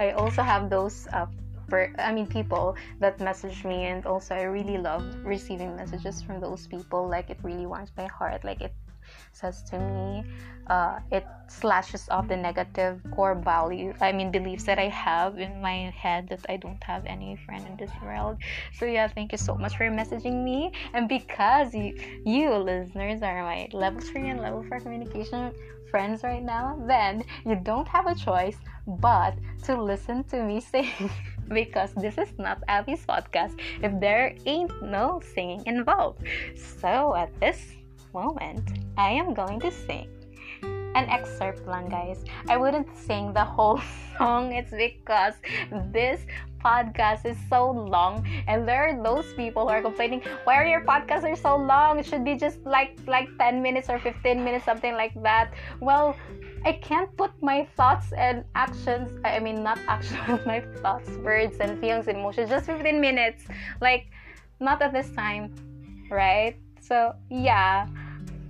I 0.00 0.12
also 0.12 0.42
have 0.42 0.68
those 0.68 1.06
uh, 1.12 1.26
per, 1.68 1.90
I 1.98 2.12
mean 2.12 2.26
people 2.26 2.76
that 3.00 3.20
message 3.20 3.64
me 3.64 3.86
and 3.86 4.06
also 4.06 4.34
I 4.34 4.42
really 4.42 4.78
love 4.78 5.04
receiving 5.24 5.76
messages 5.76 6.22
from 6.22 6.40
those 6.40 6.66
people. 6.66 7.08
Like 7.08 7.30
it 7.30 7.38
really 7.42 7.66
warms 7.66 7.90
my 7.96 8.06
heart. 8.06 8.44
Like 8.44 8.60
it 8.60 8.74
says 9.32 9.62
to 9.70 9.78
me 9.78 10.24
uh, 10.68 10.98
it 11.10 11.26
slashes 11.48 12.08
off 12.10 12.26
the 12.28 12.36
negative 12.36 13.00
core 13.10 13.34
value 13.34 13.92
i 14.00 14.10
mean 14.10 14.30
beliefs 14.30 14.64
that 14.64 14.78
i 14.78 14.88
have 14.88 15.38
in 15.38 15.60
my 15.60 15.92
head 15.94 16.26
that 16.28 16.40
i 16.48 16.56
don't 16.56 16.82
have 16.82 17.04
any 17.04 17.36
friend 17.44 17.66
in 17.66 17.76
this 17.76 17.90
world. 18.02 18.38
So 18.72 18.86
yeah 18.86 19.08
thank 19.08 19.32
you 19.32 19.38
so 19.38 19.54
much 19.56 19.76
for 19.76 19.84
messaging 19.90 20.42
me. 20.42 20.72
And 20.94 21.08
because 21.08 21.74
you, 21.74 21.92
you 22.24 22.54
listeners 22.54 23.22
are 23.22 23.42
my 23.42 23.68
level 23.72 24.00
3 24.00 24.30
and 24.30 24.40
level 24.40 24.64
4 24.68 24.80
communication 24.80 25.52
friends 25.90 26.24
right 26.24 26.42
now 26.42 26.76
then 26.88 27.22
you 27.44 27.54
don't 27.54 27.86
have 27.86 28.06
a 28.06 28.14
choice 28.14 28.56
but 28.86 29.38
to 29.62 29.80
listen 29.80 30.24
to 30.24 30.42
me 30.42 30.60
sing 30.72 31.10
because 31.48 31.92
this 31.94 32.18
is 32.18 32.28
not 32.38 32.62
Abby's 32.68 33.04
podcast 33.06 33.58
if 33.82 33.92
there 34.00 34.34
ain't 34.46 34.72
no 34.82 35.20
singing 35.34 35.62
involved. 35.66 36.22
So 36.54 37.14
at 37.14 37.32
this 37.40 37.58
moment, 38.12 38.62
I 38.96 39.10
am 39.10 39.34
going 39.34 39.60
to 39.60 39.70
sing 39.70 40.08
an 40.94 41.08
excerpt 41.08 41.66
lang 41.66 41.88
guys. 41.88 42.24
I 42.48 42.56
wouldn't 42.56 42.88
sing 42.96 43.32
the 43.32 43.44
whole 43.44 43.80
song. 44.18 44.52
It's 44.52 44.70
because 44.70 45.34
this 45.92 46.26
podcast 46.64 47.26
is 47.26 47.36
so 47.50 47.70
long 47.70 48.26
and 48.48 48.66
there 48.66 48.88
are 48.88 49.02
those 49.02 49.34
people 49.34 49.64
who 49.64 49.68
are 49.68 49.82
complaining 49.82 50.22
why 50.44 50.56
are 50.56 50.64
your 50.64 50.80
podcasts 50.80 51.24
are 51.24 51.36
so 51.36 51.56
long? 51.56 51.98
It 51.98 52.06
should 52.06 52.24
be 52.24 52.36
just 52.36 52.64
like 52.64 52.96
like 53.06 53.28
10 53.38 53.60
minutes 53.60 53.90
or 53.90 53.98
15 53.98 54.42
minutes 54.42 54.64
something 54.64 54.94
like 54.94 55.12
that. 55.22 55.52
Well 55.80 56.16
i 56.64 56.72
can't 56.72 57.14
put 57.18 57.30
my 57.42 57.68
thoughts 57.76 58.10
and 58.16 58.42
actions 58.54 59.20
i 59.22 59.38
mean 59.38 59.62
not 59.62 59.78
actions 59.88 60.40
my 60.46 60.60
thoughts 60.80 61.10
words 61.20 61.58
and 61.60 61.78
feelings 61.78 62.08
and 62.08 62.16
emotions 62.16 62.48
just 62.48 62.66
15 62.66 63.00
minutes. 63.00 63.44
Like 63.80 64.08
not 64.60 64.80
at 64.80 64.92
this 64.92 65.10
time 65.10 65.52
right? 66.10 66.56
So 66.80 67.14
yeah 67.28 67.86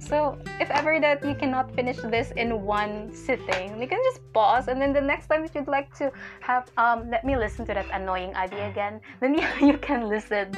so 0.09 0.39
if 0.61 0.71
ever 0.71 1.01
that 1.01 1.25
you 1.25 1.35
cannot 1.35 1.75
finish 1.75 1.97
this 1.97 2.31
in 2.33 2.63
one 2.63 3.15
sitting, 3.15 3.81
you 3.81 3.89
can 3.89 4.01
just 4.05 4.21
pause 4.33 4.69
and 4.69 4.81
then 4.81 4.93
the 4.93 5.01
next 5.01 5.27
time 5.27 5.45
if 5.45 5.55
you'd 5.55 5.69
like 5.69 5.95
to 5.97 6.13
have 6.41 6.71
um 6.77 7.11
let 7.11 7.25
me 7.25 7.37
listen 7.37 7.65
to 7.67 7.75
that 7.75 7.87
annoying 7.93 8.35
idea 8.37 8.69
again, 8.69 9.01
then 9.21 9.35
yeah, 9.35 9.59
you 9.69 9.79
can 9.79 10.09
listen 10.09 10.53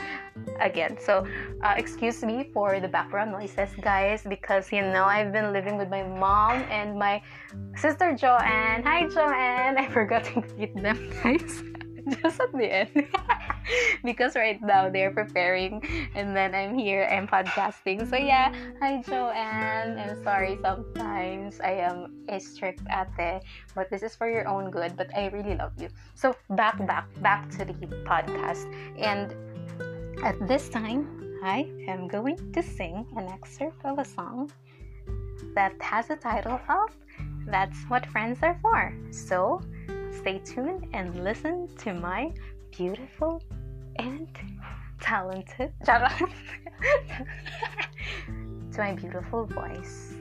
again. 0.60 0.96
So 1.00 1.26
uh, 1.62 1.74
excuse 1.76 2.22
me 2.22 2.50
for 2.52 2.80
the 2.80 2.88
background 2.88 3.32
noises, 3.32 3.70
guys, 3.80 4.22
because 4.28 4.72
you 4.72 4.82
know 4.82 5.04
I've 5.04 5.32
been 5.32 5.52
living 5.52 5.76
with 5.76 5.88
my 5.88 6.02
mom 6.02 6.64
and 6.70 6.98
my 6.98 7.22
sister 7.76 8.14
Joanne. 8.14 8.82
Hi 8.82 9.06
Joanne, 9.08 9.78
I 9.82 9.88
forgot 9.88 10.24
to 10.24 10.40
greet 10.40 10.74
them, 10.74 11.10
guys. 11.22 11.75
just 12.22 12.40
at 12.40 12.52
the 12.52 12.72
end. 12.72 12.90
because 14.04 14.36
right 14.36 14.62
now 14.62 14.88
they're 14.88 15.10
preparing 15.10 15.82
and 16.14 16.36
then 16.36 16.54
I'm 16.54 16.78
here, 16.78 17.08
I'm 17.10 17.26
podcasting. 17.26 18.08
So 18.08 18.16
yeah, 18.16 18.54
hi 18.80 19.02
Joanne. 19.02 19.98
I'm 19.98 20.22
sorry 20.22 20.58
sometimes 20.62 21.60
I 21.60 21.72
am 21.82 22.14
a 22.28 22.38
strict 22.38 22.82
ate, 22.90 23.42
but 23.74 23.90
this 23.90 24.02
is 24.02 24.14
for 24.14 24.30
your 24.30 24.46
own 24.46 24.70
good. 24.70 24.96
But 24.96 25.10
I 25.16 25.26
really 25.28 25.56
love 25.56 25.72
you. 25.78 25.88
So 26.14 26.36
back, 26.50 26.78
back, 26.86 27.08
back 27.22 27.50
to 27.58 27.64
the 27.64 27.74
podcast. 28.06 28.70
And 28.98 29.34
at 30.22 30.36
this 30.46 30.68
time, 30.68 31.38
I 31.42 31.66
am 31.88 32.08
going 32.08 32.52
to 32.52 32.62
sing 32.62 33.06
an 33.16 33.28
excerpt 33.28 33.84
of 33.84 33.98
a 33.98 34.04
song 34.04 34.50
that 35.54 35.74
has 35.80 36.10
a 36.10 36.16
title 36.16 36.60
of 36.68 36.90
That's 37.46 37.76
What 37.88 38.06
Friends 38.06 38.38
Are 38.42 38.58
For. 38.62 38.94
So 39.10 39.60
stay 40.16 40.38
tuned 40.38 40.88
and 40.92 41.22
listen 41.22 41.68
to 41.78 41.94
my 41.94 42.32
beautiful 42.76 43.42
and 43.98 44.28
talented 45.00 45.72
to 48.72 48.78
my 48.78 48.94
beautiful 48.94 49.46
voice. 49.46 50.14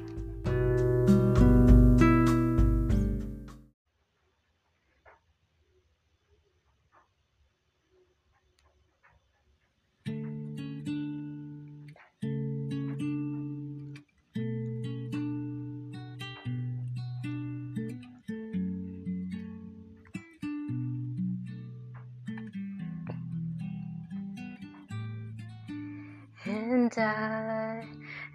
I 26.97 27.83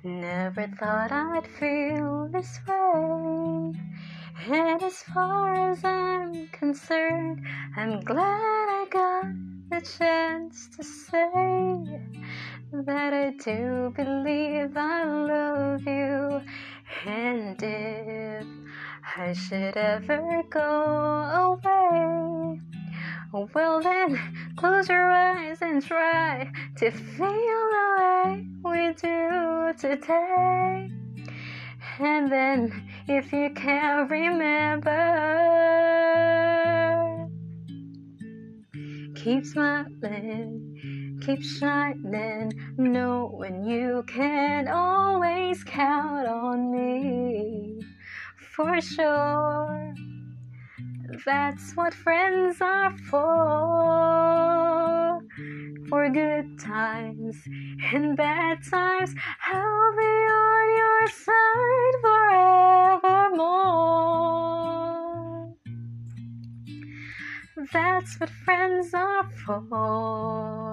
never 0.05 0.67
thought 0.79 1.13
I'd 1.13 1.47
feel 1.47 2.29
this 2.33 2.61
way. 2.69 3.73
And 4.49 4.83
as 4.83 5.03
far 5.03 5.71
as 5.71 5.83
I'm 5.85 6.49
concerned, 6.49 7.47
I'm 7.77 8.01
glad 8.01 8.67
I 8.69 8.87
got 8.91 9.25
the 9.71 9.81
chance 9.81 10.69
to 10.77 10.83
say 10.83 12.01
that 12.73 13.13
I 13.15 13.31
do 13.43 13.93
believe 13.97 14.77
I 14.77 15.05
love 15.05 15.87
you. 15.87 16.43
And 17.07 17.63
if 17.63 18.47
I 19.17 19.33
should 19.33 19.77
ever 19.77 20.43
go 20.51 21.61
away, 21.65 22.61
well, 23.55 23.81
then 23.81 24.21
close 24.57 24.89
your 24.89 25.11
eyes 25.11 25.63
and 25.63 25.83
try 25.83 26.51
to 26.77 26.91
feel 26.91 27.71
we 28.63 28.93
do 28.95 29.73
today. 29.79 30.91
And 31.99 32.31
then, 32.31 32.89
if 33.09 33.33
you 33.33 33.51
can't 33.55 34.11
remember, 34.11 34.91
keep 39.15 39.45
smiling, 39.47 41.19
keep 41.25 41.43
shining, 41.43 42.53
knowing 42.77 43.65
you 43.67 44.05
can 44.07 44.69
always 44.69 45.63
count 45.65 46.27
on 46.27 46.71
me 46.73 47.81
for 48.55 48.81
sure. 48.81 49.95
That's 51.27 51.73
what 51.77 51.93
friends 51.93 52.61
are 52.61 52.97
for. 53.11 54.70
For 55.91 56.09
good 56.09 56.59
times 56.61 57.37
and 57.93 58.17
bad 58.17 58.59
times, 58.71 59.13
I'll 59.45 59.97
be 59.97 60.05
on 60.31 60.77
your 60.77 61.09
side 61.09 61.95
forevermore. 63.03 63.51
That's 67.73 68.21
what 68.21 68.31
friends 68.31 68.95
are 68.95 69.29
for. 69.45 70.70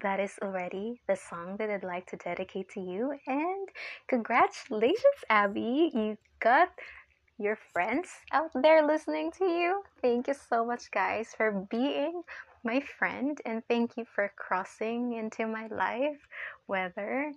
That 0.00 0.18
is 0.18 0.38
already 0.42 1.00
the 1.06 1.16
song 1.16 1.56
that 1.58 1.70
I'd 1.70 1.84
like 1.84 2.06
to 2.06 2.16
dedicate 2.16 2.68
to 2.70 2.80
you. 2.80 3.12
And 3.26 3.68
congratulations, 4.08 5.20
Abby! 5.30 5.90
You 5.94 6.16
got 6.40 6.70
your 7.38 7.56
friends 7.72 8.08
out 8.32 8.50
there 8.54 8.86
listening 8.86 9.30
to 9.38 9.44
you. 9.44 9.82
Thank 10.02 10.28
you 10.28 10.34
so 10.34 10.64
much, 10.64 10.90
guys, 10.90 11.34
for 11.36 11.66
being 11.70 12.22
my 12.64 12.80
friend. 12.98 13.38
And 13.44 13.62
thank 13.68 13.96
you 13.96 14.04
for 14.14 14.32
crossing 14.36 15.14
into 15.14 15.46
my 15.46 15.68
life, 15.68 16.20
whether 16.66 17.32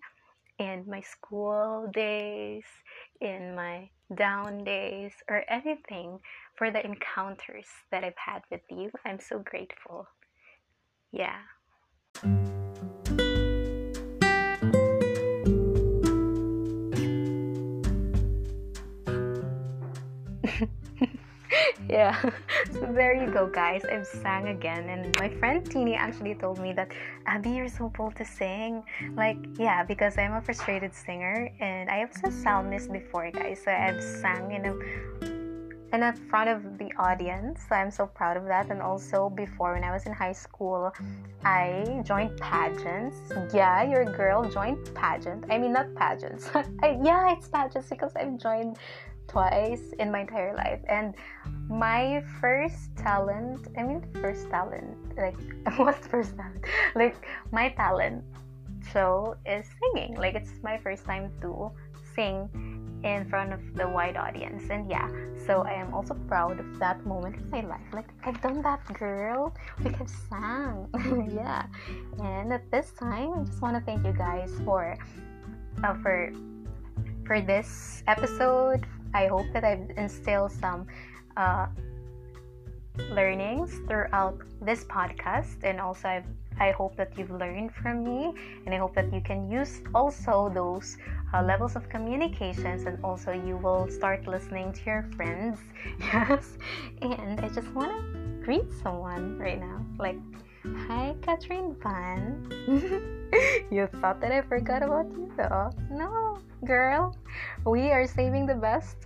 in 0.60 0.86
my 0.88 1.02
school 1.02 1.90
days, 1.94 2.66
in 3.22 3.56
my 3.56 3.90
down 4.16 4.64
days, 4.64 5.14
or 5.30 5.44
anything 5.50 6.20
for 6.56 6.72
the 6.72 6.84
encounters 6.84 7.68
that 7.92 8.04
I've 8.04 8.18
had 8.18 8.42
with 8.50 8.62
you. 8.70 8.92
I'm 9.06 9.20
so 9.20 9.40
grateful. 9.40 10.08
Yeah. 11.12 11.42
yeah. 21.90 22.16
So 22.72 22.92
there 22.94 23.14
you 23.16 23.32
go 23.32 23.48
guys. 23.48 23.86
I've 23.86 24.06
sang 24.06 24.50
again 24.50 24.90
and 24.90 25.16
my 25.20 25.30
friend 25.30 25.66
Tini 25.66 25.96
actually 25.96 26.36
told 26.36 26.60
me 26.60 26.74
that 26.74 26.92
abby 27.26 27.52
you're 27.52 27.70
so 27.70 27.90
bold 27.90 28.16
to 28.18 28.26
sing. 28.26 28.84
Like 29.16 29.38
yeah 29.58 29.84
because 29.84 30.18
i'm 30.18 30.34
a 30.34 30.42
frustrated 30.42 30.94
singer 30.94 31.50
and 31.60 31.90
i 31.90 32.06
was 32.06 32.18
a 32.24 32.32
psalmist 32.32 32.92
before 32.92 33.32
guys. 33.32 33.62
So 33.64 33.72
i've 33.72 34.04
sang 34.04 34.52
in 34.52 34.66
a 34.66 35.37
in 35.94 36.02
the 36.02 36.14
front 36.30 36.50
of 36.50 36.78
the 36.78 36.92
audience. 36.98 37.62
So 37.68 37.76
I'm 37.76 37.92
so 37.92 38.08
proud 38.08 38.38
of 38.38 38.46
that. 38.46 38.70
And 38.70 38.82
also 38.82 39.30
before 39.30 39.74
when 39.74 39.84
I 39.84 39.92
was 39.92 40.06
in 40.06 40.14
high 40.14 40.34
school, 40.34 40.94
I 41.44 42.02
joined 42.04 42.38
pageants. 42.40 43.18
Yeah, 43.54 43.84
your 43.84 44.06
girl 44.06 44.50
joined 44.50 44.94
pageant. 44.96 45.46
I 45.50 45.58
mean 45.58 45.74
not 45.74 45.94
pageants. 45.96 46.50
I, 46.84 47.00
yeah, 47.04 47.32
it's 47.32 47.48
pageants 47.48 47.90
because 47.90 48.12
I've 48.16 48.38
joined 48.38 48.78
twice 49.28 49.94
in 50.00 50.12
my 50.12 50.22
entire 50.22 50.56
life. 50.56 50.80
And 50.88 51.16
my 51.70 52.24
first 52.40 52.96
talent, 52.98 53.68
I 53.78 53.84
mean 53.84 54.04
first 54.22 54.50
talent, 54.50 54.96
like 55.18 55.38
what's 55.78 56.08
first 56.08 56.36
talent? 56.36 56.66
Like 56.96 57.16
my 57.52 57.70
talent 57.70 58.24
show 58.92 59.36
is 59.46 59.66
singing. 59.80 60.16
Like 60.16 60.36
it's 60.36 60.52
my 60.64 60.78
first 60.78 61.06
time 61.06 61.32
to 61.42 61.72
sing 62.18 62.50
in 63.04 63.30
front 63.30 63.54
of 63.54 63.62
the 63.76 63.88
wide 63.88 64.18
audience. 64.18 64.64
And 64.70 64.90
yeah 64.90 65.08
so 65.48 65.64
i 65.64 65.72
am 65.72 65.94
also 65.94 66.14
proud 66.28 66.60
of 66.60 66.68
that 66.78 67.00
moment 67.06 67.38
in 67.38 67.50
my 67.50 67.62
life. 67.62 67.88
Like 67.94 68.10
i've 68.26 68.42
done 68.42 68.62
that 68.64 68.84
girl. 68.94 69.56
Like 69.80 70.00
i've 70.02 70.12
sang 70.30 70.92
yeah. 71.32 71.66
And 72.20 72.52
at 72.52 72.70
this 72.70 72.92
time 73.00 73.32
i 73.34 73.44
just 73.44 73.62
want 73.62 73.80
to 73.80 73.84
thank 73.88 74.06
you 74.06 74.12
guys 74.14 74.52
for 74.66 74.98
uh, 75.84 75.96
for 76.04 76.34
for 77.26 77.40
this 77.40 78.04
episode. 78.08 78.86
I 79.14 79.28
hope 79.28 79.48
that 79.54 79.64
i've 79.64 79.90
instilled 79.96 80.52
some 80.52 80.88
uh, 81.38 81.68
learnings 83.12 83.72
throughout 83.88 84.42
this 84.62 84.84
podcast. 84.84 85.64
And 85.64 85.80
also 85.80 86.10
I've 86.10 86.28
I 86.60 86.72
hope 86.72 86.96
that 86.98 87.18
you've 87.18 87.32
learned 87.32 87.74
from 87.74 88.04
me, 88.04 88.34
and 88.66 88.74
I 88.74 88.78
hope 88.78 88.96
that 88.96 89.14
you 89.14 89.22
can 89.22 89.50
use 89.50 89.82
also 89.94 90.50
those 90.54 90.98
uh, 91.34 91.44
levels 91.44 91.76
of 91.76 91.90
communications, 91.90 92.86
and 92.86 92.98
also 93.04 93.32
you 93.32 93.58
will 93.58 93.88
start 93.90 94.28
listening 94.28 94.74
to 94.74 94.82
your 94.86 95.04
friends. 95.16 95.60
Yes, 96.00 96.58
and 97.02 97.40
I 97.40 97.50
just 97.50 97.72
want 97.74 97.92
to 97.92 98.46
greet 98.46 98.72
someone 98.82 99.38
right 99.38 99.60
now. 99.60 99.86
Like, 99.98 100.20
hi, 100.88 101.16
Catherine 101.22 101.76
Van. 101.84 102.48
you 103.72 103.88
thought 104.02 104.22
that 104.22 104.32
I 104.32 104.42
forgot 104.42 104.84
about 104.84 105.12
you, 105.12 105.32
though? 105.38 105.70
No, 105.92 106.40
girl, 106.68 107.16
we 107.66 107.92
are 107.92 108.06
saving 108.06 108.46
the 108.46 108.56
best 108.56 108.98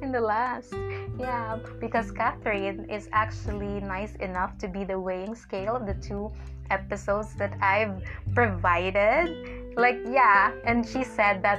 in 0.00 0.12
the 0.12 0.20
last. 0.20 0.72
Yeah, 1.18 1.58
because 1.80 2.12
Catherine 2.12 2.88
is 2.88 3.10
actually 3.12 3.82
nice 3.82 4.14
enough 4.22 4.56
to 4.58 4.68
be 4.68 4.84
the 4.84 4.98
weighing 4.98 5.34
scale 5.34 5.74
of 5.74 5.84
the 5.84 5.94
two 5.94 6.30
episodes 6.70 7.34
that 7.34 7.58
I've 7.60 7.98
provided. 8.34 9.74
Like, 9.76 9.98
yeah, 10.06 10.54
and 10.64 10.86
she 10.86 11.02
said 11.02 11.42
that 11.42 11.58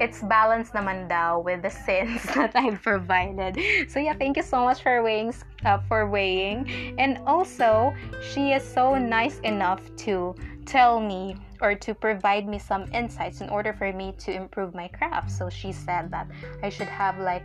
it's 0.00 0.20
balanced 0.24 0.72
naman 0.72 1.08
daw 1.08 1.38
with 1.38 1.62
the 1.62 1.70
sins 1.70 2.22
that 2.36 2.52
I've 2.54 2.82
provided. 2.82 3.56
So 3.88 3.98
yeah, 3.98 4.12
thank 4.12 4.36
you 4.36 4.42
so 4.42 4.64
much 4.64 4.82
for 4.82 5.02
weighing 5.02 5.32
uh, 5.64 5.78
for 5.88 6.08
weighing. 6.08 6.68
And 6.98 7.18
also, 7.26 7.94
she 8.20 8.52
is 8.52 8.62
so 8.62 8.98
nice 8.98 9.38
enough 9.40 9.80
to 10.04 10.34
tell 10.66 11.00
me 11.00 11.36
or 11.62 11.74
to 11.76 11.94
provide 11.94 12.46
me 12.46 12.58
some 12.58 12.92
insights 12.92 13.40
in 13.40 13.48
order 13.48 13.72
for 13.72 13.92
me 13.92 14.12
to 14.18 14.34
improve 14.34 14.74
my 14.74 14.88
craft. 14.88 15.30
So 15.30 15.48
she 15.48 15.72
said 15.72 16.10
that 16.10 16.26
I 16.62 16.68
should 16.68 16.88
have 16.88 17.18
like 17.18 17.44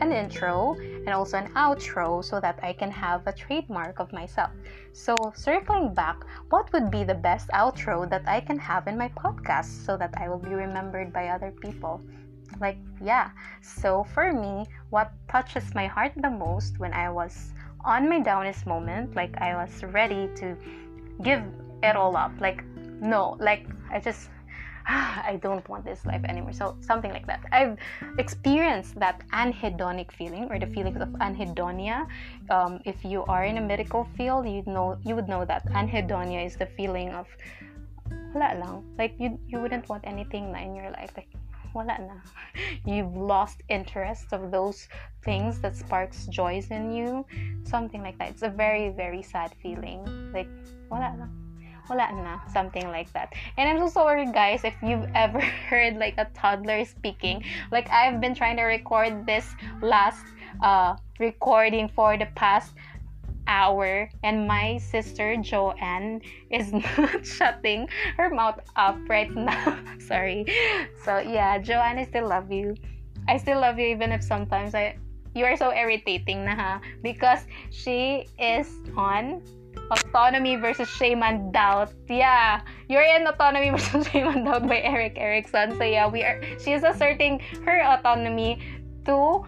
an 0.00 0.12
intro 0.12 0.76
and 0.78 1.10
also 1.10 1.38
an 1.38 1.52
outro 1.54 2.22
so 2.22 2.40
that 2.40 2.58
I 2.62 2.72
can 2.72 2.90
have 2.90 3.26
a 3.26 3.32
trademark 3.32 3.98
of 3.98 4.12
myself. 4.12 4.50
So, 4.92 5.32
circling 5.34 5.94
back, 5.94 6.16
what 6.50 6.72
would 6.72 6.90
be 6.90 7.04
the 7.04 7.14
best 7.14 7.48
outro 7.48 8.08
that 8.08 8.26
I 8.26 8.40
can 8.40 8.58
have 8.58 8.88
in 8.88 8.96
my 8.96 9.08
podcast 9.10 9.84
so 9.84 9.96
that 9.96 10.14
I 10.16 10.28
will 10.28 10.38
be 10.38 10.54
remembered 10.54 11.12
by 11.12 11.28
other 11.28 11.50
people? 11.50 12.00
Like, 12.60 12.78
yeah. 13.02 13.30
So, 13.62 14.04
for 14.04 14.32
me, 14.32 14.66
what 14.90 15.12
touches 15.28 15.74
my 15.74 15.86
heart 15.86 16.12
the 16.16 16.30
most 16.30 16.78
when 16.78 16.92
I 16.92 17.10
was 17.10 17.52
on 17.84 18.08
my 18.08 18.20
downest 18.20 18.66
moment, 18.66 19.14
like 19.14 19.36
I 19.38 19.54
was 19.54 19.82
ready 19.84 20.28
to 20.36 20.56
give 21.22 21.42
it 21.82 21.96
all 21.96 22.16
up, 22.16 22.32
like, 22.40 22.64
no, 23.00 23.36
like 23.40 23.66
I 23.90 24.00
just 24.00 24.30
I 24.88 25.38
don't 25.42 25.68
want 25.68 25.84
this 25.84 26.06
life 26.06 26.22
anymore. 26.24 26.52
So 26.52 26.76
something 26.80 27.12
like 27.12 27.26
that. 27.26 27.40
I've 27.50 27.76
experienced 28.18 28.98
that 29.00 29.22
anhedonic 29.32 30.12
feeling 30.12 30.44
or 30.50 30.58
the 30.58 30.66
feelings 30.66 31.00
of 31.00 31.08
anhedonia. 31.18 32.06
Um, 32.50 32.80
if 32.84 33.04
you 33.04 33.24
are 33.24 33.44
in 33.44 33.58
a 33.58 33.60
medical 33.60 34.06
field, 34.16 34.46
you 34.46 34.62
know 34.66 34.96
you 35.02 35.16
would 35.16 35.28
know 35.28 35.44
that 35.44 35.66
anhedonia 35.70 36.46
is 36.46 36.56
the 36.56 36.66
feeling 36.66 37.10
of 37.10 37.26
wala 38.32 38.54
lang. 38.54 38.84
Like 38.96 39.14
you 39.18 39.38
you 39.48 39.58
wouldn't 39.58 39.88
want 39.88 40.06
anything 40.06 40.54
in 40.54 40.76
your 40.76 40.90
life. 40.90 41.10
Like 41.16 41.34
wala 41.74 41.98
na. 41.98 42.18
You've 42.86 43.16
lost 43.16 43.62
interest 43.68 44.32
of 44.32 44.52
those 44.52 44.88
things 45.24 45.58
that 45.60 45.74
sparks 45.74 46.26
joys 46.26 46.70
in 46.70 46.92
you. 46.92 47.26
Something 47.64 48.02
like 48.02 48.18
that. 48.18 48.30
It's 48.30 48.42
a 48.42 48.54
very 48.54 48.90
very 48.90 49.22
sad 49.22 49.50
feeling. 49.60 50.06
Like 50.32 50.48
wala 50.90 51.10
wala 51.88 52.10
na, 52.12 52.38
something 52.52 52.88
like 52.90 53.12
that. 53.12 53.32
And 53.56 53.68
I'm 53.68 53.78
so 53.78 53.88
sorry, 53.88 54.26
guys, 54.26 54.64
if 54.64 54.74
you've 54.82 55.08
ever 55.14 55.40
heard 55.40 55.96
like 55.96 56.14
a 56.18 56.26
toddler 56.34 56.84
speaking. 56.84 57.44
Like 57.70 57.90
I've 57.90 58.20
been 58.20 58.34
trying 58.34 58.56
to 58.56 58.64
record 58.64 59.26
this 59.26 59.54
last 59.80 60.24
uh, 60.62 60.96
recording 61.18 61.88
for 61.88 62.16
the 62.16 62.26
past 62.34 62.74
hour 63.46 64.10
and 64.24 64.46
my 64.46 64.76
sister 64.78 65.36
Joanne 65.36 66.20
is 66.50 66.72
not 66.98 67.24
shutting 67.24 67.88
her 68.16 68.30
mouth 68.30 68.60
up 68.76 68.98
right 69.08 69.30
now. 69.34 69.78
Sorry. 69.98 70.44
So 71.04 71.18
yeah, 71.18 71.58
Joanne, 71.58 71.98
I 71.98 72.04
still 72.04 72.28
love 72.28 72.50
you. 72.50 72.74
I 73.28 73.36
still 73.36 73.60
love 73.60 73.78
you 73.78 73.86
even 73.86 74.12
if 74.12 74.22
sometimes 74.22 74.74
I 74.74 74.98
you 75.34 75.44
are 75.44 75.56
so 75.56 75.68
irritating 75.70 76.48
na 76.48 76.56
ha 76.56 76.80
because 77.02 77.44
she 77.68 78.24
is 78.40 78.72
on 78.96 79.42
Autonomy 79.90 80.56
versus 80.56 80.88
Shame 80.88 81.22
and 81.22 81.52
Doubt. 81.52 81.92
Yeah, 82.08 82.60
you're 82.88 83.02
in 83.02 83.26
Autonomy 83.26 83.70
versus 83.76 84.08
Shame 84.08 84.28
and 84.28 84.44
Doubt 84.44 84.66
by 84.68 84.80
Erik 84.80 85.16
Erikson. 85.16 85.76
So 85.76 85.84
yeah, 85.84 86.08
we 86.08 86.22
are. 86.22 86.40
She 86.58 86.72
is 86.72 86.82
asserting 86.82 87.40
her 87.64 87.82
autonomy 87.82 88.60
to 89.04 89.44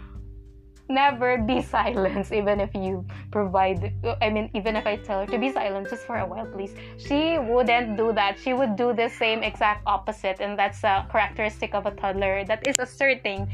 never 0.88 1.38
be 1.38 1.60
silenced 1.74 2.32
even 2.32 2.60
if 2.60 2.74
you 2.74 3.04
provide 3.30 3.92
i 4.22 4.30
mean 4.30 4.50
even 4.54 4.76
if 4.76 4.86
i 4.86 4.96
tell 4.96 5.20
her 5.20 5.26
to 5.26 5.38
be 5.38 5.52
silent 5.52 5.88
just 5.88 6.06
for 6.06 6.16
a 6.16 6.26
while 6.26 6.46
please 6.46 6.74
she 6.96 7.38
wouldn't 7.38 7.96
do 7.96 8.12
that 8.12 8.38
she 8.38 8.54
would 8.54 8.74
do 8.76 8.92
the 8.94 9.08
same 9.08 9.42
exact 9.42 9.82
opposite 9.86 10.40
and 10.40 10.58
that's 10.58 10.82
a 10.84 11.06
characteristic 11.12 11.74
of 11.74 11.86
a 11.86 11.90
toddler 11.92 12.44
that 12.44 12.66
is 12.66 12.78
asserting 12.78 13.46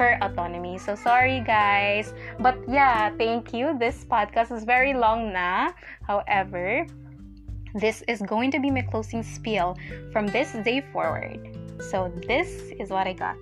her 0.00 0.16
autonomy. 0.24 0.78
So 0.80 0.96
sorry 0.96 1.44
guys. 1.44 2.16
But 2.40 2.56
yeah, 2.66 3.12
thank 3.20 3.52
you. 3.52 3.76
This 3.78 4.08
podcast 4.08 4.50
is 4.50 4.64
very 4.64 4.96
long 4.96 5.32
na. 5.32 5.76
However, 6.08 6.88
this 7.76 8.02
is 8.08 8.24
going 8.24 8.50
to 8.56 8.58
be 8.58 8.72
my 8.72 8.80
closing 8.80 9.22
spiel 9.22 9.76
from 10.10 10.26
this 10.26 10.56
day 10.64 10.80
forward. 10.90 11.52
So 11.92 12.08
this 12.26 12.72
is 12.80 12.88
what 12.88 13.06
I 13.06 13.12
got. 13.12 13.38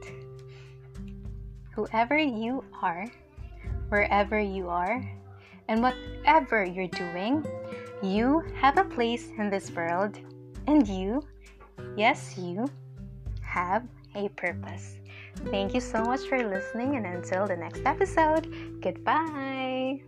Whoever 1.78 2.18
you 2.18 2.64
are, 2.82 3.06
wherever 3.88 4.38
you 4.38 4.68
are, 4.68 4.98
and 5.70 5.80
whatever 5.80 6.64
you're 6.64 6.90
doing, 6.90 7.46
you 8.02 8.42
have 8.58 8.78
a 8.78 8.84
place 8.84 9.30
in 9.38 9.48
this 9.48 9.70
world, 9.70 10.18
and 10.66 10.86
you, 10.86 11.22
yes, 11.96 12.34
you, 12.36 12.66
have 13.42 13.86
a 14.14 14.28
purpose. 14.30 14.97
Thank 15.46 15.74
you 15.74 15.80
so 15.80 16.02
much 16.02 16.28
for 16.28 16.38
listening, 16.46 16.96
and 16.96 17.06
until 17.06 17.46
the 17.46 17.56
next 17.56 17.82
episode, 17.84 18.52
goodbye. 18.80 20.00